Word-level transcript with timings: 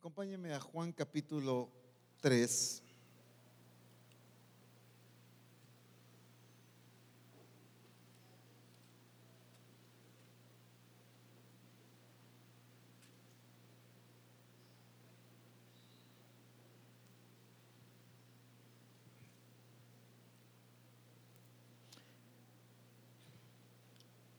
Acompáñeme 0.00 0.54
a 0.54 0.60
Juan 0.60 0.92
capítulo 0.92 1.68
3. 2.20 2.82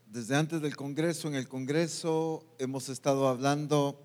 Desde 0.07 0.35
antes 0.37 0.61
del 0.61 0.77
Congreso, 0.77 1.27
en 1.27 1.35
el 1.35 1.49
Congreso 1.49 2.45
hemos 2.59 2.87
estado 2.87 3.27
hablando 3.27 3.99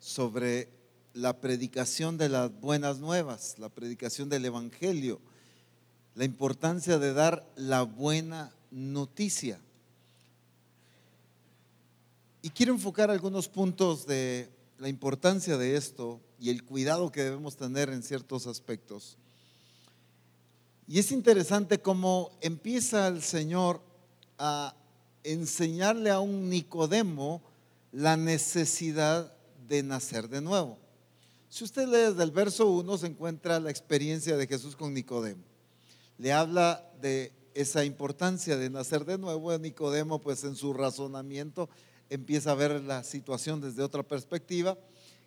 sobre 0.00 0.79
la 1.14 1.40
predicación 1.40 2.18
de 2.18 2.28
las 2.28 2.52
buenas 2.60 2.98
nuevas, 2.98 3.58
la 3.58 3.68
predicación 3.68 4.28
del 4.28 4.44
Evangelio, 4.44 5.20
la 6.14 6.24
importancia 6.24 6.98
de 6.98 7.12
dar 7.12 7.46
la 7.56 7.82
buena 7.82 8.52
noticia. 8.70 9.60
Y 12.42 12.50
quiero 12.50 12.72
enfocar 12.72 13.10
algunos 13.10 13.48
puntos 13.48 14.06
de 14.06 14.48
la 14.78 14.88
importancia 14.88 15.58
de 15.58 15.76
esto 15.76 16.20
y 16.40 16.50
el 16.50 16.64
cuidado 16.64 17.12
que 17.12 17.22
debemos 17.22 17.56
tener 17.56 17.90
en 17.90 18.02
ciertos 18.02 18.46
aspectos. 18.46 19.18
Y 20.88 20.98
es 20.98 21.12
interesante 21.12 21.80
cómo 21.80 22.30
empieza 22.40 23.06
el 23.06 23.22
Señor 23.22 23.80
a 24.38 24.74
enseñarle 25.22 26.10
a 26.10 26.20
un 26.20 26.48
Nicodemo 26.48 27.42
la 27.92 28.16
necesidad 28.16 29.32
de 29.68 29.82
nacer 29.82 30.28
de 30.28 30.40
nuevo. 30.40 30.79
Si 31.50 31.64
usted 31.64 31.88
lee 31.88 32.10
desde 32.12 32.22
el 32.22 32.30
verso 32.30 32.70
1 32.70 32.98
se 32.98 33.08
encuentra 33.08 33.58
la 33.58 33.70
experiencia 33.70 34.36
de 34.36 34.46
Jesús 34.46 34.76
con 34.76 34.94
Nicodemo. 34.94 35.42
Le 36.16 36.32
habla 36.32 36.88
de 37.00 37.32
esa 37.54 37.84
importancia 37.84 38.56
de 38.56 38.70
nacer 38.70 39.04
de 39.04 39.18
nuevo. 39.18 39.58
Nicodemo 39.58 40.20
pues 40.20 40.44
en 40.44 40.54
su 40.54 40.72
razonamiento 40.72 41.68
empieza 42.08 42.52
a 42.52 42.54
ver 42.54 42.80
la 42.82 43.02
situación 43.02 43.60
desde 43.60 43.82
otra 43.82 44.04
perspectiva. 44.04 44.78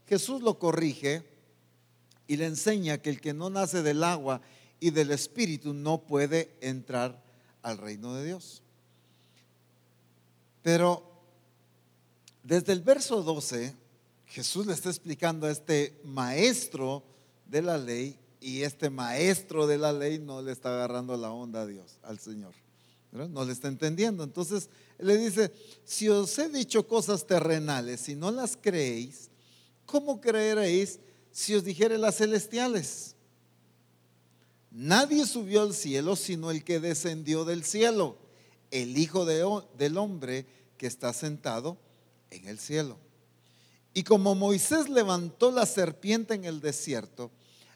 Jesús 0.07 0.41
lo 0.41 0.57
corrige 0.57 1.23
y 2.25 2.37
le 2.37 2.45
enseña 2.45 2.99
que 2.99 3.09
el 3.09 3.19
que 3.19 3.33
no 3.33 3.49
nace 3.49 3.83
del 3.83 4.01
agua 4.01 4.39
y 4.79 4.91
del 4.91 5.11
espíritu 5.11 5.73
no 5.73 6.03
puede 6.03 6.55
entrar 6.61 7.21
al 7.61 7.77
reino 7.77 8.13
de 8.15 8.25
Dios. 8.25 8.61
Pero 10.61 11.03
desde 12.43 12.71
el 12.71 12.81
verso 12.81 13.23
12, 13.23 13.82
Jesús 14.33 14.65
le 14.65 14.73
está 14.73 14.89
explicando 14.89 15.45
a 15.45 15.51
este 15.51 16.01
maestro 16.03 17.03
de 17.45 17.61
la 17.61 17.77
ley 17.77 18.17
y 18.41 18.63
este 18.63 18.89
maestro 18.89 19.67
de 19.67 19.77
la 19.77 19.93
ley 19.93 20.17
no 20.17 20.41
le 20.41 20.51
está 20.51 20.73
agarrando 20.73 21.15
la 21.15 21.31
onda 21.31 21.61
a 21.61 21.67
Dios, 21.67 21.99
al 22.01 22.17
Señor. 22.17 22.51
No 23.11 23.45
le 23.45 23.53
está 23.53 23.67
entendiendo. 23.67 24.23
Entonces 24.23 24.71
le 24.97 25.17
dice, 25.17 25.51
si 25.85 26.09
os 26.09 26.35
he 26.39 26.49
dicho 26.49 26.87
cosas 26.87 27.27
terrenales 27.27 28.09
y 28.09 28.15
no 28.15 28.31
las 28.31 28.57
creéis, 28.57 29.29
¿cómo 29.85 30.19
creeréis 30.19 30.99
si 31.31 31.53
os 31.53 31.63
dijere 31.63 31.99
las 31.99 32.17
celestiales? 32.17 33.15
Nadie 34.71 35.27
subió 35.27 35.61
al 35.61 35.75
cielo 35.75 36.15
sino 36.15 36.49
el 36.49 36.63
que 36.63 36.79
descendió 36.79 37.45
del 37.45 37.63
cielo 37.63 38.17
el 38.71 38.97
Hijo 38.97 39.25
del 39.25 39.97
Hombre 39.99 40.47
que 40.79 40.87
está 40.87 41.13
sentado 41.13 41.77
en 42.31 42.47
el 42.47 42.57
cielo. 42.57 43.02
Y 43.93 44.03
como 44.03 44.35
Moisés 44.35 44.89
levantó 44.89 45.51
la 45.51 45.65
serpiente 45.65 46.33
en 46.33 46.45
el 46.45 46.61
desierto, 46.61 47.31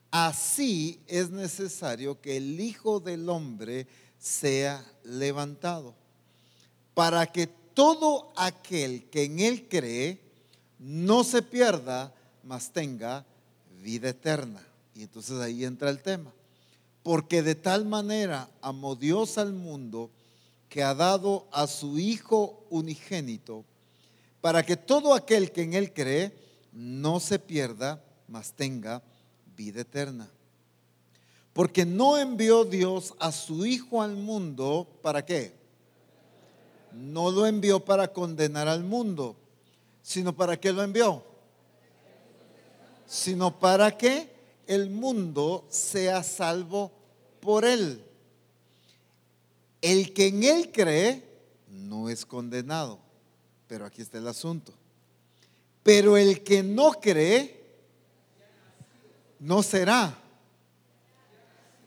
así 0.09 0.99
es 1.07 1.29
necesario 1.29 2.19
que 2.19 2.37
el 2.37 2.59
Hijo 2.59 2.99
del 2.99 3.29
Hombre 3.29 3.87
sea 4.17 4.83
levantado, 5.03 5.93
para 6.93 7.27
que 7.27 7.47
todo 7.47 8.33
aquel 8.35 9.07
que 9.09 9.25
en 9.25 9.39
él 9.39 9.67
cree 9.69 10.19
no 10.79 11.23
se 11.23 11.43
pierda, 11.43 12.13
mas 12.43 12.71
tenga 12.71 13.25
vida 13.81 14.09
eterna. 14.09 14.65
Y 14.95 15.03
entonces 15.03 15.39
ahí 15.39 15.63
entra 15.63 15.91
el 15.91 16.01
tema. 16.01 16.33
Porque 17.03 17.43
de 17.43 17.55
tal 17.55 17.85
manera 17.85 18.49
amó 18.61 18.95
Dios 18.95 19.37
al 19.37 19.53
mundo 19.53 20.09
que 20.69 20.83
ha 20.83 20.93
dado 20.93 21.47
a 21.51 21.67
su 21.67 21.99
Hijo 21.99 22.65
unigénito, 22.69 23.63
para 24.41 24.63
que 24.63 24.77
todo 24.77 25.13
aquel 25.13 25.51
que 25.51 25.63
en 25.63 25.73
Él 25.73 25.93
cree 25.93 26.31
no 26.71 27.19
se 27.19 27.39
pierda, 27.39 28.03
mas 28.27 28.53
tenga 28.53 29.01
vida 29.55 29.81
eterna. 29.81 30.29
Porque 31.53 31.85
no 31.85 32.17
envió 32.17 32.65
Dios 32.65 33.15
a 33.19 33.31
su 33.31 33.65
Hijo 33.65 34.01
al 34.01 34.15
mundo, 34.15 34.87
¿para 35.01 35.25
qué? 35.25 35.55
No 36.93 37.31
lo 37.31 37.45
envió 37.45 37.83
para 37.83 38.13
condenar 38.13 38.67
al 38.67 38.83
mundo, 38.83 39.35
sino 40.01 40.35
para 40.35 40.59
qué 40.59 40.71
lo 40.71 40.83
envió? 40.83 41.23
Sino 43.07 43.59
para 43.59 43.97
que 43.97 44.29
el 44.67 44.89
mundo 44.89 45.65
sea 45.69 46.21
salvo 46.23 46.91
por 47.39 47.65
él. 47.65 48.03
El 49.81 50.13
que 50.13 50.27
en 50.27 50.43
él 50.43 50.71
cree 50.71 51.23
no 51.69 52.09
es 52.09 52.25
condenado. 52.25 52.99
Pero 53.67 53.85
aquí 53.85 54.01
está 54.01 54.17
el 54.17 54.27
asunto. 54.27 54.73
Pero 55.83 56.17
el 56.17 56.43
que 56.43 56.63
no 56.63 56.91
cree 56.93 57.57
no 59.39 59.61
será, 59.63 60.17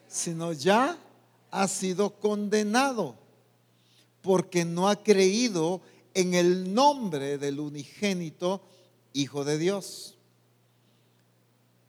sino 0.09 0.53
ya 0.53 0.99
ha 1.51 1.69
sido 1.69 2.11
condenado 2.19 3.17
porque 4.23 4.65
no 4.65 4.89
ha 4.89 5.03
creído 5.03 5.81
en 6.15 6.35
el 6.35 6.75
nombre 6.75 7.39
del 7.39 7.61
unigénito 7.61 8.61
Hijo 9.13 9.45
de 9.45 9.59
Dios. 9.59 10.15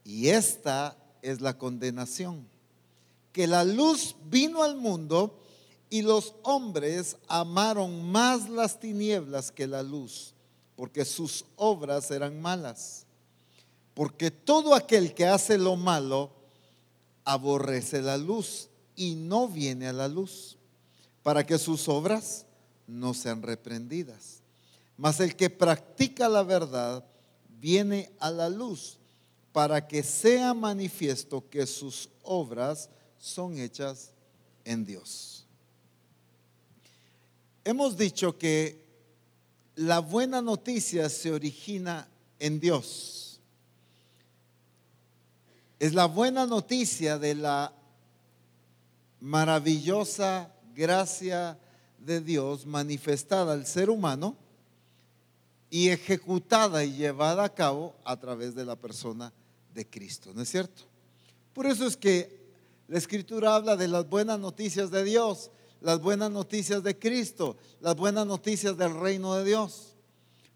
Y 0.03 0.29
esta 0.29 0.97
es 1.21 1.39
la 1.39 1.57
condenación, 1.57 2.47
que 3.31 3.45
la 3.45 3.63
luz 3.63 4.15
vino 4.25 4.63
al 4.63 4.75
mundo 4.75 5.39
y 5.91 6.01
los 6.03 6.33
hombres 6.43 7.17
amaron 7.27 8.09
más 8.09 8.49
las 8.49 8.79
tinieblas 8.79 9.51
que 9.51 9.67
la 9.67 9.83
luz, 9.83 10.33
porque 10.77 11.03
sus 11.03 11.43
obras 11.57 12.09
eran 12.11 12.41
malas. 12.41 13.05
Porque 13.93 14.31
todo 14.31 14.73
aquel 14.73 15.13
que 15.13 15.25
hace 15.25 15.57
lo 15.57 15.75
malo 15.75 16.31
aborrece 17.25 18.01
la 18.01 18.17
luz 18.17 18.69
y 18.95 19.15
no 19.15 19.49
viene 19.49 19.89
a 19.89 19.93
la 19.93 20.07
luz, 20.07 20.57
para 21.23 21.45
que 21.45 21.57
sus 21.57 21.89
obras 21.89 22.45
no 22.87 23.13
sean 23.13 23.41
reprendidas. 23.41 24.39
Mas 24.95 25.19
el 25.19 25.35
que 25.35 25.49
practica 25.49 26.29
la 26.29 26.43
verdad 26.43 27.03
viene 27.59 28.09
a 28.17 28.31
la 28.31 28.47
luz, 28.47 28.97
para 29.51 29.85
que 29.85 30.03
sea 30.03 30.53
manifiesto 30.53 31.49
que 31.49 31.67
sus 31.67 32.07
obras 32.23 32.89
son 33.17 33.57
hechas 33.57 34.13
en 34.63 34.85
Dios. 34.85 35.40
Hemos 37.63 37.95
dicho 37.95 38.37
que 38.37 38.83
la 39.75 39.99
buena 39.99 40.41
noticia 40.41 41.09
se 41.09 41.31
origina 41.31 42.07
en 42.39 42.59
Dios. 42.59 43.39
Es 45.79 45.93
la 45.93 46.05
buena 46.05 46.47
noticia 46.47 47.19
de 47.19 47.35
la 47.35 47.73
maravillosa 49.19 50.51
gracia 50.75 51.57
de 51.99 52.21
Dios 52.21 52.65
manifestada 52.65 53.53
al 53.53 53.67
ser 53.67 53.91
humano 53.91 54.35
y 55.69 55.89
ejecutada 55.89 56.83
y 56.83 56.93
llevada 56.93 57.43
a 57.43 57.53
cabo 57.53 57.95
a 58.03 58.17
través 58.17 58.55
de 58.55 58.65
la 58.65 58.75
persona 58.75 59.31
de 59.73 59.87
Cristo, 59.87 60.31
¿no 60.33 60.41
es 60.41 60.49
cierto? 60.49 60.83
Por 61.53 61.67
eso 61.67 61.85
es 61.85 61.95
que 61.95 62.41
la 62.87 62.97
escritura 62.97 63.55
habla 63.55 63.75
de 63.75 63.87
las 63.87 64.09
buenas 64.09 64.39
noticias 64.39 64.89
de 64.89 65.03
Dios 65.03 65.51
las 65.81 65.99
buenas 65.99 66.31
noticias 66.31 66.83
de 66.83 66.97
Cristo, 66.97 67.57
las 67.81 67.95
buenas 67.95 68.25
noticias 68.25 68.77
del 68.77 68.99
reino 68.99 69.35
de 69.35 69.43
Dios. 69.43 69.95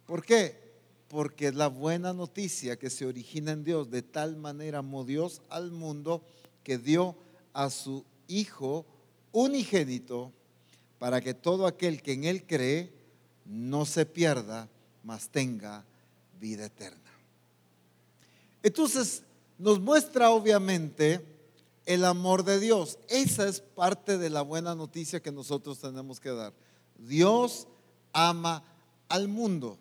¿Por 0.06 0.24
qué? 0.24 0.64
Porque 1.08 1.52
la 1.52 1.68
buena 1.68 2.14
noticia 2.14 2.78
que 2.78 2.90
se 2.90 3.06
origina 3.06 3.52
en 3.52 3.64
Dios. 3.64 3.90
De 3.90 4.04
tal 4.04 4.36
manera 4.38 4.80
amó 4.80 5.04
Dios 5.04 5.42
al 5.50 5.72
mundo 5.72 6.24
que 6.64 6.78
dio 6.78 7.16
a 7.54 7.70
su 7.70 8.06
Hijo 8.28 8.86
unigénito 9.32 10.32
para 10.98 11.22
que 11.22 11.34
todo 11.34 11.68
aquel 11.68 12.02
que 12.02 12.14
en 12.14 12.24
Él 12.24 12.46
cree 12.48 12.92
no 13.46 13.86
se 13.86 14.06
pierda, 14.06 14.68
mas 15.04 15.30
tenga 15.30 15.86
vida 16.40 16.66
eterna. 16.66 17.12
Entonces 18.64 19.22
nos 19.60 19.80
muestra 19.80 20.32
obviamente 20.32 21.24
el 21.86 22.06
amor 22.06 22.44
de 22.44 22.60
Dios. 22.60 23.00
Esa 23.08 23.48
es 23.48 23.62
parte 23.62 24.18
de 24.18 24.30
la 24.30 24.42
buena 24.42 24.76
noticia 24.76 25.22
que 25.22 25.32
nosotros 25.32 25.80
tenemos 25.80 26.20
que 26.20 26.32
dar. 26.32 26.54
Dios 26.98 27.68
ama 28.14 28.64
al 29.10 29.28
mundo. 29.28 29.78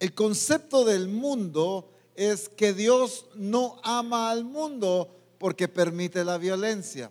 El 0.00 0.14
concepto 0.14 0.84
del 0.84 1.08
mundo 1.08 1.90
es 2.14 2.48
que 2.48 2.72
Dios 2.72 3.26
no 3.34 3.80
ama 3.82 4.30
al 4.30 4.44
mundo 4.44 5.10
porque 5.38 5.68
permite 5.68 6.24
la 6.24 6.38
violencia, 6.38 7.10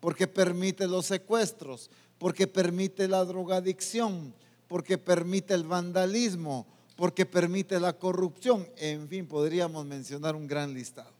porque 0.00 0.26
permite 0.26 0.86
los 0.86 1.06
secuestros, 1.06 1.90
porque 2.18 2.46
permite 2.46 3.08
la 3.08 3.24
drogadicción, 3.24 4.34
porque 4.68 4.98
permite 4.98 5.54
el 5.54 5.64
vandalismo, 5.64 6.66
porque 6.96 7.26
permite 7.26 7.80
la 7.80 7.94
corrupción. 7.94 8.68
En 8.76 9.08
fin, 9.08 9.26
podríamos 9.26 9.84
mencionar 9.86 10.36
un 10.36 10.46
gran 10.46 10.74
listado. 10.74 11.12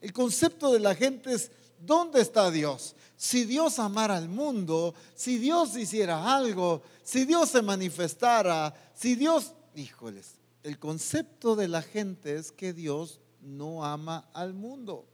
El 0.00 0.12
concepto 0.12 0.72
de 0.72 0.80
la 0.80 0.94
gente 0.94 1.32
es, 1.32 1.50
¿dónde 1.84 2.20
está 2.20 2.50
Dios? 2.50 2.94
Si 3.16 3.44
Dios 3.44 3.78
amara 3.78 4.16
al 4.16 4.28
mundo, 4.28 4.94
si 5.14 5.38
Dios 5.38 5.76
hiciera 5.76 6.34
algo, 6.34 6.82
si 7.02 7.24
Dios 7.24 7.50
se 7.50 7.62
manifestara, 7.62 8.74
si 8.94 9.14
Dios, 9.14 9.52
híjoles, 9.74 10.36
el 10.62 10.78
concepto 10.78 11.56
de 11.56 11.68
la 11.68 11.82
gente 11.82 12.36
es 12.36 12.52
que 12.52 12.72
Dios 12.72 13.20
no 13.40 13.84
ama 13.84 14.28
al 14.32 14.54
mundo 14.54 15.06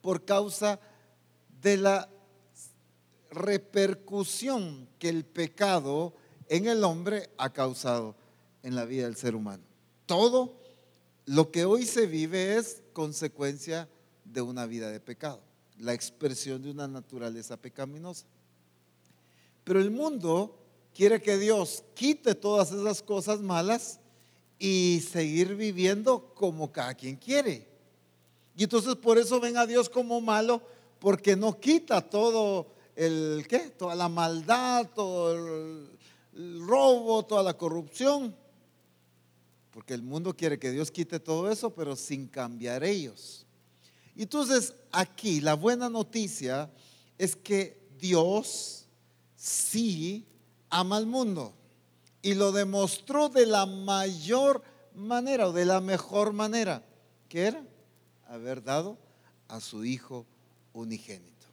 por 0.00 0.24
causa 0.24 0.80
de 1.60 1.76
la 1.76 2.08
repercusión 3.30 4.88
que 4.98 5.08
el 5.08 5.24
pecado 5.24 6.14
en 6.48 6.66
el 6.66 6.84
hombre 6.84 7.30
ha 7.38 7.52
causado 7.52 8.16
en 8.62 8.74
la 8.74 8.84
vida 8.84 9.04
del 9.04 9.16
ser 9.16 9.34
humano. 9.34 9.64
Todo 10.06 10.60
lo 11.26 11.50
que 11.50 11.64
hoy 11.64 11.84
se 11.84 12.06
vive 12.06 12.56
es 12.56 12.82
consecuencia 12.92 13.88
de 14.24 14.40
una 14.40 14.66
vida 14.66 14.90
de 14.90 15.00
pecado, 15.00 15.40
la 15.78 15.92
expresión 15.94 16.62
de 16.62 16.70
una 16.70 16.88
naturaleza 16.88 17.56
pecaminosa. 17.56 18.26
Pero 19.64 19.80
el 19.80 19.90
mundo 19.90 20.58
quiere 20.94 21.20
que 21.20 21.38
Dios 21.38 21.84
quite 21.94 22.34
todas 22.34 22.72
esas 22.72 23.02
cosas 23.02 23.40
malas 23.40 24.00
y 24.58 25.02
seguir 25.10 25.54
viviendo 25.54 26.32
como 26.34 26.72
cada 26.72 26.94
quien 26.94 27.16
quiere. 27.16 27.68
Y 28.56 28.64
entonces 28.64 28.96
por 28.96 29.18
eso 29.18 29.38
ven 29.38 29.56
a 29.56 29.66
Dios 29.66 29.88
como 29.88 30.20
malo, 30.20 30.62
porque 30.98 31.36
no 31.36 31.60
quita 31.60 32.00
todo 32.00 32.68
el 32.94 33.46
qué, 33.48 33.70
toda 33.70 33.94
la 33.94 34.08
maldad, 34.08 34.88
todo 34.94 35.34
el, 36.32 36.66
robo, 36.66 37.24
toda 37.24 37.42
la 37.42 37.56
corrupción. 37.56 38.34
Porque 39.70 39.94
el 39.94 40.02
mundo 40.02 40.34
quiere 40.34 40.58
que 40.58 40.70
Dios 40.70 40.90
quite 40.90 41.20
todo 41.20 41.50
eso, 41.50 41.74
pero 41.74 41.96
sin 41.96 42.26
cambiar 42.26 42.82
ellos. 42.82 43.45
Entonces 44.16 44.74
aquí 44.92 45.40
la 45.40 45.54
buena 45.54 45.88
noticia 45.88 46.70
es 47.18 47.36
que 47.36 47.80
Dios 47.98 48.86
sí 49.36 50.26
ama 50.70 50.96
al 50.96 51.06
mundo 51.06 51.54
y 52.22 52.34
lo 52.34 52.52
demostró 52.52 53.28
de 53.28 53.46
la 53.46 53.66
mayor 53.66 54.62
manera 54.94 55.48
o 55.48 55.52
de 55.52 55.64
la 55.64 55.80
mejor 55.80 56.32
manera, 56.32 56.82
que 57.28 57.46
era 57.46 57.62
haber 58.28 58.62
dado 58.62 58.98
a 59.48 59.60
su 59.60 59.84
Hijo 59.84 60.26
unigénito. 60.72 61.46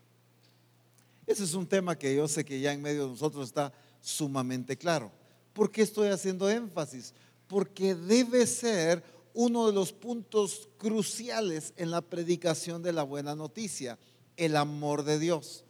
Ese 1.27 1.44
es 1.44 1.54
un 1.54 1.68
tema 1.68 1.98
que 1.98 2.15
yo 2.15 2.27
sé 2.27 2.44
que 2.44 2.60
ya 2.60 2.74
en 2.74 2.81
medio 2.81 3.04
de 3.04 3.12
nosotros 3.12 3.48
está 3.48 3.71
sumamente 4.01 4.77
claro. 4.77 5.12
¿Por 5.54 5.71
qué 5.71 5.83
estoy 5.83 6.10
haciendo 6.10 6.50
énfasis? 6.50 7.13
Porque 7.48 7.95
debe 7.95 8.48
ser 8.48 9.04
uno 9.33 9.68
de 9.68 9.74
los 9.74 9.91
puntos 9.91 10.69
cruciales 10.77 11.74
en 11.77 11.91
la 11.91 12.01
predicación 12.01 12.83
de 12.83 12.94
la 12.94 13.03
buena 13.03 13.35
noticia, 13.35 13.97
el 14.38 14.56
amor 14.56 15.03
de 15.03 15.19
Dios. 15.19 15.63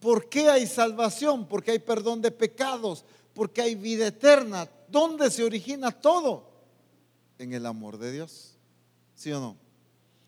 ¿Por 0.00 0.28
qué 0.28 0.48
hay 0.48 0.66
salvación? 0.66 1.46
Porque 1.46 1.72
hay 1.72 1.78
perdón 1.78 2.22
de 2.22 2.30
pecados, 2.30 3.04
porque 3.34 3.62
hay 3.62 3.74
vida 3.74 4.06
eterna. 4.08 4.68
¿Dónde 4.88 5.30
se 5.30 5.44
origina 5.44 5.92
todo? 5.92 6.50
En 7.38 7.52
el 7.52 7.66
amor 7.66 7.98
de 7.98 8.12
Dios. 8.12 8.56
¿Sí 9.14 9.30
o 9.30 9.40
no? 9.40 9.56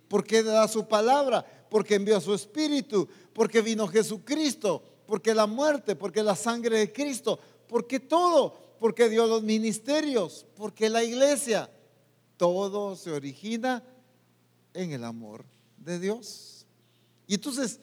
Porque 0.08 0.42
da 0.42 0.68
su 0.68 0.86
palabra, 0.86 1.44
porque 1.70 1.96
envió 1.96 2.16
a 2.16 2.20
su 2.20 2.34
espíritu, 2.34 3.08
porque 3.32 3.62
vino 3.62 3.88
Jesucristo, 3.88 4.82
porque 5.06 5.34
la 5.34 5.46
muerte, 5.46 5.96
porque 5.96 6.22
la 6.22 6.36
sangre 6.36 6.78
de 6.78 6.92
Cristo, 6.92 7.38
porque 7.66 7.98
todo, 7.98 8.54
porque 8.78 9.08
dio 9.08 9.26
los 9.26 9.42
ministerios, 9.42 10.46
porque 10.54 10.88
la 10.88 11.02
iglesia. 11.02 11.68
Todo 12.36 12.96
se 12.96 13.10
origina 13.10 13.82
en 14.72 14.92
el 14.92 15.04
amor 15.04 15.44
de 15.78 15.98
Dios. 15.98 16.66
Y 17.26 17.34
entonces, 17.34 17.80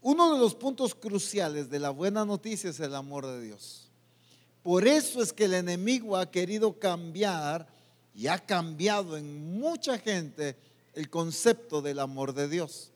uno 0.00 0.32
de 0.34 0.38
los 0.38 0.54
puntos 0.54 0.94
cruciales 0.94 1.68
de 1.68 1.80
la 1.80 1.90
buena 1.90 2.24
noticia 2.24 2.70
es 2.70 2.80
el 2.80 2.94
amor 2.94 3.26
de 3.26 3.42
Dios. 3.42 3.90
Por 4.62 4.86
eso 4.86 5.22
es 5.22 5.32
que 5.32 5.44
el 5.44 5.54
enemigo 5.54 6.16
ha 6.16 6.30
querido 6.30 6.78
cambiar 6.78 7.68
y 8.14 8.28
ha 8.28 8.38
cambiado 8.38 9.16
en 9.16 9.58
mucha 9.58 9.98
gente 9.98 10.56
el 10.94 11.10
concepto 11.10 11.82
del 11.82 11.98
amor 11.98 12.32
de 12.32 12.48
Dios. 12.48 12.90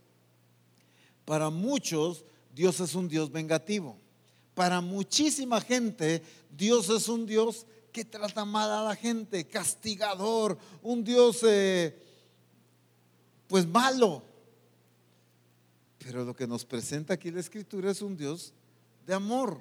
Para 1.24 1.50
muchos, 1.50 2.24
Dios 2.54 2.80
es 2.80 2.94
un 2.94 3.08
Dios 3.08 3.30
vengativo. 3.30 3.96
Para 4.54 4.80
muchísima 4.80 5.60
gente, 5.60 6.22
Dios 6.56 6.88
es 6.88 7.08
un 7.08 7.26
Dios 7.26 7.66
que 7.92 8.04
trata 8.04 8.44
mal 8.44 8.70
a 8.70 8.82
la 8.82 8.96
gente, 8.96 9.46
castigador, 9.46 10.58
un 10.82 11.04
Dios 11.04 11.40
eh, 11.42 11.96
pues 13.46 13.66
malo. 13.66 14.22
Pero 15.98 16.24
lo 16.24 16.34
que 16.34 16.46
nos 16.46 16.64
presenta 16.64 17.14
aquí 17.14 17.30
la 17.30 17.40
escritura 17.40 17.90
es 17.90 18.00
un 18.00 18.16
Dios 18.16 18.52
de 19.06 19.14
amor, 19.14 19.58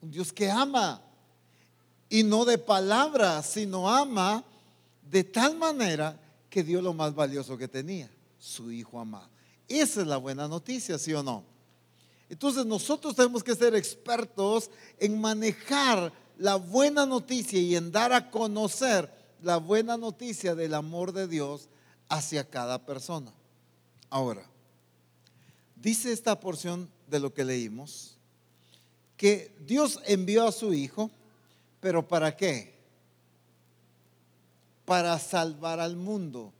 un 0.00 0.10
Dios 0.10 0.32
que 0.32 0.50
ama, 0.50 1.02
y 2.08 2.24
no 2.24 2.44
de 2.44 2.58
palabras, 2.58 3.46
sino 3.46 3.88
ama 3.88 4.44
de 5.02 5.22
tal 5.24 5.56
manera 5.56 6.18
que 6.48 6.64
dio 6.64 6.82
lo 6.82 6.92
más 6.92 7.14
valioso 7.14 7.56
que 7.56 7.68
tenía, 7.68 8.10
su 8.38 8.72
hijo 8.72 8.98
amado. 8.98 9.28
Esa 9.68 10.00
es 10.00 10.06
la 10.06 10.16
buena 10.16 10.48
noticia, 10.48 10.98
¿sí 10.98 11.14
o 11.14 11.22
no? 11.22 11.44
Entonces 12.28 12.64
nosotros 12.64 13.14
tenemos 13.14 13.42
que 13.42 13.54
ser 13.54 13.74
expertos 13.74 14.70
en 14.98 15.20
manejar 15.20 16.12
la 16.40 16.56
buena 16.56 17.06
noticia 17.06 17.60
y 17.60 17.76
en 17.76 17.92
dar 17.92 18.12
a 18.12 18.30
conocer 18.30 19.12
la 19.42 19.58
buena 19.58 19.96
noticia 19.96 20.54
del 20.54 20.74
amor 20.74 21.12
de 21.12 21.28
Dios 21.28 21.68
hacia 22.08 22.48
cada 22.48 22.84
persona. 22.84 23.32
Ahora, 24.08 24.44
dice 25.76 26.12
esta 26.12 26.40
porción 26.40 26.90
de 27.06 27.20
lo 27.20 27.32
que 27.32 27.44
leímos, 27.44 28.16
que 29.16 29.54
Dios 29.60 30.00
envió 30.06 30.48
a 30.48 30.52
su 30.52 30.74
Hijo 30.74 31.10
¿Pero 31.80 32.06
para 32.06 32.36
qué? 32.36 32.78
Para 34.84 35.18
salvar 35.18 35.80
al 35.80 35.96
mundo. 35.96 36.52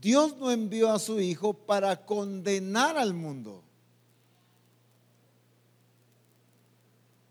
Dios 0.00 0.36
no 0.38 0.50
envió 0.50 0.90
a 0.92 0.98
su 0.98 1.20
Hijo 1.20 1.52
para 1.52 2.06
condenar 2.06 2.96
al 2.96 3.12
mundo. 3.12 3.62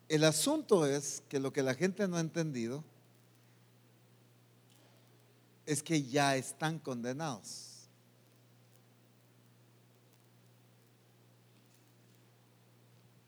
El 0.10 0.24
asunto 0.24 0.88
es 0.88 1.22
que 1.30 1.40
lo 1.40 1.54
que 1.54 1.62
la 1.62 1.76
gente 1.76 2.08
no 2.08 2.18
ha 2.18 2.20
entendido 2.20 2.84
es 5.68 5.84
que 5.84 6.02
ya 6.02 6.36
están 6.36 6.80
condenados. 6.80 7.88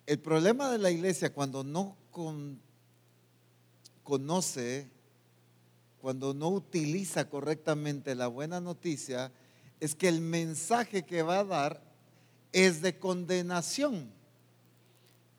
El 0.07 0.19
problema 0.19 0.71
de 0.71 0.79
la 0.79 0.89
iglesia 0.89 1.31
cuando 1.31 1.63
no 1.63 1.95
con, 2.09 2.59
conoce, 4.03 4.89
cuando 6.01 6.33
no 6.33 6.49
utiliza 6.49 7.29
correctamente 7.29 8.15
la 8.15 8.25
buena 8.25 8.59
noticia, 8.59 9.31
es 9.79 9.93
que 9.93 10.07
el 10.07 10.19
mensaje 10.19 11.03
que 11.03 11.21
va 11.21 11.39
a 11.39 11.45
dar 11.45 11.83
es 12.51 12.81
de 12.81 12.97
condenación. 12.97 14.11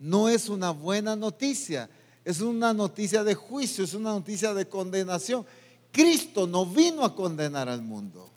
No 0.02 0.28
es 0.28 0.50
una 0.50 0.71
buena 0.71 1.16
noticia, 1.16 1.88
es 2.25 2.42
una 2.42 2.75
noticia 2.75 3.25
de 3.25 3.35
juicio, 3.35 3.85
es 3.85 3.94
una 3.94 4.11
noticia 4.11 4.52
de 4.52 4.68
condenación. 4.68 5.47
Cristo 5.90 6.47
no 6.47 6.66
vino 6.66 7.04
a 7.04 7.14
condenar 7.14 7.71
al 7.71 7.80
mundo, 7.80 8.28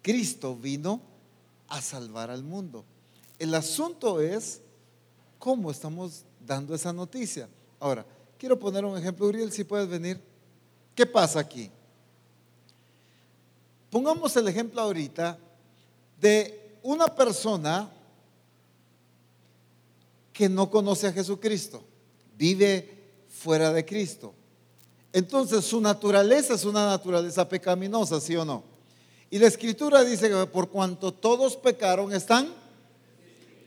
Cristo 0.00 0.56
vino 0.56 1.02
a 1.68 1.82
salvar 1.82 2.30
al 2.30 2.42
mundo. 2.42 2.86
El 3.38 3.54
asunto 3.54 4.22
es 4.22 4.62
cómo 5.38 5.70
estamos 5.70 6.22
dando 6.46 6.74
esa 6.74 6.92
noticia. 6.92 7.48
Ahora, 7.78 8.06
Quiero 8.44 8.58
poner 8.58 8.84
un 8.84 8.98
ejemplo, 8.98 9.26
Uriel, 9.26 9.50
si 9.50 9.64
puedes 9.64 9.88
venir. 9.88 10.20
¿Qué 10.94 11.06
pasa 11.06 11.40
aquí? 11.40 11.70
Pongamos 13.88 14.36
el 14.36 14.48
ejemplo 14.48 14.82
ahorita 14.82 15.38
de 16.20 16.76
una 16.82 17.06
persona 17.06 17.90
que 20.34 20.50
no 20.50 20.68
conoce 20.68 21.06
a 21.06 21.12
Jesucristo, 21.12 21.82
vive 22.36 22.90
fuera 23.30 23.72
de 23.72 23.86
Cristo. 23.86 24.34
Entonces 25.12 25.64
su 25.64 25.80
naturaleza 25.80 26.54
es 26.54 26.64
una 26.64 26.86
naturaleza 26.86 27.48
pecaminosa, 27.48 28.20
¿sí 28.20 28.34
o 28.36 28.44
no? 28.44 28.64
Y 29.30 29.38
la 29.38 29.46
escritura 29.46 30.04
dice 30.04 30.28
que 30.28 30.46
por 30.46 30.68
cuanto 30.68 31.14
todos 31.14 31.56
pecaron 31.56 32.12
están 32.12 32.52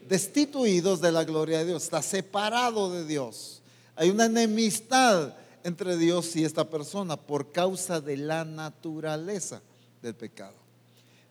destituidos 0.06 1.00
de 1.00 1.10
la 1.10 1.24
gloria 1.24 1.58
de 1.58 1.66
Dios, 1.66 1.84
está 1.84 2.02
separado 2.02 2.92
de 2.92 3.06
Dios. 3.06 3.62
Hay 3.96 4.10
una 4.10 4.26
enemistad 4.26 5.34
entre 5.64 5.96
Dios 5.96 6.36
y 6.36 6.44
esta 6.44 6.68
persona 6.68 7.16
por 7.16 7.50
causa 7.50 8.00
de 8.00 8.18
la 8.18 8.44
naturaleza 8.44 9.62
del 10.02 10.14
pecado. 10.14 10.56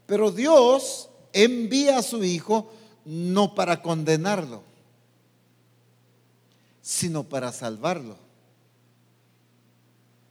Pero 0.07 0.31
Dios 0.31 1.09
envía 1.31 1.99
a 1.99 2.03
su 2.03 2.23
Hijo 2.23 2.71
no 3.05 3.55
para 3.55 3.81
condenarlo, 3.81 4.63
sino 6.87 7.27
para 7.27 7.51
salvarlo. 7.51 8.15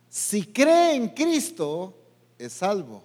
Si 0.08 0.42
cree 0.42 0.94
en 0.94 1.10
Cristo, 1.10 1.94
es 2.38 2.54
salvo. 2.54 3.02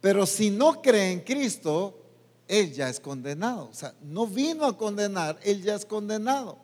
Pero 0.00 0.24
si 0.24 0.50
no 0.50 0.80
cree 0.80 1.10
en 1.10 1.22
Cristo, 1.22 1.98
él 2.46 2.72
ya 2.72 2.88
es 2.88 3.00
condenado. 3.00 3.68
O 3.68 3.74
sea, 3.74 3.96
no 4.00 4.28
vino 4.28 4.64
a 4.64 4.78
condenar, 4.78 5.40
él 5.42 5.60
ya 5.60 5.74
es 5.74 5.84
condenado. 5.84 6.56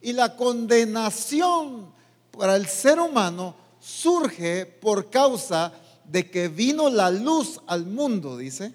Y 0.00 0.12
la 0.12 0.36
condenación 0.36 1.94
para 2.32 2.56
el 2.56 2.66
ser 2.66 2.98
humano 2.98 3.54
surge 3.78 4.66
por 4.66 5.10
causa 5.10 5.72
de 6.04 6.28
que 6.28 6.48
vino 6.48 6.90
la 6.90 7.08
luz 7.08 7.60
al 7.68 7.86
mundo, 7.86 8.36
dice, 8.36 8.74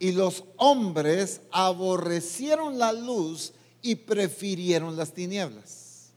y 0.00 0.10
los 0.10 0.42
hombres 0.56 1.40
aborrecieron 1.52 2.80
la 2.80 2.92
luz 2.92 3.52
y 3.88 3.94
prefirieron 3.94 4.98
las 4.98 5.14
tinieblas. 5.14 6.10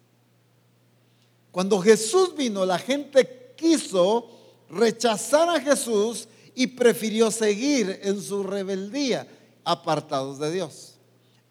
Cuando 1.54 1.80
Jesús 1.80 2.36
vino, 2.36 2.66
la 2.66 2.78
gente 2.78 3.54
quiso 3.56 4.30
rechazar 4.70 5.48
a 5.48 5.62
Jesús 5.62 6.28
y 6.54 6.68
prefirió 6.68 7.32
seguir 7.32 8.02
en 8.04 8.22
su 8.22 8.44
rebeldía, 8.44 9.26
apartados 9.64 10.38
de 10.38 10.52
Dios. 10.52 10.96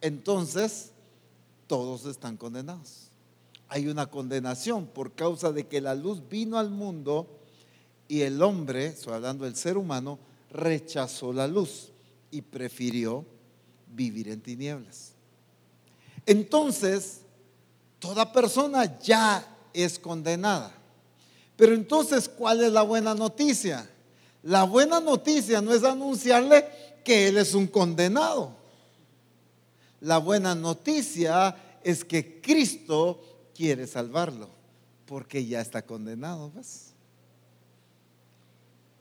Entonces, 0.03 0.91
todos 1.67 2.05
están 2.05 2.37
condenados. 2.37 3.09
Hay 3.69 3.89
una 3.89 4.05
condenación 4.05 4.89
por 4.89 5.13
causa 5.13 5.53
de 5.53 5.69
que 5.69 5.81
la 5.81 5.95
luz 5.95 6.29
vino 6.29 6.59
al 6.59 6.69
mundo 6.69 7.39
y 8.09 8.21
el 8.21 8.43
hombre, 8.43 8.89
estoy 8.89 9.15
hablando 9.15 9.47
del 9.47 9.57
ser 9.57 9.79
humano, 9.79 10.19
rechazó 10.51 11.33
la 11.33 11.49
luz 11.49 11.93
y 12.31 12.43
prefirió 12.43 13.25
vivir 13.87 14.29
en 14.29 14.43
tinieblas. 14.43 15.10
Entonces, 16.27 17.21
toda 17.99 18.33
persona 18.33 18.99
ya 19.01 19.47
es 19.73 19.99
condenada. 19.99 20.73
Pero 21.57 21.75
entonces, 21.75 22.29
¿cuál 22.29 22.63
es 22.63 22.73
la 22.73 22.83
buena 22.83 23.15
noticia? 23.15 23.89
La 24.43 24.65
buena 24.65 25.01
noticia 25.01 25.61
no 25.61 25.75
es 25.75 25.85
anunciarle 25.85 26.67
que 27.05 27.29
él 27.29 27.37
es 27.37 27.55
un 27.55 27.67
condenado. 27.67 28.57
La 30.01 30.19
buena 30.19 30.55
noticia 30.55 31.55
es 31.85 32.05
que 32.05 32.41
Cristo 32.41 33.21
quiere 33.55 33.87
salvarlo, 33.87 34.49
porque 35.05 35.45
ya 35.45 35.61
está 35.61 35.83
condenado. 35.83 36.51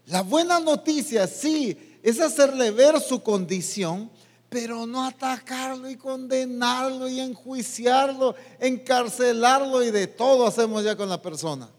La 0.07 0.21
buena 0.21 0.59
noticia, 0.59 1.27
sí, 1.27 1.99
es 2.03 2.19
hacerle 2.19 2.71
ver 2.71 2.99
su 2.99 3.21
condición, 3.21 4.09
pero 4.49 4.87
no 4.87 5.05
atacarlo 5.05 5.89
y 5.89 5.95
condenarlo 5.95 7.07
y 7.07 7.19
enjuiciarlo, 7.19 8.35
encarcelarlo 8.59 9.83
y 9.83 9.91
de 9.91 10.07
todo 10.07 10.47
hacemos 10.47 10.83
ya 10.83 10.95
con 10.95 11.07
la 11.07 11.21
persona. 11.21 11.69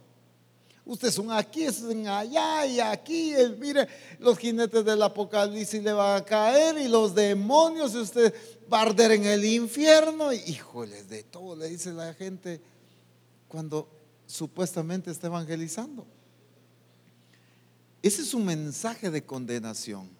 Usted 0.84 1.08
es 1.08 1.18
un 1.18 1.30
aquí, 1.30 1.64
es 1.64 1.80
un 1.82 2.06
allá 2.06 2.66
y 2.66 2.80
aquí. 2.80 3.34
mire, 3.58 3.86
los 4.18 4.38
jinetes 4.38 4.84
del 4.84 5.02
apocalipsis 5.02 5.82
le 5.82 5.92
van 5.92 6.16
a 6.16 6.24
caer 6.24 6.78
y 6.78 6.88
los 6.88 7.14
demonios, 7.14 7.94
y 7.94 7.98
usted 7.98 8.34
va 8.72 8.80
a 8.80 8.82
arder 8.82 9.12
en 9.12 9.24
el 9.24 9.44
infierno. 9.44 10.32
Híjoles, 10.32 11.08
de 11.08 11.22
todo 11.22 11.54
le 11.54 11.68
dice 11.68 11.92
la 11.92 12.14
gente 12.14 12.60
cuando 13.46 13.88
supuestamente 14.26 15.10
está 15.10 15.26
evangelizando. 15.26 16.06
Ese 18.02 18.22
es 18.22 18.32
un 18.32 18.44
mensaje 18.44 19.10
de 19.10 19.24
condenación. 19.24 20.19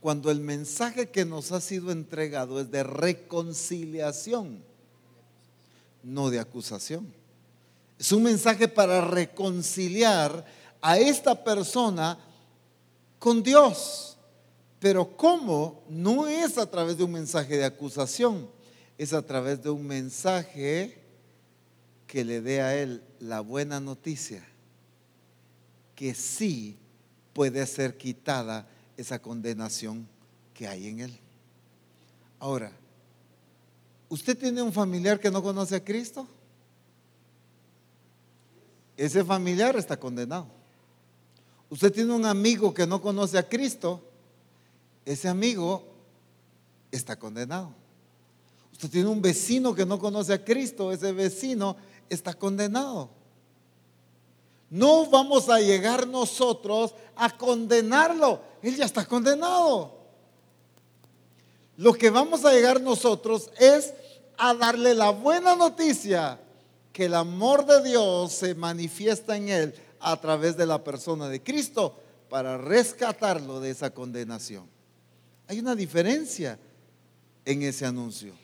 Cuando 0.00 0.30
el 0.30 0.40
mensaje 0.40 1.10
que 1.10 1.24
nos 1.24 1.52
ha 1.52 1.60
sido 1.60 1.90
entregado 1.90 2.60
es 2.60 2.70
de 2.70 2.82
reconciliación, 2.82 4.62
no 6.02 6.30
de 6.30 6.38
acusación. 6.38 7.12
Es 7.98 8.12
un 8.12 8.22
mensaje 8.22 8.68
para 8.68 9.00
reconciliar 9.00 10.44
a 10.80 10.98
esta 10.98 11.42
persona 11.42 12.18
con 13.18 13.42
Dios. 13.42 14.16
Pero 14.78 15.16
¿cómo? 15.16 15.82
No 15.88 16.28
es 16.28 16.56
a 16.58 16.70
través 16.70 16.96
de 16.96 17.04
un 17.04 17.12
mensaje 17.12 17.56
de 17.56 17.64
acusación, 17.64 18.48
es 18.96 19.12
a 19.12 19.22
través 19.22 19.62
de 19.62 19.70
un 19.70 19.84
mensaje 19.84 21.02
que 22.06 22.24
le 22.24 22.40
dé 22.40 22.60
a 22.60 22.76
él 22.76 23.02
la 23.18 23.40
buena 23.40 23.80
noticia, 23.80 24.46
que 25.96 26.14
sí 26.14 26.78
puede 27.32 27.66
ser 27.66 27.98
quitada 27.98 28.68
esa 28.98 29.18
condenación 29.18 30.06
que 30.52 30.68
hay 30.68 30.88
en 30.88 31.00
él. 31.00 31.18
Ahora, 32.38 32.70
¿usted 34.10 34.36
tiene 34.36 34.60
un 34.60 34.74
familiar 34.74 35.18
que 35.18 35.30
no 35.30 35.42
conoce 35.42 35.76
a 35.76 35.82
Cristo? 35.82 36.28
ese 38.98 39.24
familiar 39.24 39.76
está 39.76 39.96
condenado. 39.96 40.48
Usted 41.70 41.92
tiene 41.92 42.12
un 42.12 42.26
amigo 42.26 42.74
que 42.74 42.86
no 42.86 43.00
conoce 43.00 43.38
a 43.38 43.48
Cristo, 43.48 44.02
ese 45.04 45.28
amigo 45.28 45.84
está 46.90 47.16
condenado. 47.16 47.72
Usted 48.72 48.90
tiene 48.90 49.08
un 49.08 49.22
vecino 49.22 49.74
que 49.74 49.86
no 49.86 49.98
conoce 49.98 50.32
a 50.32 50.44
Cristo, 50.44 50.92
ese 50.92 51.12
vecino 51.12 51.76
está 52.10 52.34
condenado. 52.34 53.10
No 54.70 55.06
vamos 55.06 55.48
a 55.48 55.60
llegar 55.60 56.06
nosotros 56.06 56.94
a 57.16 57.36
condenarlo, 57.36 58.40
él 58.62 58.76
ya 58.76 58.84
está 58.84 59.04
condenado. 59.06 59.96
Lo 61.76 61.94
que 61.94 62.10
vamos 62.10 62.44
a 62.44 62.52
llegar 62.52 62.80
nosotros 62.80 63.50
es 63.58 63.94
a 64.36 64.54
darle 64.54 64.94
la 64.94 65.10
buena 65.10 65.54
noticia 65.54 66.40
que 66.92 67.06
el 67.06 67.14
amor 67.14 67.64
de 67.66 67.82
Dios 67.82 68.32
se 68.32 68.54
manifiesta 68.54 69.36
en 69.36 69.48
él 69.48 69.74
a 70.00 70.20
través 70.20 70.56
de 70.56 70.66
la 70.66 70.82
persona 70.82 71.28
de 71.28 71.42
Cristo 71.42 71.94
para 72.28 72.58
rescatarlo 72.58 73.60
de 73.60 73.70
esa 73.70 73.90
condenación. 73.90 74.68
Hay 75.46 75.60
una 75.60 75.74
diferencia 75.74 76.58
en 77.44 77.62
ese 77.62 77.86
anuncio. 77.86 78.34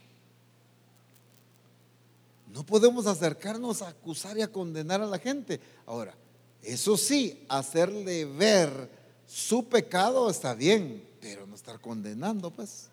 No 2.55 2.65
podemos 2.65 3.09
acercarnos 3.09 3.83
a 3.83 3.89
acusar 3.89 4.39
y 4.39 4.43
a 4.43 4.53
condenar 4.53 5.03
a 5.03 5.07
la 5.07 5.19
gente. 5.19 5.61
Ahora, 5.87 6.15
eso 6.63 6.97
sí, 6.97 7.45
hacerle 7.49 8.25
ver 8.27 8.89
su 9.27 9.69
pecado 9.69 10.31
está 10.31 10.55
bien, 10.55 11.05
pero 11.21 11.49
no 11.49 11.57
estar 11.57 11.81
condenando, 11.81 12.53
pues. 12.53 12.91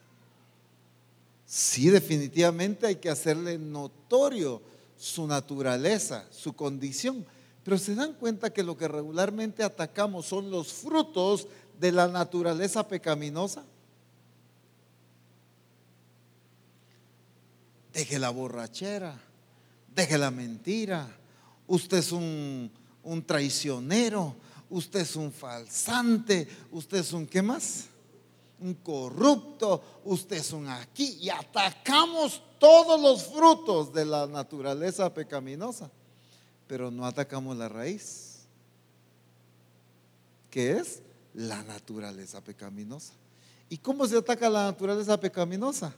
Sí, 1.45 1.89
definitivamente 1.89 2.87
hay 2.87 2.95
que 2.95 3.11
hacerle 3.11 3.59
notorio 3.59 4.63
su 4.97 5.27
naturaleza, 5.27 6.25
su 6.31 6.53
condición. 6.53 7.23
Pero 7.63 7.77
se 7.77 7.93
dan 7.93 8.13
cuenta 8.13 8.51
que 8.51 8.63
lo 8.63 8.75
que 8.75 8.87
regularmente 8.87 9.61
atacamos 9.61 10.25
son 10.25 10.49
los 10.49 10.73
frutos 10.73 11.47
de 11.79 11.91
la 11.91 12.07
naturaleza 12.07 12.87
pecaminosa. 12.87 13.63
Deje 17.93 18.17
la 18.17 18.31
borrachera, 18.31 19.21
deje 19.93 20.17
la 20.17 20.31
mentira. 20.31 21.07
Usted 21.67 21.98
es 21.98 22.12
un, 22.12 22.71
un 23.03 23.25
traicionero, 23.25 24.36
usted 24.69 25.01
es 25.01 25.15
un 25.15 25.31
falsante, 25.31 26.48
usted 26.71 26.98
es 26.98 27.13
un 27.13 27.25
¿qué 27.27 27.41
más? 27.41 27.86
un 28.62 28.75
corrupto, 28.75 29.81
usted 30.05 30.38
es 30.38 30.53
un 30.53 30.67
aquí, 30.69 31.17
y 31.19 31.29
atacamos 31.29 32.41
todos 32.60 33.01
los 33.01 33.24
frutos 33.24 33.91
de 33.91 34.05
la 34.05 34.27
naturaleza 34.27 35.12
pecaminosa, 35.12 35.89
pero 36.67 36.91
no 36.91 37.05
atacamos 37.05 37.57
la 37.57 37.67
raíz, 37.67 38.45
que 40.51 40.74
es 40.74 41.01
la 41.33 41.63
naturaleza 41.63 42.39
pecaminosa. 42.41 43.13
¿Y 43.67 43.77
cómo 43.77 44.05
se 44.05 44.17
ataca 44.17 44.50
la 44.50 44.65
naturaleza 44.65 45.19
pecaminosa? 45.19 45.93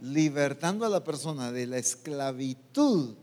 Libertando 0.00 0.86
a 0.86 0.88
la 0.88 1.04
persona 1.04 1.52
de 1.52 1.66
la 1.66 1.78
esclavitud 1.78 3.14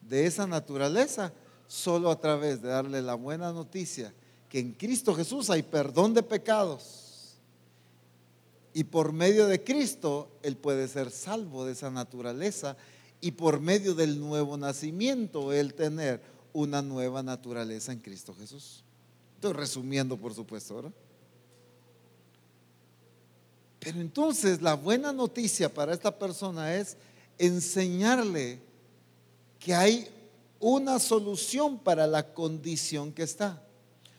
de 0.00 0.26
esa 0.26 0.46
naturaleza 0.46 1.32
solo 1.66 2.10
a 2.10 2.20
través 2.20 2.62
de 2.62 2.68
darle 2.68 3.02
la 3.02 3.14
buena 3.14 3.52
noticia 3.52 4.14
que 4.48 4.60
en 4.60 4.72
Cristo 4.72 5.14
Jesús 5.14 5.50
hay 5.50 5.62
perdón 5.62 6.14
de 6.14 6.22
pecados. 6.22 7.38
Y 8.72 8.84
por 8.84 9.12
medio 9.12 9.46
de 9.46 9.64
Cristo 9.64 10.38
Él 10.42 10.56
puede 10.56 10.86
ser 10.88 11.10
salvo 11.10 11.64
de 11.64 11.72
esa 11.72 11.90
naturaleza 11.90 12.76
y 13.20 13.32
por 13.32 13.60
medio 13.60 13.94
del 13.94 14.20
nuevo 14.20 14.56
nacimiento 14.56 15.52
Él 15.52 15.74
tener 15.74 16.22
una 16.52 16.82
nueva 16.82 17.22
naturaleza 17.22 17.92
en 17.92 18.00
Cristo 18.00 18.34
Jesús. 18.34 18.84
Estoy 19.34 19.52
resumiendo, 19.54 20.16
por 20.16 20.34
supuesto, 20.34 20.76
¿verdad? 20.76 20.92
Pero 23.86 24.00
entonces 24.00 24.60
la 24.62 24.74
buena 24.74 25.12
noticia 25.12 25.72
para 25.72 25.94
esta 25.94 26.10
persona 26.10 26.74
es 26.74 26.96
enseñarle 27.38 28.58
que 29.60 29.76
hay 29.76 30.08
una 30.58 30.98
solución 30.98 31.78
para 31.78 32.04
la 32.08 32.34
condición 32.34 33.12
que 33.12 33.22
está. 33.22 33.62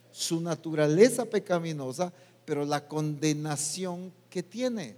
su 0.10 0.40
naturaleza 0.40 1.26
pecaminosa, 1.26 2.14
pero 2.46 2.64
la 2.64 2.88
condenación 2.88 4.14
que 4.30 4.42
tiene. 4.42 4.96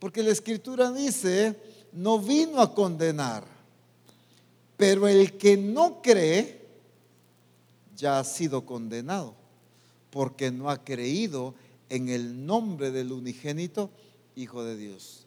Porque 0.00 0.20
la 0.20 0.32
escritura 0.32 0.90
dice, 0.90 1.54
no 1.92 2.18
vino 2.18 2.60
a 2.60 2.74
condenar, 2.74 3.44
pero 4.76 5.06
el 5.06 5.38
que 5.38 5.56
no 5.56 6.02
cree 6.02 6.66
ya 7.96 8.18
ha 8.18 8.24
sido 8.24 8.66
condenado, 8.66 9.36
porque 10.10 10.50
no 10.50 10.68
ha 10.70 10.82
creído 10.82 11.54
en 11.88 12.08
el 12.08 12.44
nombre 12.46 12.90
del 12.90 13.12
unigénito 13.12 13.90
Hijo 14.34 14.64
de 14.64 14.76
Dios. 14.76 15.26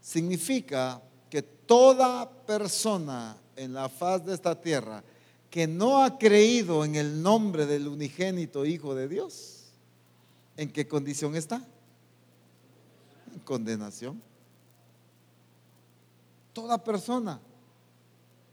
Significa 0.00 1.02
que 1.28 1.42
toda 1.42 2.30
persona 2.46 3.36
en 3.56 3.74
la 3.74 3.88
faz 3.88 4.24
de 4.24 4.34
esta 4.34 4.60
tierra 4.60 5.02
que 5.50 5.66
no 5.66 6.02
ha 6.02 6.18
creído 6.18 6.84
en 6.84 6.96
el 6.96 7.22
nombre 7.22 7.66
del 7.66 7.88
unigénito 7.88 8.64
Hijo 8.64 8.94
de 8.94 9.08
Dios, 9.08 9.64
¿en 10.56 10.70
qué 10.70 10.86
condición 10.86 11.34
está? 11.36 11.66
En 13.32 13.40
condenación. 13.40 14.22
Toda 16.52 16.82
persona. 16.82 17.40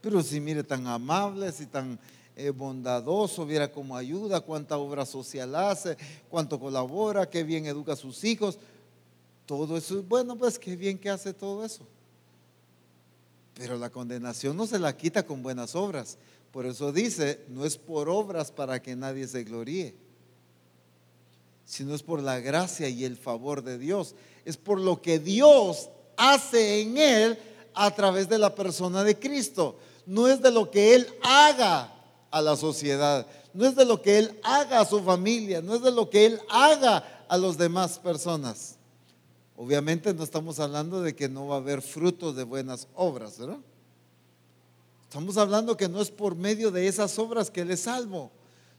Pero 0.00 0.22
si 0.22 0.40
mire 0.40 0.62
tan 0.62 0.86
amable, 0.86 1.50
si 1.52 1.66
tan 1.66 1.98
eh, 2.36 2.50
bondadoso, 2.50 3.46
viera 3.46 3.70
cómo 3.70 3.96
ayuda, 3.96 4.40
cuánta 4.40 4.76
obra 4.76 5.06
social 5.06 5.54
hace, 5.54 5.96
cuánto 6.28 6.58
colabora, 6.58 7.30
qué 7.30 7.44
bien 7.44 7.66
educa 7.66 7.92
a 7.92 7.96
sus 7.96 8.24
hijos. 8.24 8.58
Todo 9.46 9.76
eso 9.76 9.98
es 9.98 10.08
bueno, 10.08 10.36
pues 10.36 10.58
qué 10.58 10.74
bien 10.74 10.98
que 10.98 11.10
hace 11.10 11.32
todo 11.32 11.64
eso. 11.64 11.86
Pero 13.54 13.78
la 13.78 13.88
condenación 13.88 14.56
no 14.56 14.66
se 14.66 14.80
la 14.80 14.96
quita 14.96 15.24
con 15.24 15.42
buenas 15.42 15.76
obras. 15.76 16.18
Por 16.50 16.66
eso 16.66 16.92
dice, 16.92 17.44
no 17.48 17.64
es 17.64 17.78
por 17.78 18.08
obras 18.08 18.50
para 18.50 18.82
que 18.82 18.96
nadie 18.96 19.28
se 19.28 19.44
gloríe, 19.44 19.94
sino 21.64 21.94
es 21.94 22.02
por 22.02 22.20
la 22.20 22.40
gracia 22.40 22.88
y 22.88 23.04
el 23.04 23.16
favor 23.16 23.62
de 23.62 23.78
Dios. 23.78 24.16
Es 24.44 24.56
por 24.56 24.80
lo 24.80 25.00
que 25.00 25.20
Dios 25.20 25.88
hace 26.16 26.80
en 26.80 26.98
él 26.98 27.38
a 27.74 27.94
través 27.94 28.28
de 28.28 28.38
la 28.38 28.54
persona 28.56 29.04
de 29.04 29.18
Cristo. 29.18 29.78
No 30.06 30.26
es 30.26 30.42
de 30.42 30.50
lo 30.50 30.70
que 30.70 30.96
él 30.96 31.06
haga 31.22 31.93
a 32.34 32.42
la 32.42 32.56
sociedad, 32.56 33.28
no 33.52 33.64
es 33.64 33.76
de 33.76 33.84
lo 33.84 34.02
que 34.02 34.18
él 34.18 34.40
haga 34.42 34.80
a 34.80 34.84
su 34.84 35.00
familia, 35.00 35.62
no 35.62 35.76
es 35.76 35.82
de 35.82 35.92
lo 35.92 36.10
que 36.10 36.26
él 36.26 36.40
haga 36.50 37.24
a 37.28 37.38
las 37.38 37.56
demás 37.56 38.00
personas. 38.00 38.74
Obviamente 39.56 40.12
no 40.12 40.24
estamos 40.24 40.58
hablando 40.58 41.00
de 41.00 41.14
que 41.14 41.28
no 41.28 41.46
va 41.46 41.54
a 41.54 41.58
haber 41.58 41.80
frutos 41.80 42.34
de 42.34 42.42
buenas 42.42 42.88
obras, 42.96 43.38
¿verdad? 43.38 43.60
Estamos 45.04 45.36
hablando 45.36 45.76
que 45.76 45.88
no 45.88 46.00
es 46.00 46.10
por 46.10 46.34
medio 46.34 46.72
de 46.72 46.88
esas 46.88 47.16
obras 47.20 47.52
que 47.52 47.60
Él 47.60 47.70
es 47.70 47.82
salvo, 47.82 48.32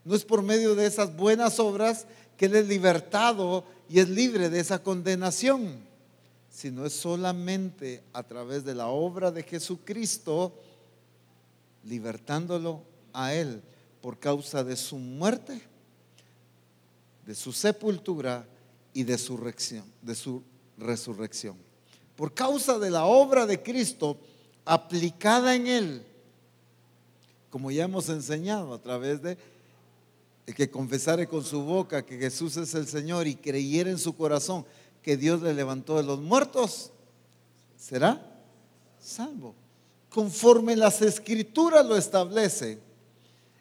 no 0.03 0.15
es 0.15 0.25
por 0.25 0.41
medio 0.41 0.75
de 0.75 0.85
esas 0.85 1.15
buenas 1.15 1.57
obras 1.57 2.07
que 2.35 2.47
Él 2.47 2.55
es 2.57 2.67
libertado 2.67 3.63
y 3.88 4.01
es 4.01 4.09
libre 4.09 4.50
de 4.50 4.59
esa 4.59 4.83
condenación, 4.83 5.79
sino 6.50 6.85
es 6.85 6.91
solamente 6.91 8.03
a 8.12 8.24
través 8.24 8.65
de 8.65 8.75
la 8.75 8.88
obra 8.88 9.31
de 9.31 9.43
Jesucristo, 9.43 10.51
libertándolo 11.85 12.94
a 13.15 13.34
Él 13.34 13.63
por 14.01 14.19
causa 14.19 14.63
de 14.63 14.75
su 14.75 14.98
muerte, 14.98 15.62
de 17.25 17.34
su 17.34 17.51
sepultura 17.51 18.45
y 18.93 19.03
de 19.03 19.17
su, 19.17 19.38
de 20.01 20.15
su 20.15 20.43
resurrección. 20.77 21.57
Por 22.15 22.34
causa 22.34 22.77
de 22.77 22.91
la 22.91 23.05
obra 23.05 23.45
de 23.45 23.63
Cristo 23.63 24.17
aplicada 24.63 25.55
en 25.55 25.67
Él, 25.67 26.05
como 27.50 27.72
ya 27.72 27.86
hemos 27.86 28.10
enseñado 28.10 28.74
a 28.74 28.81
través 28.81 29.22
de 29.22 29.38
que 30.45 30.69
confesare 30.69 31.27
con 31.27 31.43
su 31.43 31.63
boca 31.63 32.05
que 32.05 32.17
Jesús 32.17 32.57
es 32.57 32.75
el 32.75 32.88
Señor 32.88 33.25
y 33.27 33.36
creyera 33.36 33.89
en 33.89 33.98
su 33.98 34.15
corazón 34.15 34.65
que 35.01 35.17
Dios 35.17 35.41
le 35.41 35.53
levantó 35.53 35.98
de 35.98 36.03
los 36.03 36.19
muertos, 36.19 36.91
será 37.78 38.21
salvo. 38.99 39.56
Conforme 40.10 40.75
las 40.75 41.01
escrituras 41.01 41.86
lo 41.86 41.97
establece, 41.97 42.85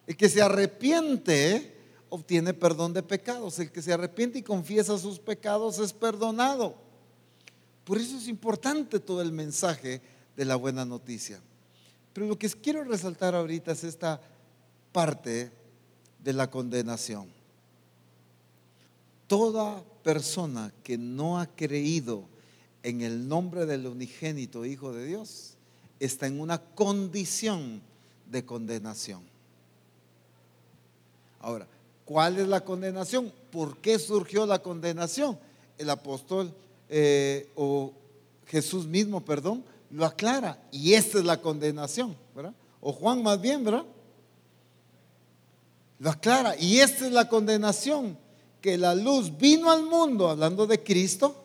el 0.06 0.16
que 0.16 0.28
se 0.28 0.42
arrepiente 0.42 1.74
obtiene 2.14 2.54
perdón 2.54 2.92
de 2.92 3.02
pecados. 3.02 3.58
El 3.58 3.72
que 3.72 3.82
se 3.82 3.92
arrepiente 3.92 4.38
y 4.38 4.42
confiesa 4.42 4.98
sus 4.98 5.18
pecados 5.18 5.78
es 5.78 5.92
perdonado. 5.92 6.76
Por 7.84 7.98
eso 7.98 8.16
es 8.16 8.28
importante 8.28 9.00
todo 9.00 9.20
el 9.20 9.32
mensaje 9.32 10.00
de 10.36 10.44
la 10.44 10.56
buena 10.56 10.84
noticia. 10.84 11.40
Pero 12.12 12.26
lo 12.26 12.38
que 12.38 12.48
quiero 12.48 12.84
resaltar 12.84 13.34
ahorita 13.34 13.72
es 13.72 13.84
esta 13.84 14.20
parte 14.92 15.50
de 16.22 16.32
la 16.32 16.50
condenación. 16.50 17.28
Toda 19.26 19.82
persona 20.02 20.72
que 20.82 20.96
no 20.96 21.40
ha 21.40 21.46
creído 21.46 22.28
en 22.82 23.00
el 23.00 23.26
nombre 23.26 23.66
del 23.66 23.86
unigénito 23.86 24.64
Hijo 24.64 24.92
de 24.92 25.06
Dios 25.06 25.54
está 25.98 26.26
en 26.26 26.40
una 26.40 26.58
condición 26.58 27.82
de 28.30 28.44
condenación. 28.44 29.33
Ahora, 31.44 31.66
¿cuál 32.06 32.38
es 32.38 32.48
la 32.48 32.64
condenación? 32.64 33.30
¿Por 33.50 33.76
qué 33.76 33.98
surgió 33.98 34.46
la 34.46 34.60
condenación? 34.60 35.38
El 35.76 35.90
apóstol 35.90 36.50
eh, 36.88 37.50
o 37.54 37.92
Jesús 38.46 38.86
mismo, 38.86 39.22
perdón, 39.22 39.62
lo 39.90 40.06
aclara. 40.06 40.58
Y 40.72 40.94
esta 40.94 41.18
es 41.18 41.24
la 41.26 41.42
condenación, 41.42 42.16
¿verdad? 42.34 42.54
O 42.80 42.94
Juan 42.94 43.22
más 43.22 43.38
bien, 43.42 43.62
¿verdad? 43.62 43.84
Lo 45.98 46.08
aclara. 46.08 46.56
Y 46.56 46.78
esta 46.78 47.04
es 47.04 47.12
la 47.12 47.28
condenación, 47.28 48.16
que 48.62 48.78
la 48.78 48.94
luz 48.94 49.36
vino 49.36 49.70
al 49.70 49.82
mundo, 49.82 50.30
hablando 50.30 50.66
de 50.66 50.82
Cristo, 50.82 51.44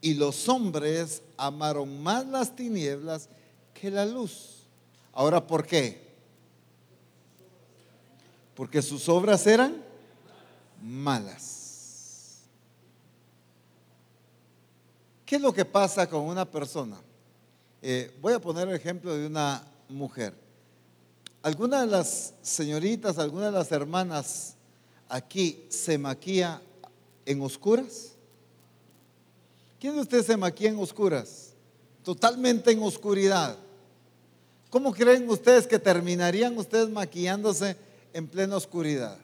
y 0.00 0.14
los 0.14 0.48
hombres 0.48 1.22
amaron 1.36 2.02
más 2.02 2.26
las 2.26 2.56
tinieblas 2.56 3.28
que 3.74 3.90
la 3.90 4.06
luz. 4.06 4.64
Ahora, 5.12 5.46
¿por 5.46 5.66
qué? 5.66 6.03
Porque 8.54 8.82
sus 8.82 9.08
obras 9.08 9.46
eran 9.46 9.82
malas. 10.80 12.38
¿Qué 15.24 15.36
es 15.36 15.42
lo 15.42 15.52
que 15.52 15.64
pasa 15.64 16.08
con 16.08 16.22
una 16.22 16.44
persona? 16.44 16.96
Eh, 17.82 18.16
voy 18.20 18.32
a 18.32 18.40
poner 18.40 18.68
el 18.68 18.74
ejemplo 18.74 19.14
de 19.14 19.26
una 19.26 19.64
mujer. 19.88 20.34
¿Alguna 21.42 21.80
de 21.82 21.86
las 21.86 22.34
señoritas, 22.42 23.18
alguna 23.18 23.46
de 23.46 23.52
las 23.52 23.70
hermanas 23.72 24.54
aquí 25.08 25.66
se 25.68 25.98
maquilla 25.98 26.62
en 27.26 27.42
oscuras? 27.42 28.12
¿Quién 29.78 29.94
de 29.94 30.00
ustedes 30.00 30.26
se 30.26 30.36
maquilla 30.36 30.70
en 30.70 30.78
oscuras? 30.78 31.52
Totalmente 32.02 32.70
en 32.70 32.82
oscuridad. 32.82 33.58
¿Cómo 34.70 34.92
creen 34.92 35.28
ustedes 35.28 35.66
que 35.66 35.78
terminarían 35.78 36.56
ustedes 36.56 36.88
maquillándose 36.88 37.76
en 38.14 38.26
plena 38.28 38.56
oscuridad? 38.56 39.18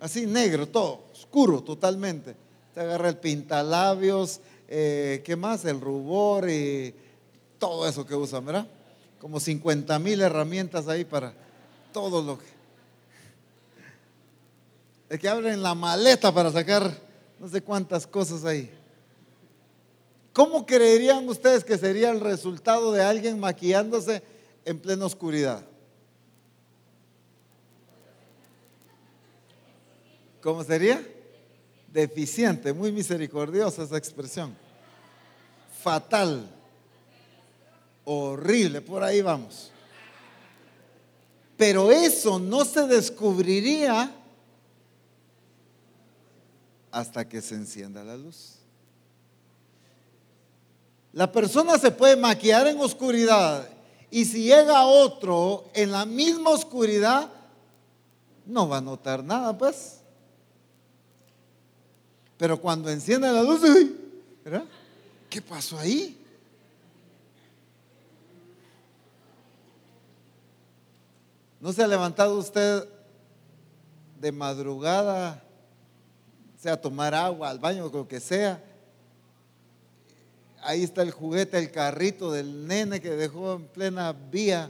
Así 0.00 0.26
negro, 0.26 0.66
todo, 0.66 1.04
oscuro 1.12 1.62
totalmente. 1.62 2.34
Te 2.74 2.80
agarra 2.80 3.10
el 3.10 3.18
pintalabios, 3.18 4.40
eh, 4.66 5.20
¿qué 5.24 5.36
más? 5.36 5.66
El 5.66 5.80
rubor 5.80 6.48
y 6.48 6.94
todo 7.58 7.86
eso 7.86 8.06
que 8.06 8.14
usan, 8.14 8.44
¿verdad? 8.44 8.66
Como 9.20 9.38
50 9.38 9.98
mil 9.98 10.20
herramientas 10.22 10.88
ahí 10.88 11.04
para 11.04 11.34
todo 11.92 12.22
lo 12.22 12.38
que... 12.38 12.46
Es 15.10 15.20
que 15.20 15.28
abren 15.28 15.62
la 15.62 15.74
maleta 15.74 16.32
para 16.32 16.50
sacar 16.50 16.90
no 17.38 17.48
sé 17.48 17.60
cuántas 17.60 18.06
cosas 18.06 18.44
ahí. 18.44 18.70
¿Cómo 20.32 20.64
creerían 20.64 21.28
ustedes 21.28 21.62
que 21.62 21.76
sería 21.76 22.10
el 22.10 22.20
resultado 22.20 22.92
de 22.92 23.02
alguien 23.02 23.38
maquillándose 23.38 24.22
en 24.64 24.78
plena 24.78 25.04
oscuridad? 25.04 25.62
¿Cómo 30.42 30.62
sería? 30.64 31.02
deficiente, 31.92 32.72
muy 32.72 32.90
misericordiosa 32.90 33.82
esa 33.82 33.96
expresión. 33.96 34.56
Fatal, 35.82 36.48
horrible, 38.04 38.80
por 38.80 39.02
ahí 39.02 39.20
vamos. 39.20 39.70
Pero 41.56 41.92
eso 41.92 42.38
no 42.38 42.64
se 42.64 42.86
descubriría 42.86 44.10
hasta 46.90 47.28
que 47.28 47.40
se 47.40 47.54
encienda 47.54 48.02
la 48.02 48.16
luz. 48.16 48.56
La 51.12 51.30
persona 51.30 51.78
se 51.78 51.90
puede 51.90 52.16
maquillar 52.16 52.66
en 52.66 52.80
oscuridad 52.80 53.68
y 54.10 54.24
si 54.24 54.44
llega 54.44 54.86
otro 54.86 55.64
en 55.74 55.92
la 55.92 56.06
misma 56.06 56.50
oscuridad, 56.50 57.30
no 58.46 58.68
va 58.68 58.78
a 58.78 58.80
notar 58.80 59.22
nada, 59.22 59.56
pues. 59.56 60.01
Pero 62.42 62.60
cuando 62.60 62.90
enciende 62.90 63.30
la 63.30 63.40
luz, 63.40 63.60
¿verdad? 64.44 64.64
¿Qué 65.30 65.40
pasó 65.40 65.78
ahí? 65.78 66.20
¿No 71.60 71.72
se 71.72 71.84
ha 71.84 71.86
levantado 71.86 72.36
usted 72.36 72.88
de 74.18 74.32
madrugada, 74.32 75.40
sea 76.58 76.80
tomar 76.80 77.14
agua, 77.14 77.48
al 77.48 77.60
baño, 77.60 77.88
lo 77.94 78.08
que 78.08 78.18
sea. 78.18 78.60
Ahí 80.62 80.82
está 80.82 81.02
el 81.02 81.12
juguete, 81.12 81.58
el 81.58 81.70
carrito 81.70 82.32
del 82.32 82.66
nene 82.66 83.00
que 83.00 83.10
dejó 83.10 83.52
en 83.52 83.68
plena 83.68 84.12
vía 84.12 84.68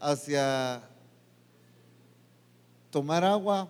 hacia 0.00 0.82
tomar 2.90 3.22
agua. 3.22 3.68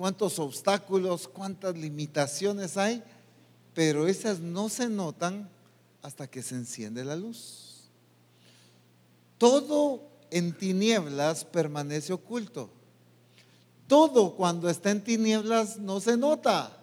Cuántos 0.00 0.38
obstáculos, 0.38 1.28
cuántas 1.28 1.76
limitaciones 1.76 2.78
hay, 2.78 3.02
pero 3.74 4.08
esas 4.08 4.40
no 4.40 4.70
se 4.70 4.88
notan 4.88 5.50
hasta 6.00 6.26
que 6.26 6.42
se 6.42 6.54
enciende 6.54 7.04
la 7.04 7.16
luz. 7.16 7.90
Todo 9.36 10.00
en 10.30 10.56
tinieblas 10.56 11.44
permanece 11.44 12.14
oculto. 12.14 12.70
Todo 13.86 14.36
cuando 14.36 14.70
está 14.70 14.90
en 14.90 15.04
tinieblas 15.04 15.76
no 15.76 16.00
se 16.00 16.16
nota. 16.16 16.80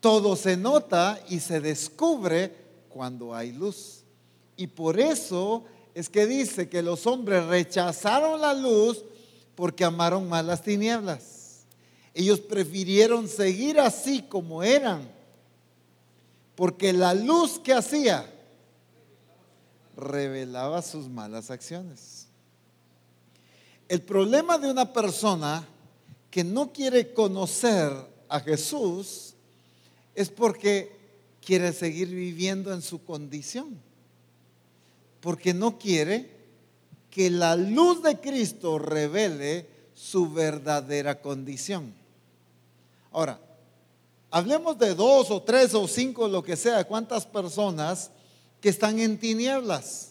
Todo 0.00 0.36
se 0.36 0.56
nota 0.56 1.20
y 1.28 1.40
se 1.40 1.60
descubre 1.60 2.56
cuando 2.88 3.34
hay 3.34 3.52
luz. 3.52 4.04
Y 4.56 4.68
por 4.68 4.98
eso 4.98 5.64
es 5.92 6.08
que 6.08 6.26
dice 6.26 6.70
que 6.70 6.80
los 6.80 7.06
hombres 7.06 7.44
rechazaron 7.44 8.40
la 8.40 8.54
luz 8.54 9.04
porque 9.56 9.84
amaron 9.84 10.28
más 10.28 10.44
las 10.44 10.62
tinieblas. 10.62 11.64
Ellos 12.14 12.38
prefirieron 12.38 13.26
seguir 13.26 13.80
así 13.80 14.22
como 14.22 14.62
eran. 14.62 15.10
Porque 16.54 16.92
la 16.92 17.12
luz 17.12 17.58
que 17.58 17.72
hacía 17.72 18.32
revelaba 19.96 20.80
sus 20.82 21.08
malas 21.08 21.50
acciones. 21.50 22.28
El 23.88 24.02
problema 24.02 24.58
de 24.58 24.70
una 24.70 24.92
persona 24.92 25.66
que 26.30 26.44
no 26.44 26.72
quiere 26.72 27.12
conocer 27.12 27.92
a 28.28 28.40
Jesús 28.40 29.34
es 30.14 30.28
porque 30.28 30.94
quiere 31.44 31.72
seguir 31.72 32.08
viviendo 32.08 32.72
en 32.72 32.82
su 32.82 33.04
condición. 33.04 33.78
Porque 35.20 35.54
no 35.54 35.78
quiere 35.78 36.35
que 37.16 37.30
la 37.30 37.56
luz 37.56 38.02
de 38.02 38.20
Cristo 38.20 38.78
revele 38.78 39.66
su 39.94 40.30
verdadera 40.30 41.22
condición. 41.22 41.94
Ahora, 43.10 43.40
hablemos 44.30 44.78
de 44.78 44.94
dos 44.94 45.30
o 45.30 45.40
tres 45.40 45.72
o 45.72 45.88
cinco, 45.88 46.28
lo 46.28 46.42
que 46.42 46.56
sea, 46.56 46.84
cuántas 46.84 47.24
personas 47.24 48.10
que 48.60 48.68
están 48.68 48.98
en 48.98 49.18
tinieblas. 49.18 50.10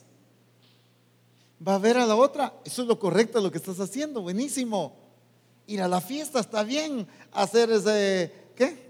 Va 1.65 1.75
a 1.75 1.77
ver 1.77 1.95
a 1.99 2.07
la 2.07 2.15
otra, 2.15 2.55
eso 2.65 2.81
es 2.81 2.87
lo 2.87 2.97
correcto 2.97 3.39
lo 3.39 3.51
que 3.51 3.59
estás 3.59 3.79
haciendo, 3.79 4.23
buenísimo. 4.23 4.95
Ir 5.67 5.83
a 5.83 5.87
la 5.87 6.01
fiesta 6.01 6.39
está 6.39 6.63
bien, 6.63 7.07
hacer 7.33 7.69
ese, 7.69 8.33
¿qué? 8.55 8.83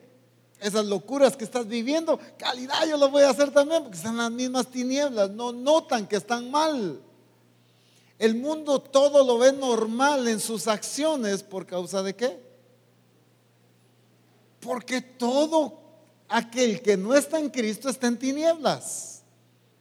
Esas 0.62 0.86
locuras 0.86 1.36
que 1.36 1.44
estás 1.44 1.68
viviendo, 1.68 2.18
calidad 2.38 2.88
yo 2.88 2.96
lo 2.96 3.10
voy 3.10 3.24
a 3.24 3.32
hacer 3.32 3.52
también 3.52 3.84
porque 3.84 3.98
están 3.98 4.16
las 4.16 4.32
mismas 4.32 4.68
tinieblas, 4.68 5.32
no 5.32 5.52
notan 5.52 6.08
que 6.08 6.16
están 6.16 6.50
mal. 6.50 7.02
El 8.18 8.36
mundo 8.36 8.80
todo 8.80 9.26
lo 9.26 9.38
ve 9.38 9.52
normal 9.52 10.28
en 10.28 10.40
sus 10.40 10.68
acciones 10.68 11.44
por 11.44 11.66
causa 11.66 12.02
de 12.02 12.16
qué? 12.16 12.40
Porque 14.62 15.02
todo 15.02 15.80
aquel 16.30 16.82
que 16.82 16.96
no 16.98 17.14
está 17.14 17.40
en 17.40 17.50
Cristo 17.50 17.90
está 17.90 18.08
en 18.08 18.18
tinieblas. 18.18 19.24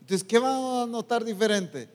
Entonces, 0.00 0.26
¿qué 0.26 0.38
va 0.38 0.82
a 0.82 0.86
notar 0.86 1.24
diferente? 1.24 1.88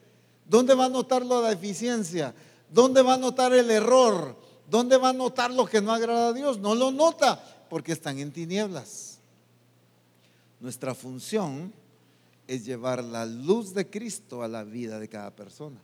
¿Dónde 0.46 0.74
va 0.74 0.86
a 0.86 0.88
notar 0.88 1.24
la 1.24 1.42
deficiencia? 1.42 2.34
¿Dónde 2.70 3.02
va 3.02 3.14
a 3.14 3.18
notar 3.18 3.52
el 3.52 3.70
error? 3.70 4.36
¿Dónde 4.68 4.96
va 4.96 5.10
a 5.10 5.12
notar 5.12 5.50
lo 5.50 5.66
que 5.66 5.80
no 5.80 5.92
agrada 5.92 6.28
a 6.28 6.32
Dios? 6.32 6.58
No 6.58 6.74
lo 6.74 6.90
nota 6.90 7.40
porque 7.68 7.92
están 7.92 8.18
en 8.18 8.32
tinieblas. 8.32 9.18
Nuestra 10.58 10.94
función 10.94 11.72
es 12.46 12.64
llevar 12.64 13.04
la 13.04 13.26
luz 13.26 13.72
de 13.74 13.88
Cristo 13.88 14.42
a 14.42 14.48
la 14.48 14.64
vida 14.64 14.98
de 14.98 15.08
cada 15.08 15.30
persona. 15.30 15.80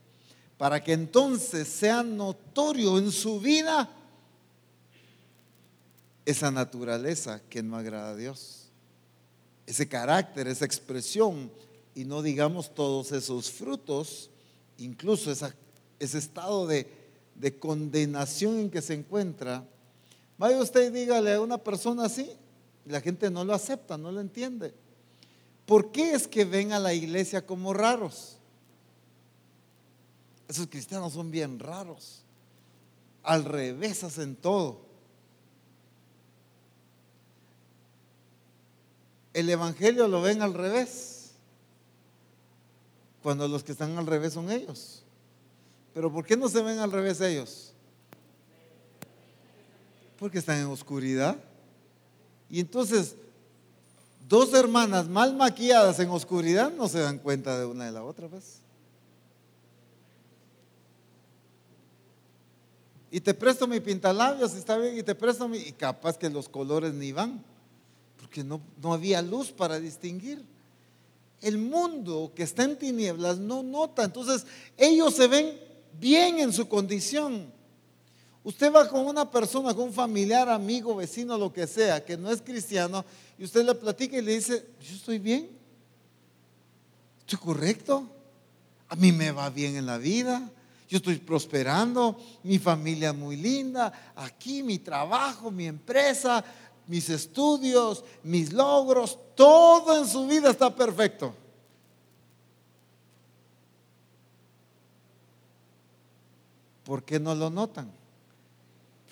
Para 0.57 0.83
que 0.83 0.93
entonces 0.93 1.67
sea 1.67 2.03
notorio 2.03 2.97
en 2.97 3.11
su 3.11 3.39
vida 3.39 3.89
esa 6.25 6.51
naturaleza 6.51 7.41
que 7.49 7.63
no 7.63 7.77
agrada 7.77 8.09
a 8.09 8.15
Dios. 8.15 8.69
Ese 9.65 9.87
carácter, 9.87 10.47
esa 10.47 10.65
expresión 10.65 11.51
y 11.95 12.05
no 12.05 12.21
digamos 12.21 12.73
todos 12.73 13.11
esos 13.11 13.49
frutos, 13.49 14.29
incluso 14.77 15.31
ese 15.31 16.17
estado 16.17 16.67
de, 16.67 16.87
de 17.35 17.57
condenación 17.57 18.59
en 18.59 18.69
que 18.69 18.81
se 18.81 18.93
encuentra. 18.93 19.63
Vaya 20.37 20.59
usted 20.59 20.89
y 20.89 20.99
dígale 20.99 21.33
a 21.33 21.41
una 21.41 21.57
persona 21.57 22.05
así, 22.05 22.29
la 22.85 23.01
gente 23.01 23.29
no 23.29 23.43
lo 23.43 23.53
acepta, 23.53 23.97
no 23.97 24.11
lo 24.11 24.21
entiende. 24.21 24.73
¿Por 25.65 25.91
qué 25.91 26.13
es 26.13 26.27
que 26.27 26.45
ven 26.45 26.71
a 26.71 26.79
la 26.79 26.93
iglesia 26.93 27.45
como 27.45 27.73
raros? 27.73 28.36
Esos 30.47 30.67
cristianos 30.67 31.13
son 31.13 31.29
bien 31.29 31.59
raros. 31.59 32.23
Al 33.23 33.43
revés 33.43 34.03
hacen 34.03 34.35
todo. 34.35 34.87
El 39.33 39.49
evangelio 39.49 40.07
lo 40.07 40.21
ven 40.21 40.41
al 40.41 40.53
revés 40.53 41.31
cuando 43.21 43.47
los 43.47 43.63
que 43.63 43.73
están 43.73 43.97
al 43.97 44.07
revés 44.07 44.33
son 44.33 44.49
ellos. 44.49 45.03
Pero 45.93 46.11
¿por 46.11 46.25
qué 46.25 46.37
no 46.37 46.47
se 46.47 46.61
ven 46.61 46.79
al 46.79 46.91
revés 46.91 47.19
ellos? 47.21 47.73
Porque 50.17 50.39
están 50.39 50.59
en 50.59 50.67
oscuridad. 50.67 51.35
Y 52.49 52.61
entonces, 52.61 53.15
dos 54.29 54.53
hermanas 54.53 55.07
mal 55.07 55.35
maquilladas 55.35 55.99
en 55.99 56.09
oscuridad 56.09 56.71
no 56.71 56.87
se 56.87 56.99
dan 56.99 57.19
cuenta 57.19 57.59
de 57.59 57.65
una 57.65 57.85
de 57.85 57.91
la 57.91 58.03
otra, 58.03 58.27
¿ves? 58.27 58.61
Y 63.09 63.21
te 63.21 63.33
presto 63.33 63.67
mi 63.67 63.79
pintalabios, 63.79 64.53
está 64.53 64.77
bien, 64.77 64.97
y 64.97 65.03
te 65.03 65.15
presto 65.15 65.47
mi... 65.47 65.57
Y 65.57 65.71
capaz 65.71 66.17
que 66.17 66.29
los 66.29 66.49
colores 66.49 66.93
ni 66.93 67.11
van, 67.11 67.43
porque 68.19 68.43
no, 68.43 68.61
no 68.81 68.93
había 68.93 69.21
luz 69.21 69.51
para 69.51 69.79
distinguir 69.79 70.43
el 71.41 71.57
mundo 71.57 72.31
que 72.35 72.43
está 72.43 72.63
en 72.63 72.77
tinieblas 72.77 73.37
no 73.37 73.63
nota. 73.63 74.03
Entonces 74.03 74.45
ellos 74.77 75.13
se 75.13 75.27
ven 75.27 75.57
bien 75.99 76.39
en 76.39 76.51
su 76.51 76.67
condición. 76.67 77.51
Usted 78.43 78.73
va 78.73 78.87
con 78.87 79.05
una 79.05 79.29
persona, 79.29 79.73
con 79.73 79.85
un 79.85 79.93
familiar, 79.93 80.47
amigo, 80.49 80.95
vecino, 80.95 81.37
lo 81.37 81.51
que 81.51 81.67
sea, 81.67 82.03
que 82.03 82.15
no 82.15 82.31
es 82.31 82.41
cristiano, 82.41 83.03
y 83.37 83.43
usted 83.43 83.65
le 83.65 83.75
platica 83.75 84.17
y 84.17 84.21
le 84.21 84.35
dice, 84.35 84.65
yo 84.79 84.95
estoy 84.95 85.19
bien, 85.19 85.49
estoy 87.19 87.39
correcto, 87.39 88.09
a 88.87 88.95
mí 88.95 89.11
me 89.11 89.31
va 89.31 89.49
bien 89.49 89.75
en 89.75 89.85
la 89.85 89.97
vida, 89.97 90.49
yo 90.87 90.97
estoy 90.97 91.17
prosperando, 91.17 92.17
mi 92.43 92.59
familia 92.59 93.11
muy 93.11 93.35
linda, 93.35 94.13
aquí 94.15 94.63
mi 94.63 94.79
trabajo, 94.79 95.51
mi 95.51 95.65
empresa, 95.65 96.43
mis 96.87 97.09
estudios, 97.09 98.03
mis 98.23 98.53
logros, 98.53 99.19
todo 99.35 99.97
en 100.01 100.07
su 100.07 100.25
vida 100.27 100.49
está 100.49 100.73
perfecto. 100.73 101.35
¿Por 106.85 107.03
qué 107.03 107.19
no 107.19 107.35
lo 107.35 107.49
notan? 107.49 107.91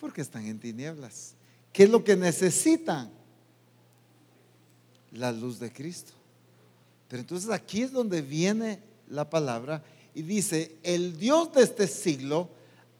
Porque 0.00 0.22
están 0.22 0.46
en 0.46 0.58
tinieblas. 0.58 1.34
¿Qué 1.74 1.82
es 1.82 1.90
lo 1.90 2.02
que 2.02 2.16
necesitan? 2.16 3.10
La 5.12 5.30
luz 5.30 5.58
de 5.58 5.70
Cristo. 5.70 6.12
Pero 7.08 7.20
entonces 7.20 7.50
aquí 7.50 7.82
es 7.82 7.92
donde 7.92 8.22
viene 8.22 8.80
la 9.08 9.28
palabra 9.28 9.84
y 10.16 10.22
dice, 10.22 10.78
el 10.82 11.18
Dios 11.18 11.52
de 11.52 11.62
este 11.62 11.86
siglo 11.86 12.48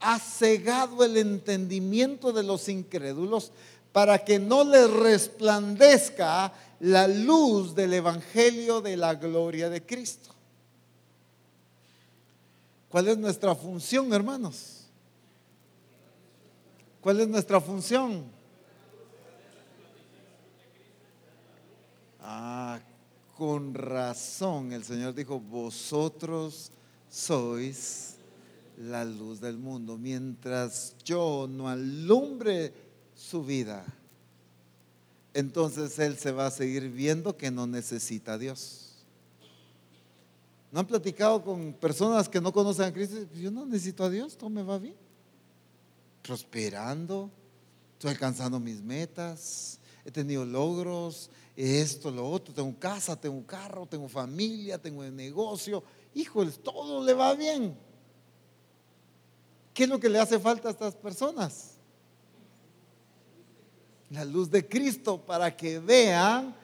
ha 0.00 0.18
cegado 0.18 1.02
el 1.02 1.16
entendimiento 1.16 2.30
de 2.30 2.42
los 2.42 2.68
incrédulos 2.68 3.52
para 3.90 4.22
que 4.22 4.38
no 4.38 4.64
les 4.64 4.90
resplandezca 4.90 6.52
la 6.80 7.08
luz 7.08 7.74
del 7.74 7.94
Evangelio 7.94 8.82
de 8.82 8.98
la 8.98 9.14
gloria 9.14 9.70
de 9.70 9.82
Cristo. 9.82 10.34
¿Cuál 12.90 13.08
es 13.08 13.16
nuestra 13.16 13.54
función, 13.54 14.12
hermanos? 14.12 14.84
¿Cuál 17.00 17.20
es 17.20 17.28
nuestra 17.28 17.62
función? 17.62 18.24
Ah, 22.20 22.78
con 23.38 23.72
razón 23.72 24.74
el 24.74 24.84
Señor 24.84 25.14
dijo, 25.14 25.40
vosotros 25.40 26.72
sois 27.10 28.16
la 28.78 29.04
luz 29.04 29.40
del 29.40 29.56
mundo. 29.56 29.96
Mientras 29.96 30.94
yo 31.04 31.46
no 31.48 31.68
alumbre 31.68 32.72
su 33.14 33.44
vida, 33.44 33.84
entonces 35.32 35.98
él 35.98 36.16
se 36.18 36.32
va 36.32 36.46
a 36.46 36.50
seguir 36.50 36.90
viendo 36.90 37.36
que 37.36 37.50
no 37.50 37.66
necesita 37.66 38.34
a 38.34 38.38
Dios. 38.38 38.86
¿No 40.72 40.80
han 40.80 40.86
platicado 40.86 41.42
con 41.42 41.72
personas 41.72 42.28
que 42.28 42.40
no 42.40 42.52
conocen 42.52 42.86
a 42.86 42.92
Cristo? 42.92 43.16
Yo 43.34 43.50
no 43.50 43.64
necesito 43.64 44.04
a 44.04 44.10
Dios, 44.10 44.36
todo 44.36 44.50
me 44.50 44.62
va 44.62 44.78
bien. 44.78 44.96
prosperando, 46.22 47.30
estoy 47.92 48.10
alcanzando 48.10 48.58
mis 48.58 48.82
metas, 48.82 49.78
he 50.04 50.10
tenido 50.10 50.44
logros, 50.44 51.30
esto, 51.56 52.10
lo 52.10 52.28
otro, 52.28 52.52
tengo 52.52 52.78
casa, 52.78 53.18
tengo 53.18 53.44
carro, 53.46 53.86
tengo 53.86 54.08
familia, 54.08 54.76
tengo 54.76 55.02
negocio. 55.04 55.82
Híjoles, 56.14 56.62
todo 56.62 57.02
le 57.02 57.14
va 57.14 57.34
bien. 57.34 57.74
¿Qué 59.72 59.84
es 59.84 59.88
lo 59.88 59.98
que 59.98 60.10
le 60.10 60.18
hace 60.18 60.38
falta 60.38 60.68
a 60.68 60.72
estas 60.72 60.94
personas? 60.94 61.72
La 64.10 64.24
luz 64.24 64.50
de 64.50 64.68
Cristo 64.68 65.18
para 65.18 65.56
que 65.56 65.78
vean 65.78 66.54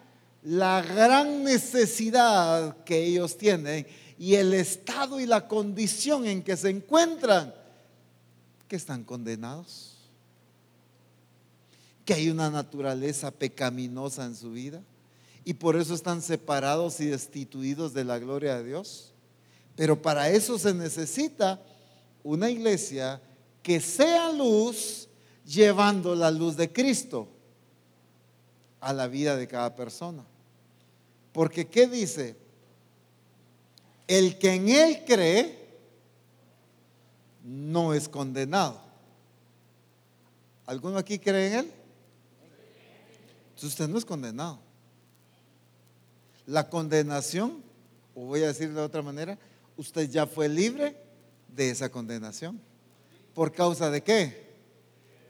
la 0.42 0.83
gran 0.83 1.42
necesidad 1.42 2.76
que 2.85 3.02
ellos 3.02 3.37
tienen 3.38 3.87
y 4.18 4.35
el 4.35 4.52
estado 4.52 5.18
y 5.20 5.26
la 5.26 5.48
condición 5.48 6.26
en 6.26 6.42
que 6.42 6.57
se 6.57 6.68
encuentran, 6.68 7.55
que 8.68 8.76
están 8.76 9.05
condenados 9.05 9.91
que 12.05 12.15
hay 12.15 12.31
una 12.31 12.51
naturaleza 12.51 13.31
pecaminosa 13.31 14.25
en 14.25 14.35
su 14.35 14.53
vida 14.53 14.83
y 15.45 15.55
por 15.55 15.77
eso 15.77 15.95
están 15.95 16.23
separados 16.23 17.01
y 17.01 17.07
destituidos 17.07 17.93
de 17.95 18.05
la 18.05 18.19
gloria 18.19 18.57
de 18.57 18.65
Dios. 18.65 19.12
Pero 19.77 20.01
para 20.01 20.31
eso 20.31 20.59
se 20.59 20.75
necesita 20.75 21.61
una 22.23 22.51
iglesia 22.51 23.21
que 23.62 23.81
sea 23.81 24.33
luz 24.33 25.09
llevando 25.45 26.15
la 26.15 26.31
luz 26.31 26.57
de 26.57 26.73
Cristo 26.73 27.29
a 28.81 28.93
la 28.93 29.07
vida 29.07 29.37
de 29.37 29.49
cada 29.49 29.75
persona. 29.75 30.25
Porque 31.33 31.67
¿qué 31.67 31.87
dice? 31.87 32.37
El 34.07 34.38
que 34.38 34.55
en 34.55 34.69
Él 34.69 35.03
cree 35.07 35.62
no 37.45 37.95
es 37.95 38.09
condenado. 38.09 38.81
¿Alguno 40.67 40.99
aquí 40.99 41.19
cree 41.19 41.49
en 41.49 41.59
Él? 41.61 41.73
Usted 43.66 43.88
no 43.88 43.98
es 43.98 44.05
condenado. 44.05 44.59
La 46.46 46.68
condenación, 46.68 47.62
o 48.14 48.27
voy 48.27 48.42
a 48.42 48.48
decirlo 48.48 48.81
de 48.81 48.87
otra 48.87 49.03
manera, 49.03 49.38
usted 49.77 50.11
ya 50.11 50.27
fue 50.27 50.48
libre 50.48 50.96
de 51.48 51.70
esa 51.70 51.90
condenación. 51.90 52.61
¿Por 53.35 53.53
causa 53.53 53.90
de 53.90 54.03
qué? 54.03 54.53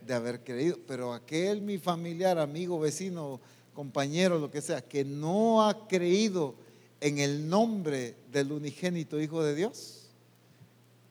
De 0.07 0.15
haber 0.15 0.43
creído. 0.43 0.79
Pero 0.87 1.13
aquel 1.13 1.61
mi 1.61 1.79
familiar, 1.79 2.39
amigo, 2.39 2.81
vecino, 2.81 3.41
compañero, 3.75 4.39
lo 4.39 4.51
que 4.51 4.61
sea, 4.61 4.83
que 4.83 5.05
no 5.05 5.67
ha 5.67 5.87
creído 5.87 6.55
en 7.01 7.19
el 7.19 7.49
nombre 7.49 8.17
del 8.31 8.53
unigénito 8.53 9.21
Hijo 9.21 9.43
de 9.43 9.55
Dios, 9.55 10.07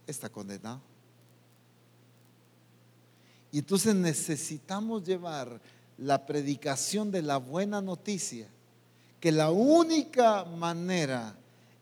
está 0.07 0.29
condenado. 0.29 0.81
Y 3.51 3.59
entonces 3.59 3.93
necesitamos 3.93 5.03
llevar 5.05 5.59
la 5.97 6.25
predicación 6.25 7.11
de 7.11 7.21
la 7.21 7.37
buena 7.37 7.81
noticia, 7.81 8.47
que 9.19 9.31
la 9.31 9.51
única 9.51 10.45
manera 10.45 11.35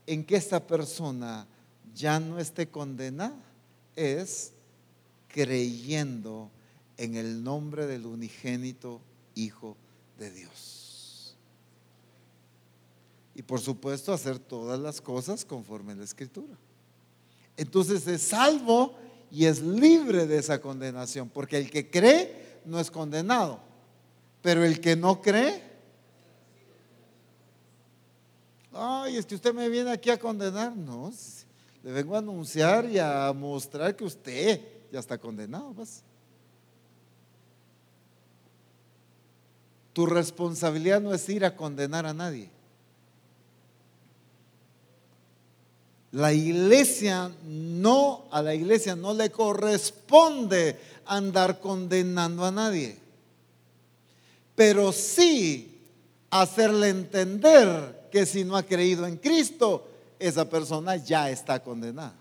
en 0.05 0.25
que 0.25 0.35
esta 0.35 0.65
persona 0.65 1.47
ya 1.93 2.19
no 2.19 2.39
esté 2.39 2.67
condenada 2.67 3.35
es 3.95 4.51
creyendo 5.27 6.49
en 6.97 7.15
el 7.15 7.43
nombre 7.43 7.87
del 7.87 8.05
unigénito 8.05 9.01
Hijo 9.35 9.77
de 10.17 10.31
Dios. 10.31 11.35
Y 13.35 13.41
por 13.41 13.61
supuesto 13.61 14.11
hacer 14.11 14.37
todas 14.37 14.79
las 14.79 14.99
cosas 14.99 15.45
conforme 15.45 15.93
a 15.93 15.95
la 15.95 16.03
Escritura. 16.03 16.57
Entonces 17.55 18.05
es 18.07 18.21
salvo 18.21 18.95
y 19.31 19.45
es 19.45 19.61
libre 19.61 20.27
de 20.27 20.39
esa 20.39 20.59
condenación, 20.59 21.29
porque 21.29 21.57
el 21.57 21.69
que 21.69 21.89
cree 21.89 22.59
no 22.65 22.79
es 22.79 22.91
condenado. 22.91 23.68
Pero 24.41 24.63
el 24.63 24.79
que 24.79 24.95
no 24.95 25.21
cree, 25.21 25.61
ay, 28.73 29.17
es 29.17 29.25
que 29.25 29.35
usted 29.35 29.53
me 29.53 29.67
viene 29.69 29.91
aquí 29.91 30.09
a 30.09 30.19
condenar. 30.19 30.75
No, 30.75 31.11
le 31.83 31.91
vengo 31.91 32.15
a 32.15 32.19
anunciar 32.19 32.85
y 32.89 32.99
a 32.99 33.33
mostrar 33.33 33.95
que 33.95 34.05
usted 34.05 34.61
ya 34.91 34.99
está 34.99 35.17
condenado. 35.17 35.73
Pues. 35.73 36.01
Tu 39.91 40.05
responsabilidad 40.05 41.01
no 41.01 41.13
es 41.13 41.27
ir 41.27 41.43
a 41.43 41.55
condenar 41.55 42.05
a 42.05 42.13
nadie. 42.13 42.49
La 46.11 46.33
iglesia 46.33 47.31
no, 47.45 48.25
a 48.31 48.41
la 48.41 48.55
iglesia 48.55 48.95
no 48.95 49.13
le 49.13 49.29
corresponde 49.29 50.79
andar 51.05 51.59
condenando 51.59 52.45
a 52.45 52.51
nadie 52.51 53.08
pero 54.59 54.91
sí 54.91 55.79
hacerle 56.29 56.89
entender 56.89 58.09
que 58.11 58.25
si 58.25 58.43
no 58.43 58.57
ha 58.57 58.63
creído 58.63 59.07
en 59.07 59.15
Cristo, 59.15 59.87
esa 60.19 60.49
persona 60.49 60.97
ya 60.97 61.29
está 61.29 61.63
condenada. 61.63 62.13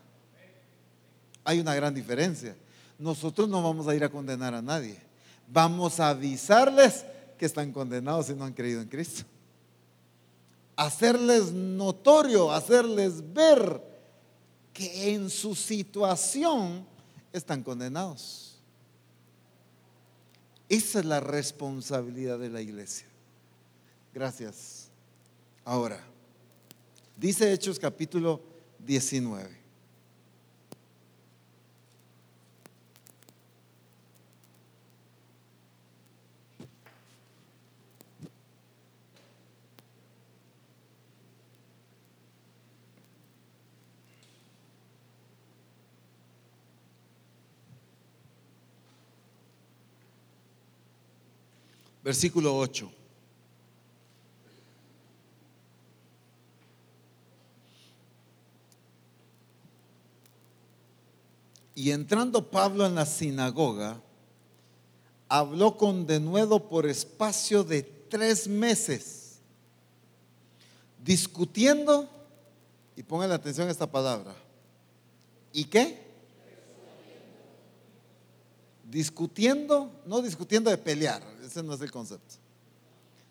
Hay 1.43 1.59
una 1.59 1.75
gran 1.75 1.93
diferencia. 1.93 2.55
Nosotros 2.97 3.49
no 3.49 3.61
vamos 3.61 3.89
a 3.89 3.95
ir 3.97 4.05
a 4.05 4.09
condenar 4.09 4.55
a 4.55 4.63
nadie. 4.63 5.01
Vamos 5.49 5.99
a 5.99 6.11
avisarles 6.11 7.05
que 7.37 7.45
están 7.45 7.73
condenados 7.73 8.27
si 8.27 8.35
no 8.35 8.45
han 8.45 8.53
creído 8.53 8.83
en 8.83 8.89
Cristo. 8.89 9.25
Hacerles 10.77 11.51
notorio, 11.51 12.53
hacerles 12.53 13.33
ver 13.33 13.83
que 14.73 15.13
en 15.13 15.29
su 15.29 15.57
situación 15.57 16.87
están 17.33 17.65
condenados. 17.65 18.58
Esa 20.69 20.99
es 20.99 21.05
la 21.05 21.21
responsabilidad 21.21 22.39
de 22.39 22.51
la 22.51 22.61
iglesia. 22.61 23.07
Gracias. 24.13 24.89
Ahora, 25.65 26.01
dice 27.17 27.53
Hechos 27.53 27.79
capítulo 27.79 28.43
19. 28.79 29.68
Versículo 52.09 52.57
8. 52.57 52.91
Y 61.75 61.91
entrando 61.91 62.51
Pablo 62.51 62.87
en 62.87 62.95
la 62.95 63.05
sinagoga, 63.05 64.01
habló 65.29 65.77
con 65.77 66.07
denuedo 66.07 66.67
por 66.71 66.87
espacio 66.87 67.63
de 67.63 67.83
tres 67.83 68.49
meses, 68.49 69.41
discutiendo, 71.05 72.09
y 72.97 73.03
pongan 73.03 73.33
atención 73.33 73.69
a 73.69 73.71
esta 73.71 73.87
palabra, 73.87 74.35
¿y 75.53 75.65
qué? 75.65 76.08
Discutiendo, 78.91 79.91
no 80.07 80.23
discutiendo 80.23 80.71
de 80.71 80.79
pelear, 80.79 81.23
ese 81.45 81.63
no 81.63 81.75
es 81.75 81.81
el 81.81 81.91
concepto, 81.91 82.37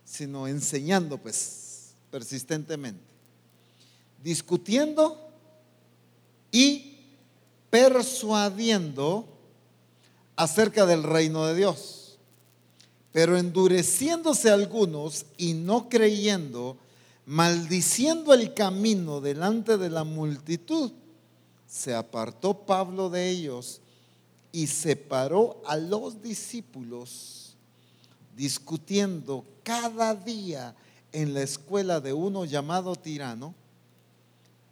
sino 0.06 0.48
enseñando 0.48 1.18
pues 1.18 1.94
persistentemente, 2.12 3.04
discutiendo 4.24 5.30
y 6.52 7.00
persuadiendo 7.70 9.26
acerca 10.36 10.86
del 10.86 11.04
reino 11.04 11.46
de 11.46 11.56
Dios. 11.56 12.18
Pero 13.12 13.38
endureciéndose 13.38 14.52
algunos 14.52 15.26
y 15.38 15.54
no 15.54 15.90
creyendo, 15.90 16.78
maldiciendo 17.26 18.34
el 18.34 18.54
camino 18.54 19.22
delante 19.22 19.78
de 19.78 19.90
la 19.90 20.04
multitud, 20.04 20.92
se 21.66 21.96
apartó 21.96 22.66
Pablo 22.66 23.10
de 23.10 23.30
ellos 23.30 23.82
y 24.58 24.66
separó 24.66 25.62
a 25.68 25.78
los 25.78 26.20
discípulos 26.20 27.56
discutiendo 28.36 29.46
cada 29.62 30.16
día 30.16 30.76
en 31.12 31.36
la 31.36 31.44
escuela 31.44 32.02
de 32.02 32.12
uno 32.12 32.44
llamado 32.44 32.96
tirano. 32.96 33.54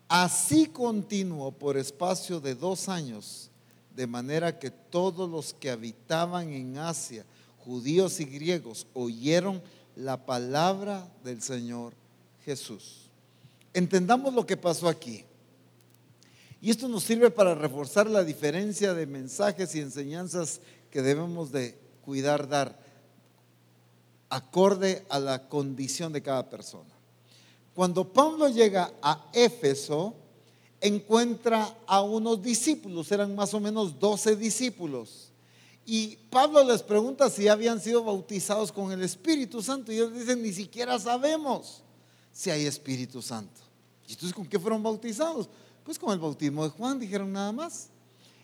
Así 0.07 0.65
continuó 0.65 1.51
por 1.51 1.77
espacio 1.77 2.39
de 2.39 2.55
dos 2.55 2.89
años, 2.89 3.51
de 3.95 4.07
manera 4.07 4.57
que 4.57 4.71
todos 4.71 5.29
los 5.29 5.53
que 5.53 5.69
habitaban 5.69 6.49
en 6.49 6.79
Asia, 6.79 7.23
judíos 7.59 8.19
y 8.19 8.25
griegos, 8.25 8.87
oyeron 8.95 9.61
la 9.95 10.25
palabra 10.25 11.07
del 11.23 11.43
Señor 11.43 11.93
Jesús. 12.43 13.11
Entendamos 13.71 14.33
lo 14.33 14.47
que 14.47 14.57
pasó 14.57 14.87
aquí. 14.87 15.25
Y 16.65 16.71
esto 16.71 16.87
nos 16.87 17.03
sirve 17.03 17.29
para 17.29 17.53
reforzar 17.53 18.09
la 18.09 18.23
diferencia 18.23 18.95
de 18.95 19.05
mensajes 19.05 19.75
y 19.75 19.81
enseñanzas 19.81 20.61
que 20.89 21.03
debemos 21.03 21.51
de 21.51 21.77
cuidar 22.03 22.49
dar 22.49 22.79
acorde 24.29 25.05
a 25.09 25.19
la 25.19 25.47
condición 25.47 26.11
de 26.11 26.23
cada 26.23 26.49
persona. 26.49 26.89
Cuando 27.75 28.11
Pablo 28.11 28.49
llega 28.49 28.91
a 28.99 29.29
Éfeso, 29.31 30.15
encuentra 30.81 31.77
a 31.85 32.01
unos 32.01 32.41
discípulos, 32.41 33.11
eran 33.11 33.35
más 33.35 33.53
o 33.53 33.59
menos 33.59 33.99
12 33.99 34.35
discípulos. 34.35 35.29
Y 35.85 36.17
Pablo 36.31 36.63
les 36.63 36.81
pregunta 36.81 37.29
si 37.29 37.47
habían 37.47 37.79
sido 37.79 38.03
bautizados 38.03 38.71
con 38.71 38.91
el 38.91 39.03
Espíritu 39.03 39.61
Santo. 39.61 39.91
Y 39.91 39.97
ellos 39.97 40.15
dicen, 40.15 40.41
ni 40.41 40.51
siquiera 40.51 40.97
sabemos 40.97 41.83
si 42.31 42.49
hay 42.49 42.65
Espíritu 42.65 43.21
Santo. 43.21 43.61
¿Y 44.07 44.13
entonces 44.13 44.33
con 44.33 44.47
qué 44.47 44.57
fueron 44.57 44.81
bautizados? 44.81 45.47
Pues 45.85 45.99
con 45.99 46.11
el 46.11 46.19
bautismo 46.19 46.63
de 46.63 46.71
Juan, 46.71 46.99
dijeron 46.99 47.31
nada 47.31 47.51
más. 47.51 47.89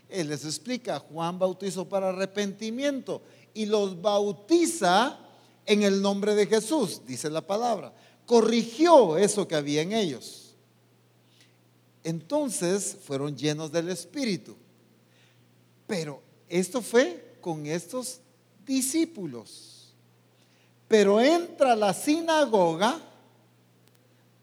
Él 0.07 0.29
les 0.29 0.45
explica, 0.45 0.99
Juan 0.99 1.39
bautizó 1.39 1.89
para 1.89 2.09
arrepentimiento 2.09 3.23
y 3.55 3.65
los 3.65 3.99
bautiza 3.99 5.17
en 5.65 5.81
el 5.81 6.01
nombre 6.01 6.35
de 6.35 6.45
Jesús, 6.45 7.01
dice 7.07 7.31
la 7.31 7.41
palabra. 7.41 7.93
Corrigió 8.27 9.17
eso 9.17 9.47
que 9.47 9.55
había 9.55 9.81
en 9.81 9.93
ellos. 9.93 10.53
Entonces 12.03 12.95
fueron 13.03 13.35
llenos 13.35 13.71
del 13.71 13.89
Espíritu. 13.89 14.55
Pero 15.87 16.21
esto 16.47 16.81
fue 16.81 17.37
con 17.41 17.65
estos 17.65 18.19
discípulos. 18.65 19.95
Pero 20.87 21.19
entra 21.19 21.71
a 21.71 21.75
la 21.75 21.93
sinagoga 21.93 23.01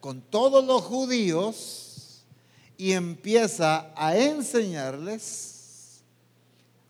con 0.00 0.20
todos 0.20 0.64
los 0.64 0.82
judíos 0.82 1.87
y 2.78 2.92
empieza 2.92 3.92
a 3.96 4.16
enseñarles, 4.16 6.00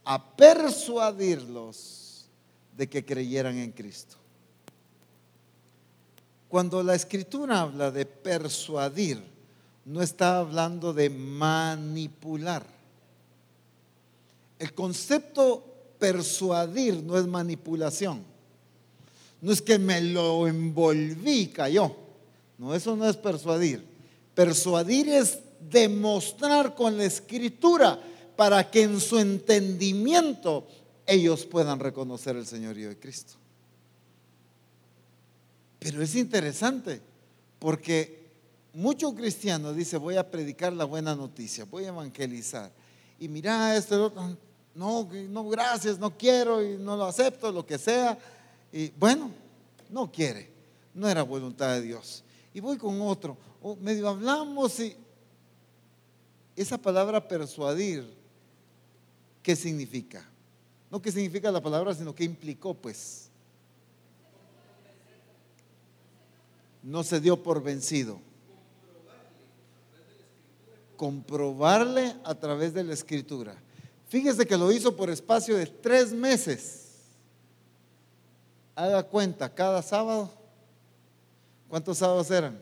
a 0.05 0.22
persuadirlos 0.37 2.29
de 2.77 2.88
que 2.88 3.05
creyeran 3.05 3.59
en 3.59 3.72
Cristo. 3.72 4.16
Cuando 6.48 6.83
la 6.83 6.94
escritura 6.94 7.62
habla 7.62 7.90
de 7.90 8.05
persuadir, 8.05 9.22
no 9.87 10.03
está 10.03 10.38
hablando 10.38 10.92
de 10.92 11.09
manipular. 11.09 12.64
El 14.59 14.74
concepto 14.74 15.64
persuadir 15.98 17.03
no 17.03 17.16
es 17.16 17.27
manipulación. 17.27 18.22
No 19.40 19.53
es 19.53 19.62
que 19.62 19.79
me 19.79 20.03
lo 20.03 20.46
envolví 20.46 21.40
y 21.40 21.46
cayó. 21.48 21.94
No, 22.59 22.74
eso 22.74 22.94
no 22.96 23.09
es 23.09 23.16
persuadir. 23.16 23.85
Persuadir 24.35 25.09
es 25.09 25.38
demostrar 25.61 26.75
con 26.75 26.97
la 26.97 27.05
escritura 27.05 27.99
para 28.37 28.71
que 28.71 28.83
en 28.83 29.01
su 29.01 29.18
entendimiento 29.18 30.66
ellos 31.07 31.47
puedan 31.47 31.81
reconocer 31.81 32.37
el 32.37 32.47
señorío 32.47 32.88
de 32.88 32.99
Cristo. 32.99 33.35
Pero 35.79 36.03
es 36.03 36.14
interesante 36.14 37.01
porque 37.59 38.29
muchos 38.73 39.14
cristianos 39.14 39.75
dicen 39.75 40.01
voy 40.01 40.16
a 40.16 40.31
predicar 40.31 40.73
la 40.73 40.85
buena 40.85 41.14
noticia, 41.14 41.64
voy 41.64 41.85
a 41.85 41.88
evangelizar. 41.88 42.71
Y 43.18 43.29
mira, 43.29 43.77
esto, 43.77 44.12
no, 44.75 45.09
no, 45.11 45.49
gracias, 45.49 45.99
no 45.99 46.16
quiero 46.16 46.62
y 46.62 46.77
no 46.77 46.97
lo 46.97 47.07
acepto, 47.07 47.51
lo 47.51 47.66
que 47.66 47.79
sea. 47.79 48.18
Y 48.73 48.90
bueno, 48.90 49.31
no 49.90 50.11
quiere, 50.12 50.49
no 50.94 51.09
era 51.09 51.23
voluntad 51.23 51.75
de 51.75 51.83
Dios. 51.83 52.23
Y 52.55 52.61
voy 52.61 52.77
con 52.77 53.01
otro, 53.01 53.37
o 53.62 53.75
medio 53.77 54.09
hablamos 54.09 54.79
y 54.79 54.97
esa 56.62 56.79
palabra 56.79 57.27
persuadir, 57.27 58.05
¿qué 59.42 59.55
significa? 59.55 60.29
No 60.90 61.01
qué 61.03 61.12
significa 61.12 61.51
la 61.51 61.62
palabra, 61.62 61.94
sino 61.94 62.14
qué 62.14 62.25
implicó, 62.25 62.75
pues. 62.75 63.29
no 66.88 67.03
se 67.03 67.21
dio 67.21 67.42
por 67.42 67.62
vencido. 67.62 68.18
Comprobarle 70.97 72.16
a 72.25 72.35
través 72.35 72.75
de 72.75 72.83
la 72.83 72.94
escritura. 72.94 73.55
Fíjese 74.09 74.47
que 74.47 74.57
lo 74.57 74.73
hizo 74.73 74.97
por 74.97 75.11
espacio 75.11 75.57
de 75.57 75.66
tres 75.66 76.12
meses. 76.12 76.87
Haga 78.75 79.03
cuenta, 79.03 79.53
cada 79.53 79.83
sábado. 79.83 80.33
¿Cuántos 81.68 81.99
sábados 81.99 82.31
eran? 82.31 82.59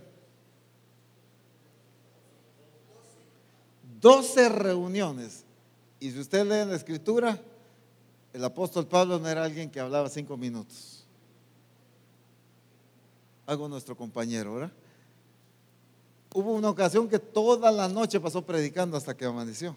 Doce 4.07 4.49
reuniones. 4.49 5.45
Y 5.99 6.13
si 6.13 6.21
usted 6.21 6.45
lee 6.45 6.61
en 6.61 6.71
la 6.71 6.77
escritura, 6.77 7.41
el 8.33 8.45
apóstol 8.45 8.87
Pablo 8.87 9.19
no 9.19 9.29
era 9.29 9.43
alguien 9.43 9.69
que 9.71 9.81
hablaba 9.81 10.09
cinco 10.09 10.37
minutos 10.37 10.97
algo 13.47 13.69
nuestro 13.69 13.97
compañero, 13.97 14.55
¿verdad? 14.55 14.73
Hubo 16.35 16.53
una 16.53 16.69
ocasión 16.69 17.09
que 17.09 17.19
toda 17.19 17.71
la 17.71 17.89
noche 17.89 18.21
pasó 18.21 18.45
predicando 18.45 18.97
hasta 18.97 19.17
que 19.17 19.25
amaneció. 19.25 19.75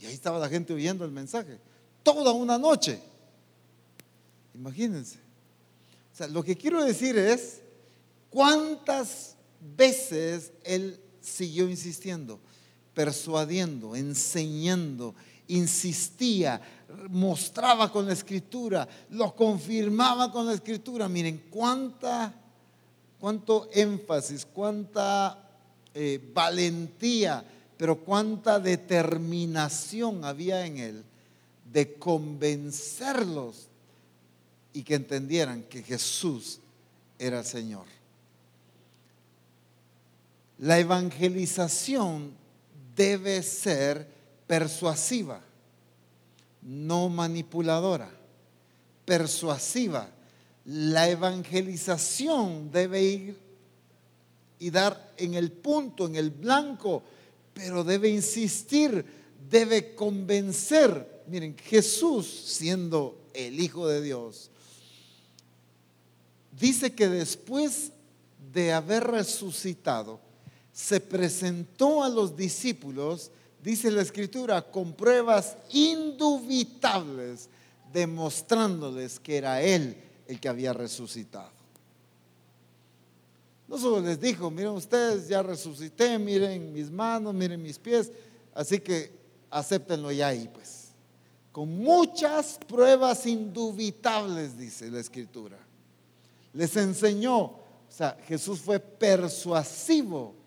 Y 0.00 0.06
ahí 0.06 0.14
estaba 0.14 0.38
la 0.38 0.48
gente 0.48 0.72
oyendo 0.72 1.04
el 1.04 1.12
mensaje. 1.12 1.60
Toda 2.02 2.32
una 2.32 2.58
noche. 2.58 3.00
Imagínense. 4.54 5.18
O 6.12 6.16
sea, 6.16 6.26
lo 6.26 6.42
que 6.42 6.56
quiero 6.56 6.82
decir 6.82 7.16
es 7.18 7.60
cuántas 8.30 9.36
veces 9.76 10.52
él 10.64 10.98
siguió 11.20 11.68
insistiendo, 11.68 12.40
persuadiendo, 12.94 13.94
enseñando, 13.96 15.14
insistía, 15.48 16.60
mostraba 17.08 17.90
con 17.90 18.06
la 18.06 18.12
escritura, 18.12 18.88
lo 19.10 19.34
confirmaba 19.34 20.30
con 20.30 20.46
la 20.46 20.54
escritura. 20.54 21.08
Miren, 21.08 21.44
cuánta, 21.50 22.34
cuánto 23.18 23.68
énfasis, 23.72 24.46
cuánta 24.46 25.50
eh, 25.94 26.20
valentía, 26.32 27.44
pero 27.76 27.98
cuánta 27.98 28.60
determinación 28.60 30.24
había 30.24 30.66
en 30.66 30.78
él 30.78 31.04
de 31.72 31.94
convencerlos 31.94 33.68
y 34.72 34.82
que 34.82 34.94
entendieran 34.94 35.62
que 35.62 35.82
Jesús 35.82 36.60
era 37.18 37.40
el 37.40 37.44
Señor. 37.44 37.99
La 40.60 40.78
evangelización 40.78 42.34
debe 42.94 43.42
ser 43.42 44.06
persuasiva, 44.46 45.40
no 46.60 47.08
manipuladora, 47.08 48.10
persuasiva. 49.06 50.10
La 50.66 51.08
evangelización 51.08 52.70
debe 52.70 53.02
ir 53.02 53.38
y 54.58 54.68
dar 54.68 55.14
en 55.16 55.32
el 55.32 55.50
punto, 55.50 56.06
en 56.06 56.16
el 56.16 56.28
blanco, 56.28 57.04
pero 57.54 57.82
debe 57.82 58.10
insistir, 58.10 59.02
debe 59.48 59.94
convencer. 59.94 61.22
Miren, 61.26 61.56
Jesús 61.56 62.26
siendo 62.26 63.18
el 63.32 63.58
Hijo 63.58 63.88
de 63.88 64.02
Dios, 64.02 64.50
dice 66.52 66.94
que 66.94 67.08
después 67.08 67.92
de 68.52 68.74
haber 68.74 69.04
resucitado, 69.04 70.20
se 70.72 71.00
presentó 71.00 72.02
a 72.02 72.08
los 72.08 72.36
discípulos 72.36 73.30
dice 73.62 73.90
la 73.90 74.02
escritura, 74.02 74.62
con 74.62 74.92
pruebas 74.92 75.56
indubitables, 75.70 77.48
demostrándoles 77.92 79.18
que 79.20 79.36
era 79.36 79.60
Él 79.60 79.96
el 80.26 80.40
que 80.40 80.48
había 80.48 80.72
resucitado. 80.72 81.50
No 83.68 83.78
solo 83.78 84.00
les 84.00 84.20
dijo, 84.20 84.50
miren 84.50 84.72
ustedes, 84.72 85.28
ya 85.28 85.42
resucité, 85.42 86.18
miren 86.18 86.72
mis 86.72 86.90
manos, 86.90 87.34
miren 87.34 87.62
mis 87.62 87.78
pies, 87.78 88.10
así 88.52 88.80
que 88.80 89.12
acéptenlo 89.48 90.10
ya 90.10 90.28
ahí, 90.28 90.48
pues. 90.52 90.88
Con 91.52 91.78
muchas 91.78 92.58
pruebas 92.68 93.26
indubitables, 93.26 94.56
dice 94.56 94.90
la 94.90 95.00
escritura. 95.00 95.58
Les 96.52 96.76
enseñó, 96.76 97.42
o 97.42 97.62
sea, 97.88 98.16
Jesús 98.26 98.60
fue 98.60 98.80
persuasivo 98.80 100.39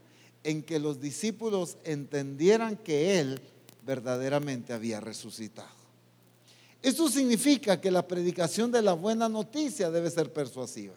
en 0.44 0.64
que 0.64 0.80
los 0.80 1.00
discípulos 1.00 1.78
entendieran 1.84 2.78
que 2.78 3.20
Él 3.20 3.42
verdaderamente 3.86 4.74
había 4.74 5.00
resucitado. 5.00 5.84
Esto 6.82 7.10
significa 7.10 7.80
que 7.80 7.92
la 7.92 8.06
predicación 8.06 8.72
de 8.72 8.82
la 8.82 8.94
buena 8.94 9.30
noticia 9.30 9.90
debe 9.90 10.10
ser 10.10 10.34
persuasiva. 10.34 10.96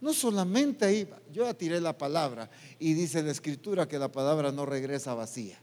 No 0.00 0.14
solamente 0.14 0.84
ahí, 0.84 1.08
yo 1.32 1.44
ya 1.44 1.54
tiré 1.54 1.80
la 1.80 1.98
palabra 1.98 2.48
y 2.78 2.94
dice 2.94 3.22
la 3.22 3.32
escritura 3.32 3.88
que 3.88 3.98
la 3.98 4.12
palabra 4.12 4.52
no 4.52 4.64
regresa 4.64 5.14
vacía. 5.14 5.58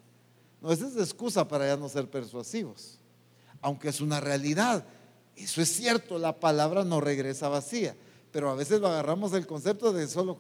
No, 0.62 0.72
esa 0.72 0.88
es 0.88 0.98
excusa 0.98 1.48
para 1.48 1.68
ya 1.68 1.78
no 1.78 1.88
ser 1.88 2.10
persuasivos. 2.10 3.00
Aunque 3.62 3.88
es 3.88 4.02
una 4.02 4.20
realidad. 4.20 4.86
Eso 5.38 5.62
es 5.62 5.70
cierto, 5.70 6.18
la 6.18 6.38
palabra 6.38 6.84
no 6.84 7.00
regresa 7.00 7.48
vacía. 7.48 7.96
Pero 8.32 8.50
a 8.50 8.56
veces 8.56 8.82
lo 8.82 8.88
agarramos 8.88 9.32
el 9.32 9.48
concepto 9.48 9.94
de 9.94 10.08
solo 10.08 10.40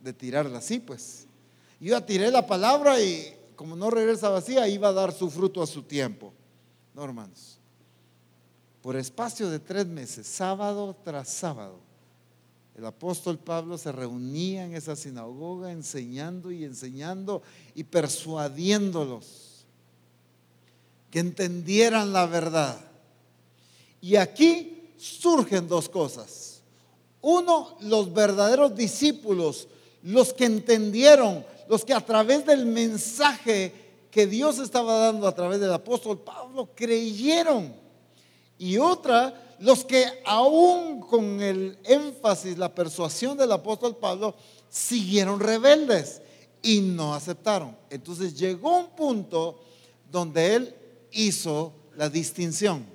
de 0.00 0.14
tirarla 0.14 0.58
así, 0.58 0.78
pues. 0.78 1.23
Yo 1.84 2.02
tiré 2.02 2.30
la 2.30 2.46
palabra 2.46 2.98
y 2.98 3.36
como 3.56 3.76
no 3.76 3.90
regresa 3.90 4.30
vacía, 4.30 4.66
iba 4.66 4.88
a 4.88 4.92
dar 4.94 5.12
su 5.12 5.30
fruto 5.30 5.62
a 5.62 5.66
su 5.66 5.82
tiempo. 5.82 6.32
No, 6.94 7.04
hermanos. 7.04 7.58
Por 8.80 8.96
espacio 8.96 9.50
de 9.50 9.58
tres 9.58 9.86
meses, 9.86 10.26
sábado 10.26 10.96
tras 11.04 11.28
sábado, 11.28 11.78
el 12.74 12.86
apóstol 12.86 13.38
Pablo 13.38 13.76
se 13.76 13.92
reunía 13.92 14.64
en 14.64 14.74
esa 14.74 14.96
sinagoga 14.96 15.72
enseñando 15.72 16.50
y 16.50 16.64
enseñando 16.64 17.42
y 17.74 17.84
persuadiéndolos 17.84 19.66
que 21.10 21.18
entendieran 21.18 22.14
la 22.14 22.24
verdad. 22.24 22.80
Y 24.00 24.16
aquí 24.16 24.88
surgen 24.96 25.68
dos 25.68 25.90
cosas. 25.90 26.62
Uno, 27.20 27.76
los 27.80 28.10
verdaderos 28.14 28.74
discípulos, 28.74 29.68
los 30.02 30.32
que 30.32 30.46
entendieron, 30.46 31.44
los 31.68 31.84
que 31.84 31.94
a 31.94 32.04
través 32.04 32.44
del 32.46 32.66
mensaje 32.66 33.72
que 34.10 34.26
Dios 34.26 34.58
estaba 34.58 34.98
dando 34.98 35.26
a 35.26 35.34
través 35.34 35.60
del 35.60 35.72
apóstol 35.72 36.20
Pablo 36.20 36.70
creyeron. 36.74 37.74
Y 38.58 38.78
otra, 38.78 39.56
los 39.58 39.84
que 39.84 40.06
aún 40.24 41.00
con 41.00 41.40
el 41.40 41.78
énfasis, 41.84 42.56
la 42.56 42.74
persuasión 42.74 43.36
del 43.36 43.50
apóstol 43.50 43.96
Pablo, 43.96 44.34
siguieron 44.68 45.40
rebeldes 45.40 46.22
y 46.62 46.80
no 46.80 47.14
aceptaron. 47.14 47.76
Entonces 47.90 48.38
llegó 48.38 48.78
un 48.78 48.90
punto 48.90 49.60
donde 50.10 50.54
él 50.54 50.74
hizo 51.12 51.72
la 51.96 52.08
distinción. 52.08 52.86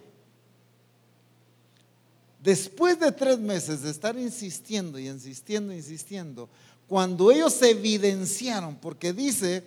Después 2.42 2.98
de 3.00 3.12
tres 3.12 3.38
meses 3.38 3.82
de 3.82 3.92
estar 3.92 4.18
insistiendo 4.18 4.98
y 4.98 5.10
insistiendo, 5.10 5.74
insistiendo, 5.74 6.48
cuando 6.90 7.32
ellos 7.32 7.54
se 7.54 7.70
evidenciaron, 7.70 8.76
porque 8.78 9.14
dice, 9.14 9.64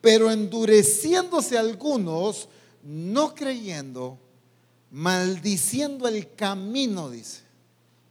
pero 0.00 0.30
endureciéndose 0.30 1.58
algunos, 1.58 2.48
no 2.82 3.34
creyendo, 3.34 4.18
maldiciendo 4.90 6.08
el 6.08 6.34
camino, 6.34 7.10
dice. 7.10 7.42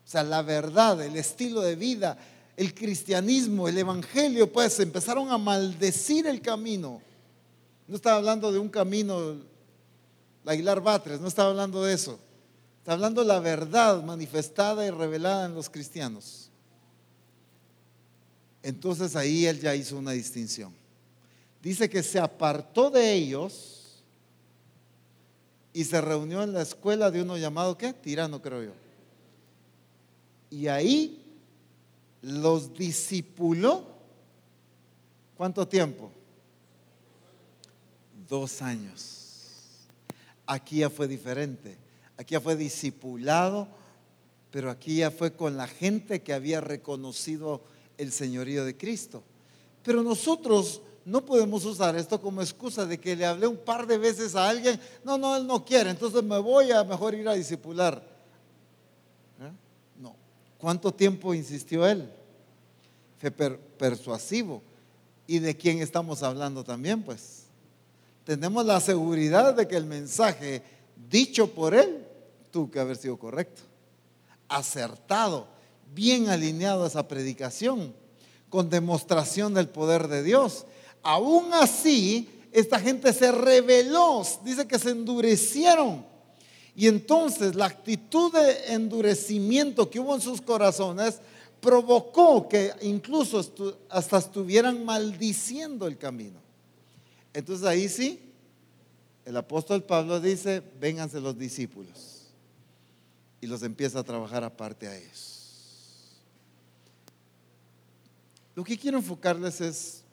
O 0.06 0.10
sea, 0.12 0.22
la 0.22 0.44
verdad, 0.44 1.02
el 1.02 1.16
estilo 1.16 1.62
de 1.62 1.76
vida, 1.76 2.20
el 2.56 2.76
cristianismo, 2.76 3.68
el 3.68 3.80
evangelio, 3.80 4.54
pues 4.54 4.80
empezaron 4.80 5.32
a 5.32 5.40
maldecir 5.40 6.28
el 6.28 6.40
camino. 6.40 7.02
No 7.88 7.96
estaba 7.96 8.18
hablando 8.18 8.52
de 8.52 8.60
un 8.60 8.70
camino, 8.70 9.38
la 10.44 10.52
Aguilar 10.52 10.82
Batres, 10.82 11.20
no 11.20 11.28
estaba 11.28 11.50
hablando 11.50 11.84
de 11.84 11.94
eso. 11.96 12.20
Está 12.78 12.94
hablando 12.94 13.22
de 13.22 13.28
la 13.28 13.40
verdad 13.40 14.04
manifestada 14.04 14.86
y 14.86 14.92
revelada 14.92 15.48
en 15.48 15.56
los 15.56 15.68
cristianos. 15.68 16.51
Entonces 18.64 19.16
ahí 19.16 19.46
él 19.46 19.60
ya 19.60 19.76
hizo 19.76 19.98
una 19.98 20.12
distinción. 20.12 20.74
Dice 21.62 21.90
que 21.90 22.04
se 22.04 22.20
apartó 22.20 22.90
de 22.90 23.14
ellos 23.14 24.04
y 25.74 25.84
se 25.84 26.02
reunió 26.02 26.44
en 26.44 26.54
la 26.54 26.62
escuela 26.62 27.12
de 27.12 27.22
uno 27.22 27.38
llamado, 27.38 27.78
¿qué? 27.78 27.94
Tirano, 27.94 28.42
creo 28.42 28.64
yo. 28.64 28.74
Y 30.50 30.68
ahí 30.68 31.24
los 32.22 32.74
discipuló. 32.74 33.88
¿Cuánto 35.36 35.68
tiempo? 35.68 36.12
Dos 38.28 38.62
años. 38.62 39.88
Aquí 40.46 40.80
ya 40.80 40.90
fue 40.90 41.08
diferente. 41.08 41.78
Aquí 42.18 42.34
ya 42.34 42.42
fue 42.42 42.56
discipulado, 42.56 43.68
pero 44.52 44.70
aquí 44.70 44.98
ya 44.98 45.10
fue 45.10 45.34
con 45.34 45.58
la 45.58 45.68
gente 45.68 46.22
que 46.22 46.34
había 46.34 46.62
reconocido 46.62 47.64
el 48.02 48.12
señorío 48.12 48.66
de 48.66 48.76
Cristo. 48.76 49.24
Pero 49.84 50.02
nosotros 50.04 50.82
no 51.06 51.24
podemos 51.26 51.66
usar 51.66 51.96
esto 51.96 52.20
como 52.20 52.42
excusa 52.42 52.86
de 52.86 53.00
que 53.00 53.16
le 53.16 53.26
hablé 53.26 53.48
un 53.48 53.58
par 53.58 53.88
de 53.88 53.98
veces 53.98 54.36
a 54.36 54.50
alguien, 54.50 54.80
no, 55.04 55.18
no, 55.18 55.36
él 55.36 55.48
no 55.48 55.64
quiere, 55.64 55.90
entonces 55.90 56.24
me 56.24 56.40
voy 56.40 56.72
a 56.72 56.84
mejor 56.84 57.14
ir 57.14 57.28
a 57.28 57.34
discipular. 57.34 58.04
¿Eh? 59.40 59.52
No. 60.00 60.16
¿Cuánto 60.58 60.94
tiempo 60.94 61.34
insistió 61.34 61.88
él? 61.88 62.12
Fue 63.20 63.32
persuasivo. 63.32 64.62
¿Y 65.28 65.40
de 65.40 65.56
quién 65.56 65.80
estamos 65.80 66.24
hablando 66.24 66.64
también? 66.64 67.04
Pues 67.04 67.44
tenemos 68.24 68.66
la 68.66 68.80
seguridad 68.80 69.54
de 69.56 69.68
que 69.68 69.78
el 69.78 69.86
mensaje 69.86 70.64
dicho 71.10 71.48
por 71.54 71.74
él 71.74 72.06
tuvo 72.52 72.70
que 72.70 72.80
haber 72.80 72.98
sido 72.98 73.18
correcto, 73.18 73.62
acertado, 74.48 75.48
bien 75.94 76.30
alineado 76.30 76.84
a 76.84 76.88
esa 76.88 77.08
predicación, 77.08 77.94
con 78.50 78.70
demostración 78.70 79.54
del 79.54 79.70
poder 79.70 80.08
de 80.08 80.24
Dios 80.24 80.66
Aún 81.04 81.54
así, 81.54 82.30
esta 82.52 82.80
gente 82.80 83.14
se 83.14 83.32
rebeló, 83.32 84.24
dice 84.44 84.68
que 84.68 84.78
se 84.78 84.92
endurecieron. 84.92 86.06
Y 86.76 86.88
entonces 86.88 87.56
la 87.56 87.66
actitud 87.66 88.32
de 88.32 88.74
endurecimiento 88.74 89.90
que 89.90 90.00
hubo 90.00 90.16
en 90.16 90.22
sus 90.22 90.42
corazones 90.42 91.20
provocó 91.60 92.48
que 92.48 92.72
incluso 92.82 93.44
hasta 93.90 94.18
estuvieran 94.18 94.86
maldiciendo 94.86 95.88
el 95.88 95.98
camino. 95.98 96.40
Entonces 97.34 97.66
ahí 97.66 97.90
sí, 97.90 98.20
el 99.26 99.38
apóstol 99.38 99.84
Pablo 99.84 100.20
dice, 100.20 100.62
vénganse 100.80 101.20
los 101.20 101.38
discípulos. 101.38 102.28
Y 103.42 103.48
los 103.48 103.64
empieza 103.64 104.00
a 104.00 104.04
trabajar 104.04 104.44
aparte 104.44 104.88
a 104.88 104.96
ellos. 104.96 105.31
Lo 108.56 108.64
que 108.64 108.78
quiero 108.78 108.98
enfocarles 108.98 109.62
es 109.62 110.04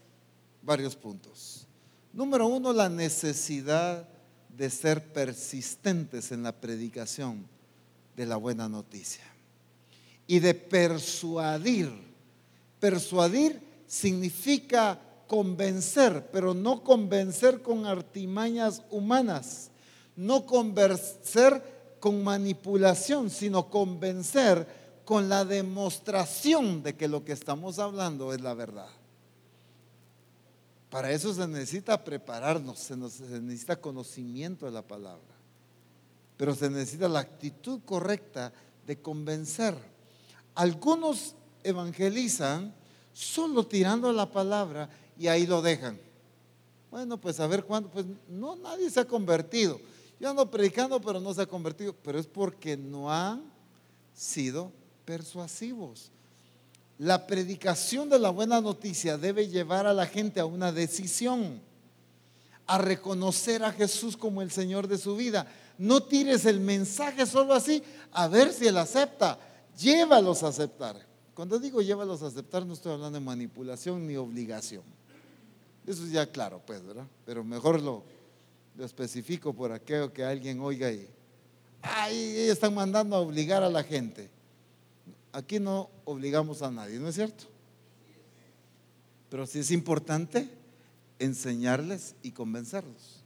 varios 0.62 0.94
puntos. 0.94 1.66
Número 2.12 2.46
uno, 2.46 2.72
la 2.72 2.88
necesidad 2.88 4.08
de 4.48 4.70
ser 4.70 5.12
persistentes 5.12 6.32
en 6.32 6.42
la 6.42 6.52
predicación 6.52 7.46
de 8.16 8.26
la 8.26 8.36
buena 8.36 8.68
noticia 8.68 9.24
y 10.26 10.38
de 10.40 10.54
persuadir. 10.54 11.90
Persuadir 12.80 13.60
significa 13.86 15.00
convencer, 15.26 16.28
pero 16.32 16.54
no 16.54 16.82
convencer 16.82 17.62
con 17.62 17.86
artimañas 17.86 18.82
humanas, 18.90 19.70
no 20.16 20.46
convencer 20.46 21.96
con 22.00 22.22
manipulación, 22.22 23.30
sino 23.30 23.68
convencer 23.68 24.66
con 25.08 25.30
la 25.30 25.46
demostración 25.46 26.82
de 26.82 26.94
que 26.94 27.08
lo 27.08 27.24
que 27.24 27.32
estamos 27.32 27.78
hablando 27.78 28.34
es 28.34 28.42
la 28.42 28.52
verdad. 28.52 28.90
Para 30.90 31.10
eso 31.12 31.32
se 31.32 31.48
necesita 31.48 32.04
prepararnos, 32.04 32.78
se, 32.78 32.94
necesita 32.94 33.80
conocimiento 33.80 34.66
de 34.66 34.72
la 34.72 34.82
palabra, 34.82 35.34
pero 36.36 36.54
se 36.54 36.68
necesita 36.68 37.08
la 37.08 37.20
actitud 37.20 37.80
correcta 37.86 38.52
de 38.86 39.00
convencer. 39.00 39.74
Algunos 40.54 41.34
evangelizan 41.62 42.74
solo 43.14 43.66
tirando 43.66 44.12
la 44.12 44.30
palabra 44.30 44.90
y 45.18 45.28
ahí 45.28 45.46
lo 45.46 45.62
dejan. 45.62 45.98
Bueno, 46.90 47.16
pues 47.16 47.40
a 47.40 47.46
ver 47.46 47.64
cuándo, 47.64 47.88
pues 47.88 48.04
no, 48.28 48.56
nadie 48.56 48.90
se 48.90 49.00
ha 49.00 49.06
convertido. 49.06 49.80
Yo 50.20 50.28
ando 50.28 50.50
predicando, 50.50 51.00
pero 51.00 51.18
no 51.18 51.32
se 51.32 51.40
ha 51.40 51.46
convertido, 51.46 51.94
pero 51.94 52.18
es 52.18 52.26
porque 52.26 52.76
no 52.76 53.10
han 53.10 53.42
sido 54.12 54.70
persuasivos. 55.08 56.10
La 56.98 57.26
predicación 57.26 58.10
de 58.10 58.18
la 58.18 58.28
buena 58.28 58.60
noticia 58.60 59.16
debe 59.16 59.48
llevar 59.48 59.86
a 59.86 59.94
la 59.94 60.04
gente 60.04 60.38
a 60.38 60.44
una 60.44 60.70
decisión, 60.70 61.62
a 62.66 62.76
reconocer 62.76 63.64
a 63.64 63.72
Jesús 63.72 64.18
como 64.18 64.42
el 64.42 64.50
Señor 64.50 64.86
de 64.86 64.98
su 64.98 65.16
vida. 65.16 65.50
No 65.78 66.02
tires 66.02 66.44
el 66.44 66.60
mensaje 66.60 67.24
solo 67.24 67.54
así, 67.54 67.82
a 68.12 68.28
ver 68.28 68.52
si 68.52 68.66
Él 68.66 68.76
acepta. 68.76 69.38
Llévalos 69.78 70.42
a 70.42 70.48
aceptar. 70.48 71.06
Cuando 71.32 71.58
digo 71.58 71.80
llévalos 71.80 72.22
a 72.22 72.26
aceptar, 72.26 72.66
no 72.66 72.74
estoy 72.74 72.92
hablando 72.92 73.18
de 73.18 73.24
manipulación 73.24 74.06
ni 74.06 74.16
obligación. 74.16 74.82
Eso 75.86 76.04
es 76.04 76.10
ya 76.10 76.30
claro, 76.30 76.60
pues, 76.66 76.84
¿verdad? 76.84 77.06
Pero 77.24 77.42
mejor 77.42 77.80
lo, 77.80 78.02
lo 78.76 78.84
especifico 78.84 79.54
por 79.54 79.72
aquello 79.72 80.12
que 80.12 80.22
alguien 80.22 80.60
oiga 80.60 80.92
y, 80.92 81.08
ay, 81.80 82.16
están 82.50 82.74
mandando 82.74 83.16
a 83.16 83.20
obligar 83.20 83.62
a 83.62 83.70
la 83.70 83.82
gente. 83.82 84.36
Aquí 85.38 85.60
no 85.60 85.88
obligamos 86.04 86.62
a 86.62 86.70
nadie, 86.72 86.98
¿no 86.98 87.06
es 87.06 87.14
cierto? 87.14 87.44
Pero 89.30 89.46
sí 89.46 89.60
es 89.60 89.70
importante 89.70 90.48
enseñarles 91.20 92.16
y 92.24 92.32
convencerlos. 92.32 93.22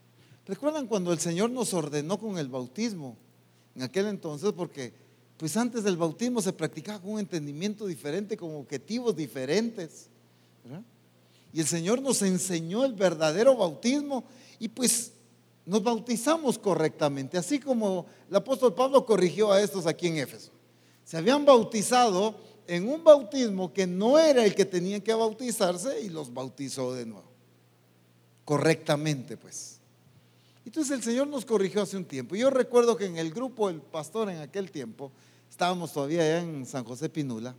¿Recuerdan 0.46 0.88
cuando 0.88 1.10
el 1.10 1.20
Señor 1.20 1.48
nos 1.48 1.72
ordenó 1.72 2.20
con 2.20 2.36
el 2.36 2.48
bautismo? 2.48 3.16
En 3.74 3.82
aquel 3.82 4.08
entonces, 4.08 4.52
porque 4.52 4.92
pues 5.38 5.56
antes 5.56 5.84
del 5.84 5.96
bautismo 5.96 6.42
se 6.42 6.52
practicaba 6.52 7.00
con 7.00 7.12
un 7.12 7.20
entendimiento 7.20 7.86
diferente, 7.86 8.36
con 8.36 8.56
objetivos 8.56 9.16
diferentes. 9.16 10.08
Y 11.50 11.60
el 11.60 11.66
Señor 11.66 12.02
nos 12.02 12.20
enseñó 12.20 12.84
el 12.84 12.92
verdadero 12.92 13.56
bautismo 13.56 14.24
y 14.58 14.68
pues 14.68 15.12
nos 15.64 15.82
bautizamos 15.82 16.58
correctamente, 16.58 17.38
así 17.38 17.58
como 17.58 18.04
el 18.28 18.36
apóstol 18.36 18.74
Pablo 18.74 19.06
corrigió 19.06 19.50
a 19.50 19.62
estos 19.62 19.86
aquí 19.86 20.08
en 20.08 20.18
Éfeso 20.18 20.52
se 21.04 21.16
habían 21.16 21.44
bautizado 21.44 22.36
en 22.66 22.88
un 22.88 23.02
bautismo 23.02 23.72
que 23.72 23.86
no 23.86 24.18
era 24.18 24.44
el 24.44 24.54
que 24.54 24.64
tenían 24.64 25.00
que 25.00 25.12
bautizarse 25.12 26.00
y 26.00 26.08
los 26.08 26.32
bautizó 26.32 26.94
de 26.94 27.06
nuevo. 27.06 27.30
Correctamente, 28.44 29.36
pues. 29.36 29.78
Entonces 30.64 30.96
el 30.96 31.02
Señor 31.02 31.26
nos 31.26 31.44
corrigió 31.44 31.82
hace 31.82 31.96
un 31.96 32.04
tiempo. 32.04 32.36
Yo 32.36 32.50
recuerdo 32.50 32.96
que 32.96 33.06
en 33.06 33.18
el 33.18 33.32
grupo, 33.32 33.68
el 33.68 33.80
pastor 33.80 34.30
en 34.30 34.38
aquel 34.38 34.70
tiempo, 34.70 35.10
estábamos 35.50 35.92
todavía 35.92 36.22
allá 36.22 36.40
en 36.40 36.66
San 36.66 36.84
José 36.84 37.08
Pinula, 37.08 37.54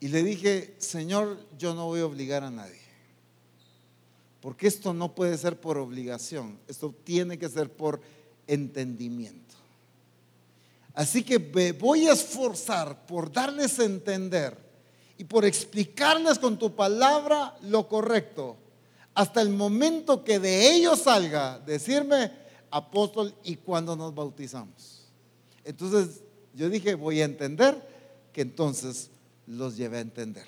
y 0.00 0.08
le 0.08 0.22
dije, 0.22 0.74
Señor, 0.78 1.38
yo 1.58 1.74
no 1.74 1.86
voy 1.86 2.00
a 2.00 2.06
obligar 2.06 2.42
a 2.42 2.50
nadie. 2.50 2.80
Porque 4.40 4.66
esto 4.66 4.92
no 4.92 5.14
puede 5.14 5.38
ser 5.38 5.58
por 5.58 5.78
obligación, 5.78 6.58
esto 6.68 6.94
tiene 7.04 7.38
que 7.38 7.48
ser 7.48 7.70
por 7.70 8.00
entendimiento. 8.46 9.45
Así 10.96 11.22
que 11.22 11.38
me 11.38 11.72
voy 11.72 12.08
a 12.08 12.14
esforzar 12.14 13.06
por 13.06 13.30
darles 13.30 13.78
a 13.78 13.84
entender 13.84 14.56
y 15.18 15.24
por 15.24 15.44
explicarles 15.44 16.38
con 16.38 16.58
tu 16.58 16.74
palabra 16.74 17.54
lo 17.62 17.86
correcto, 17.86 18.56
hasta 19.14 19.42
el 19.42 19.50
momento 19.50 20.24
que 20.24 20.38
de 20.38 20.72
ellos 20.72 21.00
salga 21.00 21.58
decirme, 21.58 22.32
apóstol, 22.70 23.34
¿y 23.44 23.56
cuándo 23.56 23.94
nos 23.94 24.14
bautizamos? 24.14 25.06
Entonces 25.64 26.22
yo 26.54 26.70
dije, 26.70 26.94
voy 26.94 27.20
a 27.20 27.26
entender 27.26 27.86
que 28.32 28.40
entonces 28.40 29.10
los 29.46 29.76
llevé 29.76 29.98
a 29.98 30.00
entender 30.00 30.46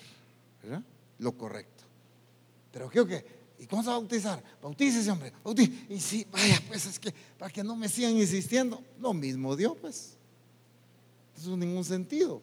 lo 1.19 1.31
correcto. 1.33 1.83
Pero 2.71 2.89
creo 2.89 3.05
que, 3.05 3.23
¿y 3.59 3.67
cómo 3.67 3.83
se 3.83 3.89
va 3.89 3.95
a 3.95 3.99
bautizar? 3.99 4.43
Bautícese, 4.61 5.11
hombre, 5.11 5.31
bautícese. 5.43 5.93
Y 5.93 5.99
sí, 5.99 6.25
vaya, 6.31 6.59
pues 6.67 6.87
es 6.87 6.97
que 6.97 7.13
para 7.37 7.51
que 7.51 7.63
no 7.63 7.75
me 7.75 7.87
sigan 7.87 8.17
insistiendo, 8.17 8.81
lo 8.99 9.13
mismo 9.13 9.55
Dios, 9.55 9.77
pues. 9.79 10.18
Eso 11.39 11.51
no 11.51 11.57
ningún 11.57 11.85
sentido. 11.85 12.41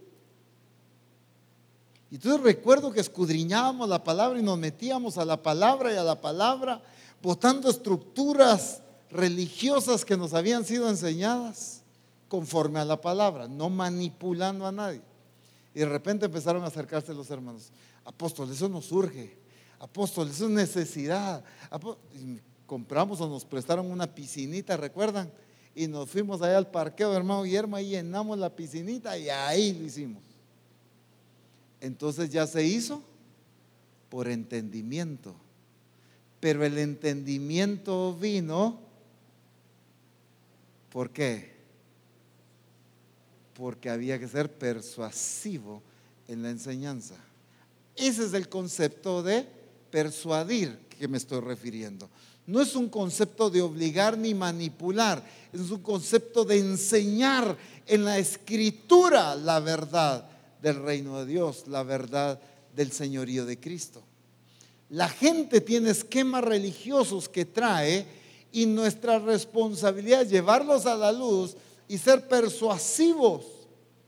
Y 2.10 2.14
entonces 2.14 2.40
recuerdo 2.40 2.92
que 2.92 3.00
escudriñábamos 3.00 3.88
la 3.88 4.02
palabra 4.02 4.38
y 4.38 4.42
nos 4.42 4.58
metíamos 4.58 5.18
a 5.18 5.24
la 5.24 5.42
palabra 5.42 5.92
y 5.92 5.96
a 5.96 6.04
la 6.04 6.20
palabra, 6.20 6.80
botando 7.22 7.68
estructuras 7.68 8.80
religiosas 9.10 10.04
que 10.04 10.16
nos 10.16 10.32
habían 10.32 10.64
sido 10.64 10.88
enseñadas 10.88 11.82
conforme 12.28 12.78
a 12.78 12.84
la 12.84 13.00
palabra, 13.00 13.48
no 13.48 13.68
manipulando 13.68 14.66
a 14.66 14.72
nadie. 14.72 15.02
Y 15.74 15.80
de 15.80 15.86
repente 15.86 16.26
empezaron 16.26 16.62
a 16.64 16.68
acercarse 16.68 17.12
los 17.12 17.30
hermanos. 17.30 17.70
Apóstol, 18.04 18.50
eso 18.50 18.68
nos 18.68 18.86
surge. 18.86 19.36
Apóstol, 19.78 20.28
eso 20.30 20.46
es 20.46 20.50
necesidad. 20.50 21.44
compramos 22.66 23.20
o 23.20 23.28
nos 23.28 23.44
prestaron 23.44 23.90
una 23.90 24.06
piscinita, 24.06 24.76
¿recuerdan? 24.76 25.30
Y 25.78 25.86
nos 25.88 26.08
fuimos 26.08 26.40
allá 26.40 26.56
al 26.56 26.70
parqueo, 26.70 27.14
hermano 27.14 27.42
Guillermo, 27.42 27.78
y 27.78 27.90
llenamos 27.90 28.38
la 28.38 28.48
piscinita 28.48 29.18
y 29.18 29.28
ahí 29.28 29.74
lo 29.74 29.84
hicimos. 29.84 30.22
Entonces 31.82 32.30
ya 32.30 32.46
se 32.46 32.64
hizo 32.64 33.02
por 34.08 34.26
entendimiento. 34.26 35.36
Pero 36.40 36.64
el 36.64 36.78
entendimiento 36.78 38.16
vino, 38.16 38.80
¿por 40.90 41.10
qué? 41.10 41.54
Porque 43.52 43.90
había 43.90 44.18
que 44.18 44.28
ser 44.28 44.50
persuasivo 44.50 45.82
en 46.26 46.42
la 46.42 46.48
enseñanza. 46.48 47.16
Ese 47.94 48.24
es 48.24 48.32
el 48.32 48.48
concepto 48.48 49.22
de 49.22 49.46
persuadir 49.90 50.78
que 50.98 51.06
me 51.06 51.18
estoy 51.18 51.40
refiriendo. 51.40 52.08
No 52.46 52.62
es 52.62 52.76
un 52.76 52.88
concepto 52.88 53.50
de 53.50 53.60
obligar 53.60 54.16
ni 54.16 54.32
manipular, 54.32 55.22
es 55.52 55.70
un 55.70 55.82
concepto 55.82 56.44
de 56.44 56.58
enseñar 56.58 57.56
en 57.86 58.04
la 58.04 58.18
escritura 58.18 59.34
la 59.34 59.58
verdad 59.58 60.28
del 60.62 60.82
reino 60.82 61.18
de 61.18 61.26
Dios, 61.26 61.64
la 61.66 61.82
verdad 61.82 62.40
del 62.74 62.92
señorío 62.92 63.44
de 63.46 63.58
Cristo. 63.58 64.02
La 64.90 65.08
gente 65.08 65.60
tiene 65.60 65.90
esquemas 65.90 66.44
religiosos 66.44 67.28
que 67.28 67.44
trae 67.44 68.06
y 68.52 68.66
nuestra 68.66 69.18
responsabilidad 69.18 70.22
es 70.22 70.30
llevarlos 70.30 70.86
a 70.86 70.94
la 70.94 71.10
luz 71.10 71.56
y 71.88 71.98
ser 71.98 72.28
persuasivos. 72.28 73.44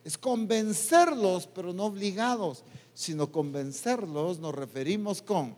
Es 0.04 0.16
convencerlos, 0.16 1.48
pero 1.48 1.72
no 1.72 1.86
obligados, 1.86 2.62
sino 2.94 3.32
convencerlos 3.32 4.38
nos 4.38 4.54
referimos 4.54 5.20
con 5.22 5.54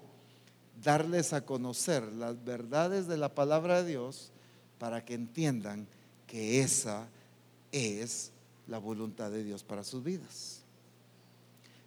darles 0.83 1.33
a 1.33 1.45
conocer 1.45 2.03
las 2.13 2.43
verdades 2.45 3.07
de 3.07 3.17
la 3.17 3.35
palabra 3.35 3.83
de 3.83 3.91
Dios 3.91 4.31
para 4.79 5.05
que 5.05 5.15
entiendan 5.15 5.87
que 6.27 6.61
esa 6.61 7.09
es 7.73 8.33
la 8.67 8.79
voluntad 8.79 9.31
de 9.31 9.45
Dios 9.45 9.63
para 9.63 9.85
sus 9.85 10.03
vidas. 10.03 10.63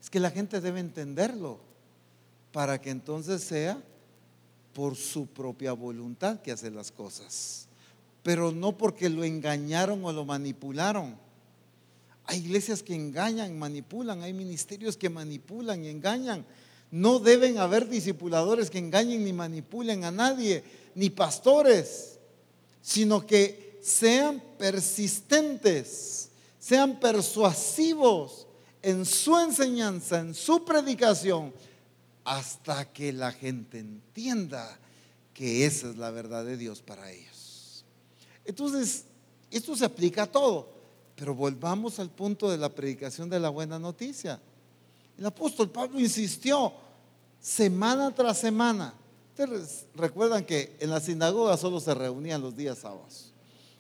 Es 0.01 0.09
que 0.09 0.19
la 0.19 0.31
gente 0.31 0.61
debe 0.61 0.79
entenderlo 0.79 1.59
para 2.51 2.79
que 2.79 2.89
entonces 2.89 3.41
sea 3.41 3.81
por 4.73 4.95
su 4.95 5.27
propia 5.27 5.73
voluntad 5.73 6.41
que 6.41 6.51
hace 6.51 6.69
las 6.69 6.91
cosas, 6.91 7.67
pero 8.21 8.51
no 8.51 8.77
porque 8.77 9.09
lo 9.09 9.23
engañaron 9.23 10.03
o 10.03 10.11
lo 10.11 10.25
manipularon. 10.25 11.15
Hay 12.25 12.39
iglesias 12.39 12.83
que 12.83 12.95
engañan, 12.95 13.57
manipulan, 13.57 14.21
hay 14.21 14.33
ministerios 14.33 14.97
que 14.97 15.09
manipulan 15.09 15.83
y 15.83 15.89
engañan. 15.89 16.45
No 16.93 17.17
deben 17.17 17.57
haber 17.57 17.89
discipuladores 17.89 18.69
que 18.69 18.77
engañen 18.77 19.25
ni 19.25 19.33
manipulen 19.33 20.03
a 20.05 20.11
nadie, 20.11 20.63
ni 20.93 21.09
pastores, 21.09 22.19
sino 22.83 23.25
que 23.25 23.79
sean 23.81 24.39
persistentes, 24.59 26.29
sean 26.59 26.99
persuasivos 26.99 28.45
en 28.83 29.07
su 29.07 29.35
enseñanza, 29.39 30.19
en 30.19 30.35
su 30.35 30.63
predicación, 30.63 31.51
hasta 32.25 32.93
que 32.93 33.11
la 33.11 33.31
gente 33.31 33.79
entienda 33.79 34.79
que 35.33 35.65
esa 35.65 35.89
es 35.89 35.97
la 35.97 36.11
verdad 36.11 36.45
de 36.45 36.57
Dios 36.57 36.83
para 36.83 37.11
ellos. 37.11 37.85
Entonces, 38.45 39.05
esto 39.49 39.75
se 39.75 39.85
aplica 39.85 40.23
a 40.23 40.31
todo, 40.31 40.69
pero 41.15 41.33
volvamos 41.33 41.97
al 41.97 42.11
punto 42.11 42.51
de 42.51 42.59
la 42.59 42.69
predicación 42.69 43.31
de 43.31 43.39
la 43.39 43.49
buena 43.49 43.79
noticia. 43.79 44.39
El 45.17 45.25
apóstol 45.25 45.71
Pablo 45.71 45.99
insistió 45.99 46.82
semana 47.43 48.15
tras 48.15 48.37
semana. 48.37 48.93
Ustedes 49.31 49.85
recuerdan 49.95 50.45
que 50.45 50.75
en 50.79 50.89
la 50.89 51.01
sinagoga 51.01 51.57
solo 51.57 51.79
se 51.79 51.93
reunían 51.93 52.41
los 52.41 52.55
días 52.55 52.79
sábados. 52.79 53.33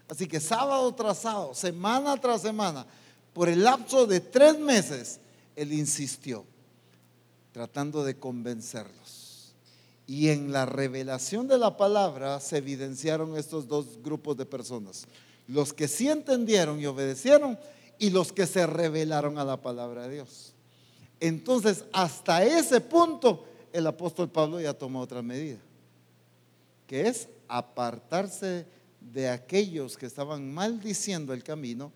Así 0.09 0.27
que 0.27 0.39
sábado 0.39 0.93
tras 0.93 1.19
sábado, 1.19 1.55
semana 1.55 2.17
tras 2.17 2.41
semana, 2.41 2.85
por 3.31 3.47
el 3.47 3.63
lapso 3.63 4.05
de 4.05 4.19
tres 4.19 4.59
meses, 4.59 5.19
él 5.55 5.71
insistió, 5.71 6.43
tratando 7.53 8.03
de 8.03 8.19
convencerlos. 8.19 9.53
Y 10.05 10.29
en 10.29 10.51
la 10.51 10.65
revelación 10.65 11.47
de 11.47 11.57
la 11.57 11.77
palabra 11.77 12.39
se 12.41 12.57
evidenciaron 12.57 13.37
estos 13.37 13.67
dos 13.67 14.03
grupos 14.03 14.35
de 14.35 14.45
personas. 14.45 15.07
Los 15.47 15.71
que 15.71 15.87
sí 15.87 16.09
entendieron 16.09 16.81
y 16.81 16.85
obedecieron 16.85 17.57
y 17.97 18.09
los 18.09 18.33
que 18.33 18.45
se 18.45 18.67
revelaron 18.67 19.37
a 19.37 19.45
la 19.45 19.61
palabra 19.61 20.07
de 20.07 20.15
Dios. 20.15 20.53
Entonces, 21.21 21.85
hasta 21.93 22.43
ese 22.43 22.81
punto, 22.81 23.45
el 23.73 23.87
apóstol 23.87 24.29
Pablo 24.29 24.61
ya 24.61 24.73
tomó 24.73 25.01
otra 25.01 25.21
medida, 25.21 25.57
que 26.87 27.07
es 27.07 27.27
apartarse 27.47 28.65
de 29.01 29.27
aquellos 29.29 29.97
que 29.97 30.05
estaban 30.05 30.53
maldiciendo 30.53 31.33
el 31.33 31.43
camino, 31.43 31.91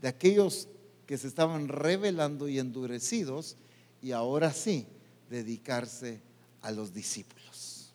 de 0.00 0.08
aquellos 0.08 0.68
que 1.06 1.18
se 1.18 1.26
estaban 1.26 1.68
revelando 1.68 2.48
y 2.48 2.58
endurecidos 2.58 3.56
y 4.00 4.12
ahora 4.12 4.52
sí 4.52 4.86
dedicarse 5.30 6.20
a 6.60 6.70
los 6.70 6.92
discípulos. 6.92 7.92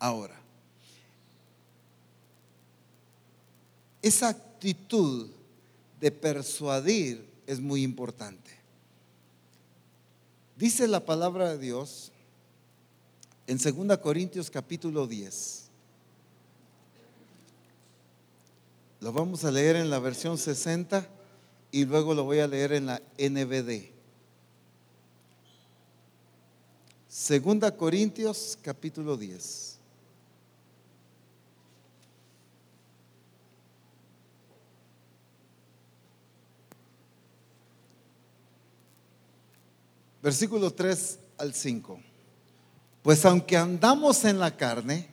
Ahora, 0.00 0.38
esa 4.02 4.28
actitud 4.28 5.30
de 6.00 6.10
persuadir 6.10 7.28
es 7.46 7.60
muy 7.60 7.82
importante. 7.82 8.57
Dice 10.58 10.88
la 10.88 10.98
palabra 10.98 11.50
de 11.50 11.58
Dios 11.58 12.10
en 13.46 13.58
2 13.58 13.98
Corintios 13.98 14.50
capítulo 14.50 15.06
10. 15.06 15.68
Lo 19.00 19.12
vamos 19.12 19.44
a 19.44 19.52
leer 19.52 19.76
en 19.76 19.88
la 19.88 20.00
versión 20.00 20.36
60 20.36 21.06
y 21.70 21.84
luego 21.84 22.12
lo 22.12 22.24
voy 22.24 22.40
a 22.40 22.48
leer 22.48 22.72
en 22.72 22.86
la 22.86 23.00
NBD. 23.16 23.90
Segunda 27.06 27.76
Corintios 27.76 28.58
capítulo 28.60 29.16
10. 29.16 29.67
Versículo 40.22 40.72
3 40.72 41.18
al 41.38 41.54
5. 41.54 42.00
Pues 43.02 43.24
aunque 43.24 43.56
andamos 43.56 44.24
en 44.24 44.38
la 44.38 44.56
carne, 44.56 45.08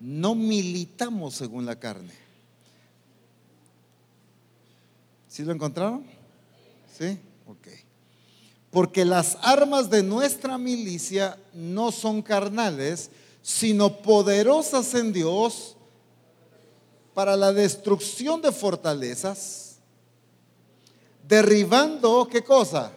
no 0.00 0.34
militamos 0.34 1.34
según 1.34 1.66
la 1.66 1.78
carne 1.78 2.28
¿Sí 5.38 5.44
lo 5.44 5.52
encontraron? 5.52 6.04
¿Sí? 6.98 7.16
Ok. 7.46 7.68
Porque 8.72 9.04
las 9.04 9.38
armas 9.42 9.88
de 9.88 10.02
nuestra 10.02 10.58
milicia 10.58 11.38
no 11.52 11.92
son 11.92 12.22
carnales, 12.22 13.10
sino 13.40 13.98
poderosas 13.98 14.94
en 14.94 15.12
Dios 15.12 15.76
para 17.14 17.36
la 17.36 17.52
destrucción 17.52 18.42
de 18.42 18.50
fortalezas, 18.50 19.76
derribando, 21.22 22.28
¿qué 22.28 22.42
cosa? 22.42 22.92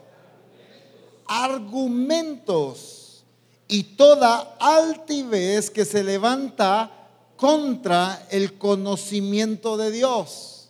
Argumentos 1.34 3.24
y 3.70 3.84
toda 3.84 4.58
altivez 4.60 5.70
que 5.70 5.86
se 5.86 6.04
levanta 6.04 6.92
contra 7.38 8.28
el 8.30 8.58
conocimiento 8.58 9.78
de 9.78 9.92
Dios 9.92 10.70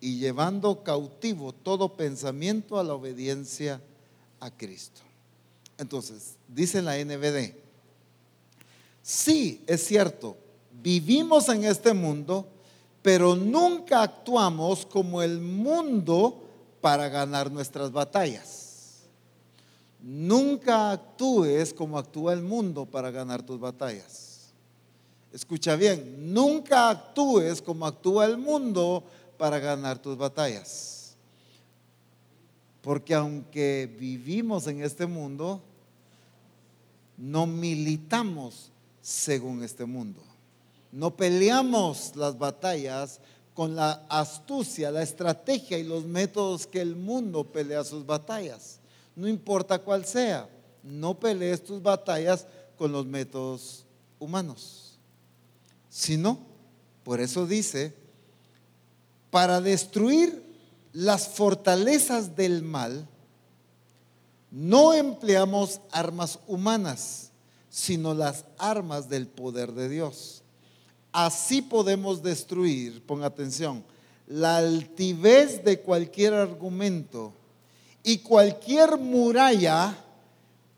y 0.00 0.18
llevando 0.18 0.84
cautivo 0.84 1.52
todo 1.52 1.96
pensamiento 1.96 2.78
a 2.78 2.84
la 2.84 2.94
obediencia 2.94 3.80
a 4.38 4.50
Cristo. 4.52 5.00
Entonces, 5.78 6.36
dice 6.46 6.80
la 6.80 6.96
NBD, 7.04 7.54
sí, 9.02 9.64
es 9.66 9.84
cierto, 9.84 10.36
vivimos 10.80 11.48
en 11.48 11.64
este 11.64 11.92
mundo, 11.92 12.46
pero 13.02 13.34
nunca 13.34 14.02
actuamos 14.02 14.86
como 14.86 15.22
el 15.22 15.40
mundo 15.40 16.40
para 16.80 17.08
ganar 17.08 17.50
nuestras 17.50 17.90
batallas. 17.90 18.61
Nunca 20.02 20.90
actúes 20.90 21.72
como 21.72 21.96
actúa 21.96 22.32
el 22.32 22.42
mundo 22.42 22.84
para 22.84 23.12
ganar 23.12 23.42
tus 23.42 23.60
batallas. 23.60 24.52
Escucha 25.32 25.76
bien, 25.76 26.34
nunca 26.34 26.90
actúes 26.90 27.62
como 27.62 27.86
actúa 27.86 28.26
el 28.26 28.36
mundo 28.36 29.04
para 29.38 29.60
ganar 29.60 30.02
tus 30.02 30.16
batallas. 30.16 31.16
Porque 32.82 33.14
aunque 33.14 33.88
vivimos 33.98 34.66
en 34.66 34.82
este 34.82 35.06
mundo, 35.06 35.62
no 37.16 37.46
militamos 37.46 38.72
según 39.00 39.62
este 39.62 39.84
mundo. 39.84 40.20
No 40.90 41.16
peleamos 41.16 42.16
las 42.16 42.36
batallas 42.36 43.20
con 43.54 43.76
la 43.76 44.04
astucia, 44.08 44.90
la 44.90 45.02
estrategia 45.02 45.78
y 45.78 45.84
los 45.84 46.04
métodos 46.04 46.66
que 46.66 46.80
el 46.80 46.96
mundo 46.96 47.44
pelea 47.44 47.84
sus 47.84 48.04
batallas. 48.04 48.81
No 49.14 49.28
importa 49.28 49.78
cuál 49.78 50.04
sea, 50.04 50.48
no 50.82 51.18
pelees 51.18 51.62
tus 51.62 51.82
batallas 51.82 52.46
con 52.76 52.92
los 52.92 53.06
métodos 53.06 53.84
humanos. 54.18 54.98
Sino, 55.88 56.38
por 57.04 57.20
eso 57.20 57.46
dice, 57.46 57.94
para 59.30 59.60
destruir 59.60 60.42
las 60.92 61.28
fortalezas 61.28 62.36
del 62.36 62.62
mal, 62.62 63.08
no 64.50 64.92
empleamos 64.92 65.80
armas 65.90 66.38
humanas, 66.46 67.30
sino 67.70 68.12
las 68.14 68.44
armas 68.58 69.08
del 69.08 69.26
poder 69.26 69.72
de 69.72 69.88
Dios. 69.88 70.42
Así 71.10 71.62
podemos 71.62 72.22
destruir, 72.22 73.02
ponga 73.04 73.26
atención, 73.26 73.84
la 74.26 74.58
altivez 74.58 75.64
de 75.64 75.80
cualquier 75.80 76.34
argumento 76.34 77.32
y 78.04 78.18
cualquier 78.18 78.98
muralla 78.98 79.96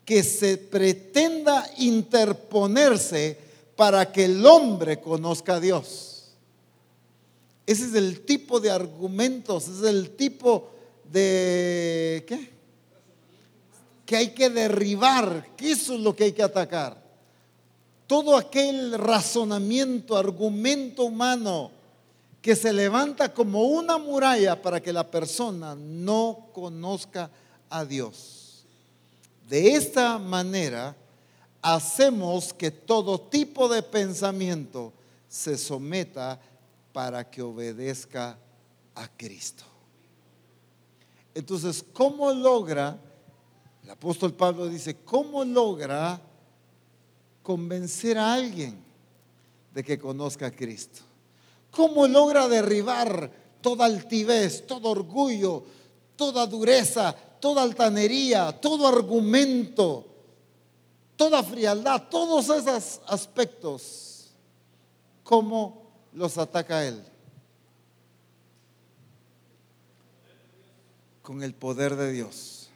que 0.03 0.23
se 0.23 0.57
pretenda 0.57 1.67
interponerse 1.77 3.37
para 3.75 4.11
que 4.11 4.25
el 4.25 4.45
hombre 4.45 5.01
conozca 5.01 5.55
a 5.55 5.59
Dios. 5.59 6.31
Ese 7.65 7.85
es 7.85 7.95
el 7.95 8.21
tipo 8.21 8.59
de 8.59 8.69
argumentos, 8.69 9.67
es 9.67 9.81
el 9.83 10.11
tipo 10.11 10.69
de 11.11 12.23
¿qué? 12.27 12.49
que 14.05 14.15
hay 14.15 14.29
que 14.29 14.49
derribar, 14.51 15.47
que 15.57 15.71
eso 15.71 15.95
es 15.95 16.01
lo 16.01 16.15
que 16.15 16.25
hay 16.25 16.31
que 16.31 16.43
atacar. 16.43 17.03
Todo 18.05 18.37
aquel 18.37 18.93
razonamiento, 18.99 20.15
argumento 20.15 21.05
humano 21.05 21.71
que 22.45 22.55
se 22.55 22.71
levanta 22.71 23.33
como 23.33 23.63
una 23.63 23.97
muralla 23.97 24.61
para 24.61 24.79
que 24.79 24.93
la 24.93 25.09
persona 25.09 25.73
no 25.73 26.49
conozca 26.53 27.31
a 27.71 27.83
Dios. 27.83 28.67
De 29.49 29.73
esta 29.73 30.19
manera 30.19 30.95
hacemos 31.59 32.53
que 32.53 32.69
todo 32.69 33.19
tipo 33.19 33.67
de 33.67 33.81
pensamiento 33.81 34.93
se 35.27 35.57
someta 35.57 36.39
para 36.93 37.27
que 37.27 37.41
obedezca 37.41 38.37
a 38.93 39.07
Cristo. 39.07 39.63
Entonces, 41.33 41.83
¿cómo 41.93 42.31
logra 42.31 42.95
el 43.83 43.89
apóstol 43.89 44.35
Pablo 44.35 44.67
dice, 44.67 44.97
¿cómo 44.97 45.43
logra 45.43 46.21
convencer 47.41 48.19
a 48.19 48.35
alguien 48.35 48.77
de 49.73 49.83
que 49.83 49.97
conozca 49.97 50.45
a 50.45 50.51
Cristo? 50.51 51.01
¿Cómo 51.75 52.07
logra 52.07 52.47
derribar 52.47 53.29
toda 53.59 53.85
altivez, 53.85 54.65
todo 54.65 54.89
orgullo, 54.89 55.65
toda 56.15 56.47
dureza, 56.47 57.13
toda 57.13 57.63
altanería, 57.63 58.53
todo 58.61 58.87
argumento, 58.87 60.07
toda 61.17 61.43
frialdad, 61.43 62.03
todos 62.09 62.47
esos 62.49 63.01
aspectos? 63.07 64.31
¿Cómo 65.23 65.91
los 66.13 66.37
ataca 66.37 66.85
él? 66.85 67.03
Con 71.21 71.43
el 71.43 71.53
poder 71.53 71.97
de 71.97 72.13
Dios. 72.13 72.69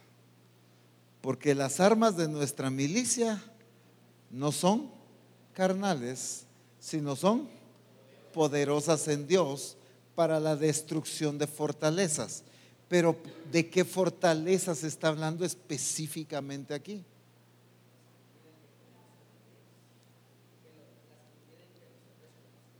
Porque 1.22 1.54
las 1.54 1.80
armas 1.80 2.18
de 2.18 2.28
nuestra 2.28 2.68
milicia 2.68 3.42
no 4.30 4.52
son 4.52 4.90
carnales, 5.54 6.44
sino 6.78 7.16
son 7.16 7.59
poderosas 8.32 9.06
en 9.08 9.26
Dios 9.26 9.76
para 10.14 10.40
la 10.40 10.56
destrucción 10.56 11.38
de 11.38 11.46
fortalezas. 11.46 12.42
Pero 12.88 13.16
¿de 13.50 13.68
qué 13.68 13.84
fortalezas 13.84 14.84
está 14.84 15.08
hablando 15.08 15.44
específicamente 15.44 16.74
aquí? 16.74 17.04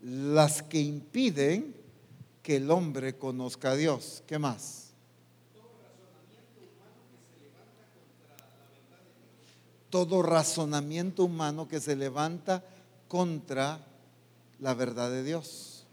Las 0.02 0.62
que 0.62 0.80
impiden 0.80 1.74
que 2.42 2.56
el 2.56 2.70
hombre 2.70 3.16
conozca 3.16 3.72
a 3.72 3.76
Dios. 3.76 4.22
¿Qué 4.26 4.38
más? 4.38 4.90
todo 9.90 10.22
razonamiento 10.22 11.24
humano 11.24 11.68
que 11.68 11.80
se 11.80 11.96
levanta 11.96 12.64
contra 13.08 13.84
la 14.60 14.74
verdad 14.74 15.10
de 15.10 15.24
Dios. 15.24 15.84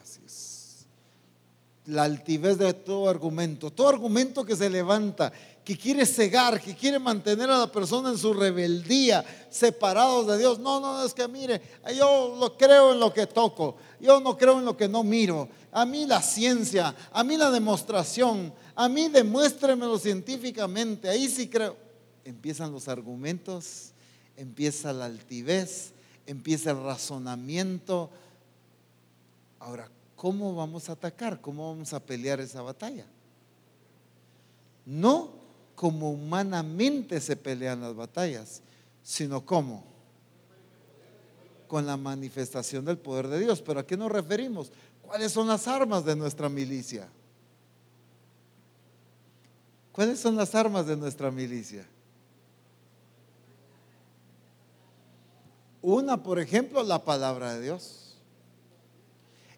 Así 0.00 0.20
es. 0.24 0.86
La 1.86 2.04
altivez 2.04 2.58
de 2.58 2.72
todo 2.72 3.08
argumento, 3.08 3.70
todo 3.70 3.88
argumento 3.88 4.44
que 4.44 4.56
se 4.56 4.70
levanta, 4.70 5.32
que 5.64 5.76
quiere 5.76 6.06
cegar, 6.06 6.60
que 6.60 6.76
quiere 6.76 6.98
mantener 6.98 7.50
a 7.50 7.58
la 7.58 7.72
persona 7.72 8.10
en 8.10 8.18
su 8.18 8.32
rebeldía, 8.32 9.24
separados 9.50 10.28
de 10.28 10.38
Dios. 10.38 10.58
No, 10.60 10.78
no, 10.80 11.04
es 11.04 11.12
que 11.12 11.26
mire, 11.26 11.60
yo 11.96 12.36
lo 12.38 12.56
creo 12.56 12.92
en 12.92 13.00
lo 13.00 13.12
que 13.12 13.26
toco, 13.26 13.76
yo 14.00 14.20
no 14.20 14.36
creo 14.36 14.58
en 14.58 14.64
lo 14.64 14.76
que 14.76 14.88
no 14.88 15.02
miro. 15.02 15.48
A 15.72 15.84
mí 15.84 16.06
la 16.06 16.22
ciencia, 16.22 16.94
a 17.12 17.24
mí 17.24 17.36
la 17.36 17.50
demostración, 17.50 18.52
a 18.76 18.88
mí 18.88 19.08
demuéstremelo 19.08 19.98
científicamente, 19.98 21.08
ahí 21.08 21.28
sí 21.28 21.48
creo. 21.48 21.76
Empiezan 22.24 22.72
los 22.72 22.88
argumentos, 22.88 23.92
empieza 24.36 24.92
la 24.92 25.06
altivez, 25.06 25.92
empieza 26.26 26.70
el 26.70 26.82
razonamiento. 26.82 28.10
Ahora, 29.58 29.90
¿cómo 30.14 30.54
vamos 30.54 30.88
a 30.88 30.92
atacar? 30.92 31.40
¿Cómo 31.40 31.70
vamos 31.70 31.92
a 31.92 32.00
pelear 32.00 32.40
esa 32.40 32.62
batalla? 32.62 33.06
No 34.84 35.30
como 35.74 36.10
humanamente 36.10 37.20
se 37.20 37.36
pelean 37.36 37.80
las 37.80 37.94
batallas, 37.94 38.62
sino 39.02 39.44
como 39.44 39.84
con 41.68 41.84
la 41.86 41.96
manifestación 41.96 42.84
del 42.84 42.98
poder 42.98 43.28
de 43.28 43.40
Dios. 43.40 43.60
¿Pero 43.60 43.80
a 43.80 43.86
qué 43.86 43.96
nos 43.96 44.10
referimos? 44.10 44.72
¿Cuáles 45.02 45.32
son 45.32 45.48
las 45.48 45.68
armas 45.68 46.04
de 46.04 46.16
nuestra 46.16 46.48
milicia? 46.48 47.08
¿Cuáles 49.92 50.20
son 50.20 50.36
las 50.36 50.54
armas 50.54 50.86
de 50.86 50.96
nuestra 50.96 51.30
milicia? 51.30 51.86
Una, 55.86 56.20
por 56.20 56.40
ejemplo, 56.40 56.82
la 56.82 57.04
palabra 57.04 57.54
de 57.54 57.62
Dios. 57.62 58.16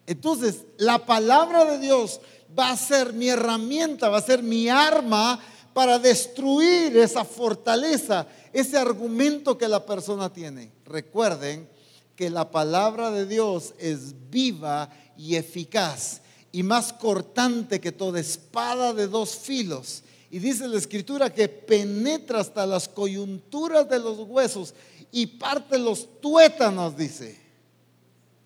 Entonces, 0.05 0.63
la 0.77 1.03
palabra 1.03 1.65
de 1.65 1.79
Dios 1.79 2.21
va 2.57 2.69
a 2.69 2.77
ser 2.77 3.13
mi 3.13 3.29
herramienta, 3.29 4.09
va 4.09 4.19
a 4.19 4.21
ser 4.21 4.43
mi 4.43 4.69
arma 4.69 5.39
para 5.73 5.97
destruir 5.97 6.95
esa 6.97 7.25
fortaleza, 7.25 8.27
ese 8.53 8.77
argumento 8.77 9.57
que 9.57 9.67
la 9.67 9.83
persona 9.83 10.31
tiene. 10.31 10.71
Recuerden 10.85 11.67
que 12.15 12.29
la 12.29 12.51
palabra 12.51 13.09
de 13.09 13.25
Dios 13.25 13.73
es 13.79 14.13
viva 14.29 14.91
y 15.17 15.35
eficaz 15.35 16.21
y 16.51 16.61
más 16.61 16.93
cortante 16.93 17.81
que 17.81 17.91
toda 17.91 18.19
espada 18.19 18.93
de 18.93 19.07
dos 19.07 19.35
filos 19.35 20.03
Y 20.29 20.37
dice 20.37 20.67
la 20.67 20.77
escritura 20.77 21.33
que 21.33 21.49
penetra 21.49 22.39
hasta 22.39 22.67
las 22.67 22.87
coyunturas 22.87 23.89
de 23.89 23.97
los 23.97 24.19
huesos 24.19 24.75
y 25.11 25.25
parte 25.25 25.77
los 25.77 26.19
tuétanos, 26.21 26.95
dice. 26.95 27.39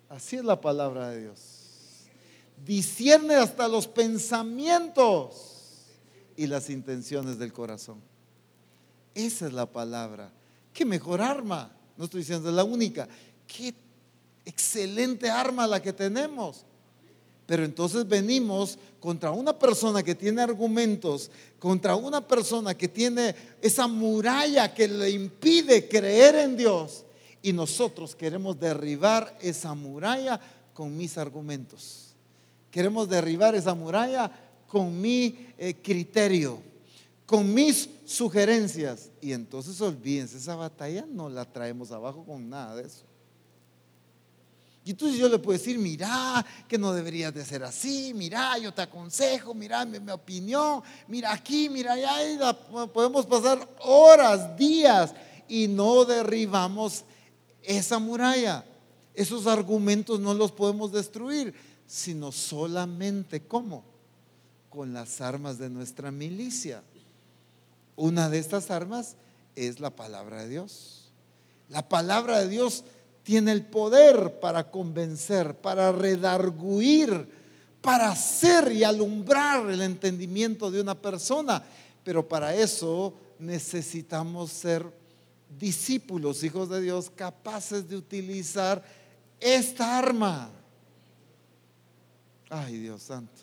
Así 0.08 0.36
es 0.36 0.44
la 0.44 0.60
palabra 0.60 1.10
de 1.10 1.22
Dios. 1.22 1.38
Discierne 2.64 3.34
hasta 3.34 3.68
los 3.68 3.86
pensamientos 3.86 5.54
y 6.36 6.46
las 6.46 6.70
intenciones 6.70 7.38
del 7.38 7.52
corazón. 7.52 8.00
Esa 9.14 9.46
es 9.46 9.52
la 9.52 9.66
palabra. 9.66 10.30
¿Qué 10.72 10.84
mejor 10.84 11.20
arma? 11.20 11.70
No 11.96 12.04
estoy 12.04 12.20
diciendo 12.20 12.48
es 12.48 12.54
la 12.54 12.64
única. 12.64 13.08
Qué 13.46 13.74
excelente 14.44 15.30
arma 15.30 15.66
la 15.66 15.80
que 15.80 15.92
tenemos. 15.92 16.64
Pero 17.46 17.64
entonces 17.64 18.08
venimos 18.08 18.78
contra 19.00 19.30
una 19.30 19.58
persona 19.58 20.02
que 20.02 20.14
tiene 20.14 20.40
argumentos, 20.40 21.30
contra 21.58 21.94
una 21.94 22.26
persona 22.26 22.74
que 22.74 22.88
tiene 22.88 23.34
esa 23.60 23.86
muralla 23.86 24.72
que 24.72 24.88
le 24.88 25.10
impide 25.10 25.86
creer 25.88 26.36
en 26.36 26.56
Dios. 26.56 27.04
Y 27.42 27.52
nosotros 27.52 28.16
queremos 28.16 28.58
derribar 28.58 29.36
esa 29.42 29.74
muralla 29.74 30.40
con 30.72 30.96
mis 30.96 31.18
argumentos. 31.18 32.14
Queremos 32.70 33.08
derribar 33.08 33.54
esa 33.54 33.74
muralla 33.74 34.30
con 34.66 34.98
mi 34.98 35.46
eh, 35.58 35.74
criterio, 35.82 36.58
con 37.26 37.52
mis 37.52 37.90
sugerencias. 38.06 39.10
Y 39.20 39.32
entonces 39.32 39.78
olvídense, 39.82 40.38
esa 40.38 40.56
batalla 40.56 41.04
no 41.06 41.28
la 41.28 41.44
traemos 41.44 41.92
abajo 41.92 42.24
con 42.24 42.48
nada 42.48 42.76
de 42.76 42.86
eso. 42.86 43.04
Y 44.84 44.90
entonces 44.90 45.18
yo 45.18 45.30
le 45.30 45.38
puedo 45.38 45.58
decir, 45.58 45.78
mira, 45.78 46.44
que 46.68 46.76
no 46.76 46.92
deberías 46.92 47.32
de 47.32 47.42
ser 47.42 47.64
así, 47.64 48.12
mira, 48.14 48.58
yo 48.58 48.72
te 48.72 48.82
aconsejo, 48.82 49.54
mira 49.54 49.86
mi, 49.86 50.10
opinión, 50.10 50.82
mira 51.08 51.32
aquí, 51.32 51.70
mira 51.70 51.94
allá, 51.94 52.52
podemos 52.92 53.24
pasar 53.24 53.66
horas, 53.80 54.54
días 54.58 55.14
y 55.48 55.68
no 55.68 56.04
derribamos 56.04 57.04
esa 57.62 57.98
muralla. 57.98 58.62
Esos 59.14 59.46
argumentos 59.46 60.20
no 60.20 60.34
los 60.34 60.52
podemos 60.52 60.92
destruir, 60.92 61.54
sino 61.86 62.30
solamente 62.30 63.40
cómo? 63.40 63.84
Con 64.68 64.92
las 64.92 65.22
armas 65.22 65.56
de 65.56 65.70
nuestra 65.70 66.10
milicia. 66.10 66.82
Una 67.96 68.28
de 68.28 68.38
estas 68.38 68.70
armas 68.70 69.16
es 69.56 69.80
la 69.80 69.90
palabra 69.90 70.42
de 70.42 70.48
Dios. 70.50 71.12
La 71.70 71.88
palabra 71.88 72.40
de 72.40 72.48
Dios 72.48 72.84
tiene 73.24 73.52
el 73.52 73.64
poder 73.64 74.38
para 74.38 74.70
convencer, 74.70 75.56
para 75.56 75.90
redarguir, 75.90 77.26
para 77.80 78.10
hacer 78.10 78.70
y 78.70 78.84
alumbrar 78.84 79.68
el 79.70 79.80
entendimiento 79.80 80.70
de 80.70 80.82
una 80.82 80.94
persona. 80.94 81.64
Pero 82.04 82.28
para 82.28 82.54
eso 82.54 83.14
necesitamos 83.38 84.52
ser 84.52 84.86
discípulos, 85.58 86.44
hijos 86.44 86.68
de 86.68 86.82
Dios, 86.82 87.10
capaces 87.10 87.88
de 87.88 87.96
utilizar 87.96 88.84
esta 89.40 89.98
arma. 89.98 90.50
Ay, 92.50 92.76
Dios 92.76 93.02
santo. 93.02 93.42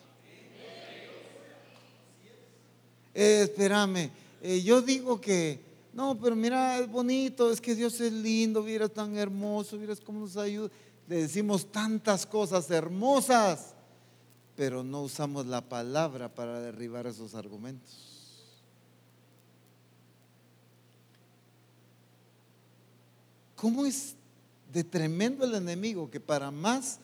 Eh, 3.14 3.42
espérame, 3.44 4.10
eh, 4.42 4.62
yo 4.62 4.82
digo 4.82 5.20
que 5.20 5.71
no, 5.94 6.18
pero 6.20 6.36
mira, 6.36 6.80
es 6.80 6.90
bonito, 6.90 7.52
es 7.52 7.60
que 7.60 7.76
Dios 7.76 8.00
es 8.00 8.14
lindo, 8.14 8.64
mira, 8.64 8.88
tan 8.88 9.18
hermoso, 9.18 9.78
mira 9.78 9.94
cómo 10.06 10.22
nos 10.22 10.38
ayuda. 10.38 10.70
Le 11.08 11.24
decimos 11.24 11.70
tantas 11.70 12.26
cosas 12.26 12.70
hermosas, 12.72 13.74
pero 14.56 14.84
no 14.84 15.02
usamos 15.02 15.46
la 15.46 15.62
palabra 15.62 16.34
para 16.34 16.62
derribar 16.62 17.08
esos 17.08 17.36
argumentos. 17.36 18.12
¿Cómo 23.56 23.86
es 23.86 24.16
de 24.72 24.84
tremendo 24.84 25.44
el 25.44 25.54
enemigo 25.54 26.10
que 26.10 26.20
para 26.20 26.50
más 26.50 27.00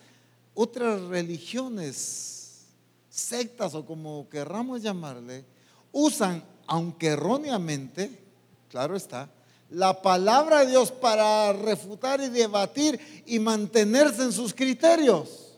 otras 0.53 1.01
religiones, 1.01 2.65
sectas 3.09 3.75
o 3.75 3.85
como 3.85 4.27
querramos 4.29 4.81
llamarle, 4.81 5.45
usan, 5.91 6.43
aunque 6.65 7.07
erróneamente, 7.07 8.26
claro 8.69 8.95
está, 8.95 9.29
la 9.69 10.01
palabra 10.01 10.61
de 10.61 10.67
Dios 10.67 10.91
para 10.91 11.51
refutar 11.53 12.21
y 12.21 12.29
debatir 12.29 13.23
y 13.25 13.39
mantenerse 13.39 14.23
en 14.23 14.31
sus 14.31 14.53
criterios. 14.53 15.55